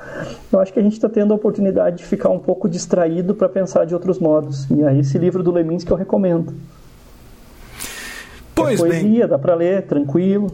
Eu 0.53 0.61
acho 0.61 0.73
que 0.73 0.79
a 0.79 0.83
gente 0.83 0.93
está 0.93 1.09
tendo 1.09 1.33
a 1.33 1.37
oportunidade 1.37 1.99
de 1.99 2.05
ficar 2.05 2.29
um 2.29 2.39
pouco 2.39 2.69
distraído 2.69 3.35
para 3.35 3.49
pensar 3.49 3.87
de 3.87 3.95
outros 3.95 4.19
modos. 4.19 4.69
E 4.71 4.85
aí 4.85 5.01
esse 5.01 5.17
livro 5.19 5.43
do 5.43 5.51
Lemins 5.51 5.85
que 5.85 5.93
eu 5.93 5.97
recomendo. 5.97 6.53
Pois 8.55 8.79
é 8.79 8.83
poesia, 8.83 9.21
bem. 9.21 9.29
dá 9.29 9.39
para 9.39 9.55
ler 9.55 9.83
tranquilo. 9.83 10.49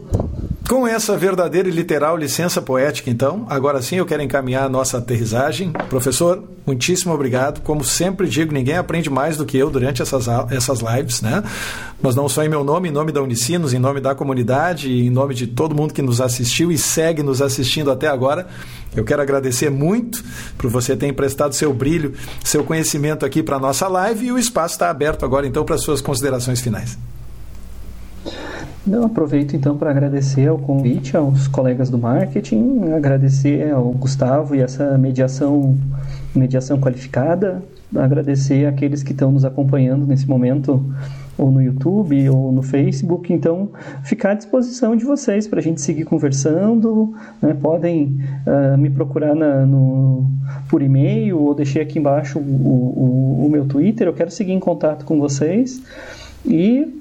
Com 0.69 0.87
essa 0.87 1.17
verdadeira 1.17 1.67
e 1.67 1.71
literal 1.71 2.15
licença 2.15 2.61
poética, 2.61 3.09
então, 3.09 3.43
agora 3.49 3.81
sim 3.81 3.95
eu 3.95 4.05
quero 4.05 4.21
encaminhar 4.21 4.65
a 4.65 4.69
nossa 4.69 4.99
aterrissagem. 4.99 5.71
Professor, 5.89 6.43
muitíssimo 6.63 7.11
obrigado. 7.11 7.61
Como 7.61 7.83
sempre 7.83 8.29
digo, 8.29 8.53
ninguém 8.53 8.77
aprende 8.77 9.09
mais 9.09 9.35
do 9.35 9.47
que 9.47 9.57
eu 9.57 9.71
durante 9.71 10.03
essas, 10.03 10.27
essas 10.51 10.79
lives, 10.81 11.23
né? 11.23 11.43
Mas 11.99 12.15
não 12.15 12.29
só 12.29 12.43
em 12.43 12.49
meu 12.49 12.63
nome, 12.63 12.87
em 12.87 12.91
nome 12.91 13.11
da 13.11 13.19
Unicinos, 13.19 13.73
em 13.73 13.79
nome 13.79 13.99
da 13.99 14.13
comunidade, 14.13 14.93
em 14.93 15.09
nome 15.09 15.33
de 15.33 15.47
todo 15.47 15.73
mundo 15.73 15.91
que 15.91 16.03
nos 16.03 16.21
assistiu 16.21 16.71
e 16.71 16.77
segue 16.77 17.23
nos 17.23 17.41
assistindo 17.41 17.89
até 17.89 18.07
agora. 18.07 18.45
Eu 18.95 19.03
quero 19.03 19.23
agradecer 19.23 19.71
muito 19.71 20.23
por 20.55 20.69
você 20.69 20.95
ter 20.95 21.07
emprestado 21.07 21.55
seu 21.55 21.73
brilho, 21.73 22.13
seu 22.43 22.63
conhecimento 22.63 23.25
aqui 23.25 23.41
para 23.41 23.55
a 23.55 23.59
nossa 23.59 23.87
live 23.87 24.27
e 24.27 24.31
o 24.31 24.37
espaço 24.37 24.75
está 24.75 24.91
aberto 24.91 25.25
agora, 25.25 25.47
então, 25.47 25.65
para 25.65 25.79
suas 25.79 25.99
considerações 25.99 26.61
finais. 26.61 26.95
Eu 28.91 29.03
aproveito 29.03 29.55
então 29.55 29.77
para 29.77 29.91
agradecer 29.91 30.47
ao 30.47 30.57
convite 30.57 31.15
aos 31.15 31.47
colegas 31.47 31.91
do 31.91 31.97
marketing, 31.97 32.91
agradecer 32.91 33.71
ao 33.71 33.91
Gustavo 33.91 34.55
e 34.55 34.61
essa 34.61 34.97
mediação, 34.97 35.77
mediação 36.35 36.79
qualificada, 36.79 37.61
agradecer 37.95 38.65
àqueles 38.65 39.03
que 39.03 39.11
estão 39.11 39.31
nos 39.31 39.45
acompanhando 39.45 40.07
nesse 40.07 40.27
momento 40.27 40.83
ou 41.37 41.51
no 41.51 41.61
YouTube 41.61 42.29
ou 42.29 42.51
no 42.51 42.63
Facebook. 42.63 43.31
Então, 43.31 43.69
ficar 44.03 44.31
à 44.31 44.33
disposição 44.33 44.95
de 44.95 45.05
vocês 45.05 45.47
para 45.47 45.59
a 45.59 45.63
gente 45.63 45.81
seguir 45.81 46.05
conversando. 46.05 47.13
Né? 47.39 47.53
Podem 47.53 48.19
uh, 48.47 48.75
me 48.75 48.89
procurar 48.89 49.35
na, 49.35 49.67
no, 49.67 50.25
por 50.67 50.81
e-mail 50.81 51.39
ou 51.39 51.53
deixei 51.53 51.83
aqui 51.83 51.99
embaixo 51.99 52.39
o, 52.39 52.41
o, 52.41 53.45
o 53.45 53.49
meu 53.51 53.65
Twitter. 53.67 54.07
Eu 54.07 54.13
quero 54.13 54.31
seguir 54.31 54.53
em 54.53 54.59
contato 54.59 55.05
com 55.05 55.19
vocês. 55.19 55.79
E 56.45 56.98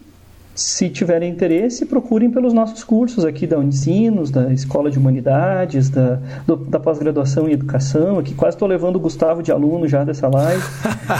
se 0.58 0.90
tiverem 0.90 1.30
interesse, 1.30 1.86
procurem 1.86 2.28
pelos 2.32 2.52
nossos 2.52 2.82
cursos 2.82 3.24
aqui 3.24 3.46
da 3.46 3.56
Unicinos, 3.56 4.28
da 4.28 4.52
Escola 4.52 4.90
de 4.90 4.98
Humanidades, 4.98 5.88
da, 5.88 6.18
do, 6.44 6.56
da 6.56 6.80
pós-graduação 6.80 7.48
em 7.48 7.52
Educação. 7.52 8.18
Aqui 8.18 8.34
quase 8.34 8.56
estou 8.56 8.66
levando 8.66 8.96
o 8.96 8.98
Gustavo 8.98 9.40
de 9.40 9.52
aluno 9.52 9.86
já 9.86 10.02
dessa 10.02 10.26
live. 10.28 10.62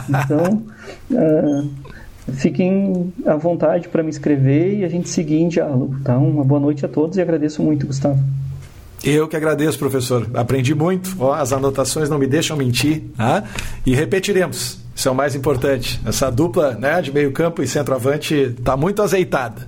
Então, 0.08 0.62
uh, 1.12 1.70
fiquem 2.32 3.12
à 3.24 3.36
vontade 3.36 3.88
para 3.88 4.02
me 4.02 4.10
escrever 4.10 4.80
e 4.80 4.84
a 4.84 4.88
gente 4.88 5.08
seguir 5.08 5.36
em 5.36 5.48
diálogo. 5.48 5.96
Tá? 6.02 6.18
Uma 6.18 6.42
boa 6.42 6.60
noite 6.60 6.84
a 6.84 6.88
todos 6.88 7.16
e 7.16 7.20
agradeço 7.20 7.62
muito, 7.62 7.86
Gustavo. 7.86 8.18
Eu 9.04 9.28
que 9.28 9.36
agradeço, 9.36 9.78
professor. 9.78 10.28
Aprendi 10.34 10.74
muito. 10.74 11.14
Ó, 11.20 11.32
as 11.32 11.52
anotações 11.52 12.10
não 12.10 12.18
me 12.18 12.26
deixam 12.26 12.56
mentir. 12.56 13.04
Tá? 13.16 13.44
E 13.86 13.94
repetiremos. 13.94 14.87
Isso 14.98 15.08
é 15.08 15.12
o 15.12 15.14
mais 15.14 15.36
importante. 15.36 16.00
Essa 16.04 16.28
dupla 16.28 16.72
né, 16.72 17.00
de 17.00 17.12
meio 17.12 17.30
campo 17.30 17.62
e 17.62 17.68
centroavante 17.68 18.34
está 18.34 18.76
muito 18.76 19.00
azeitada. 19.00 19.64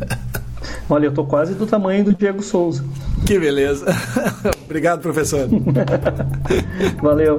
Olha, 0.88 1.04
eu 1.06 1.12
tô 1.12 1.26
quase 1.26 1.52
do 1.52 1.66
tamanho 1.66 2.02
do 2.06 2.14
Diego 2.14 2.42
Souza. 2.42 2.82
Que 3.26 3.38
beleza. 3.38 3.84
Obrigado, 4.64 5.02
professor. 5.02 5.46
Valeu. 7.02 7.38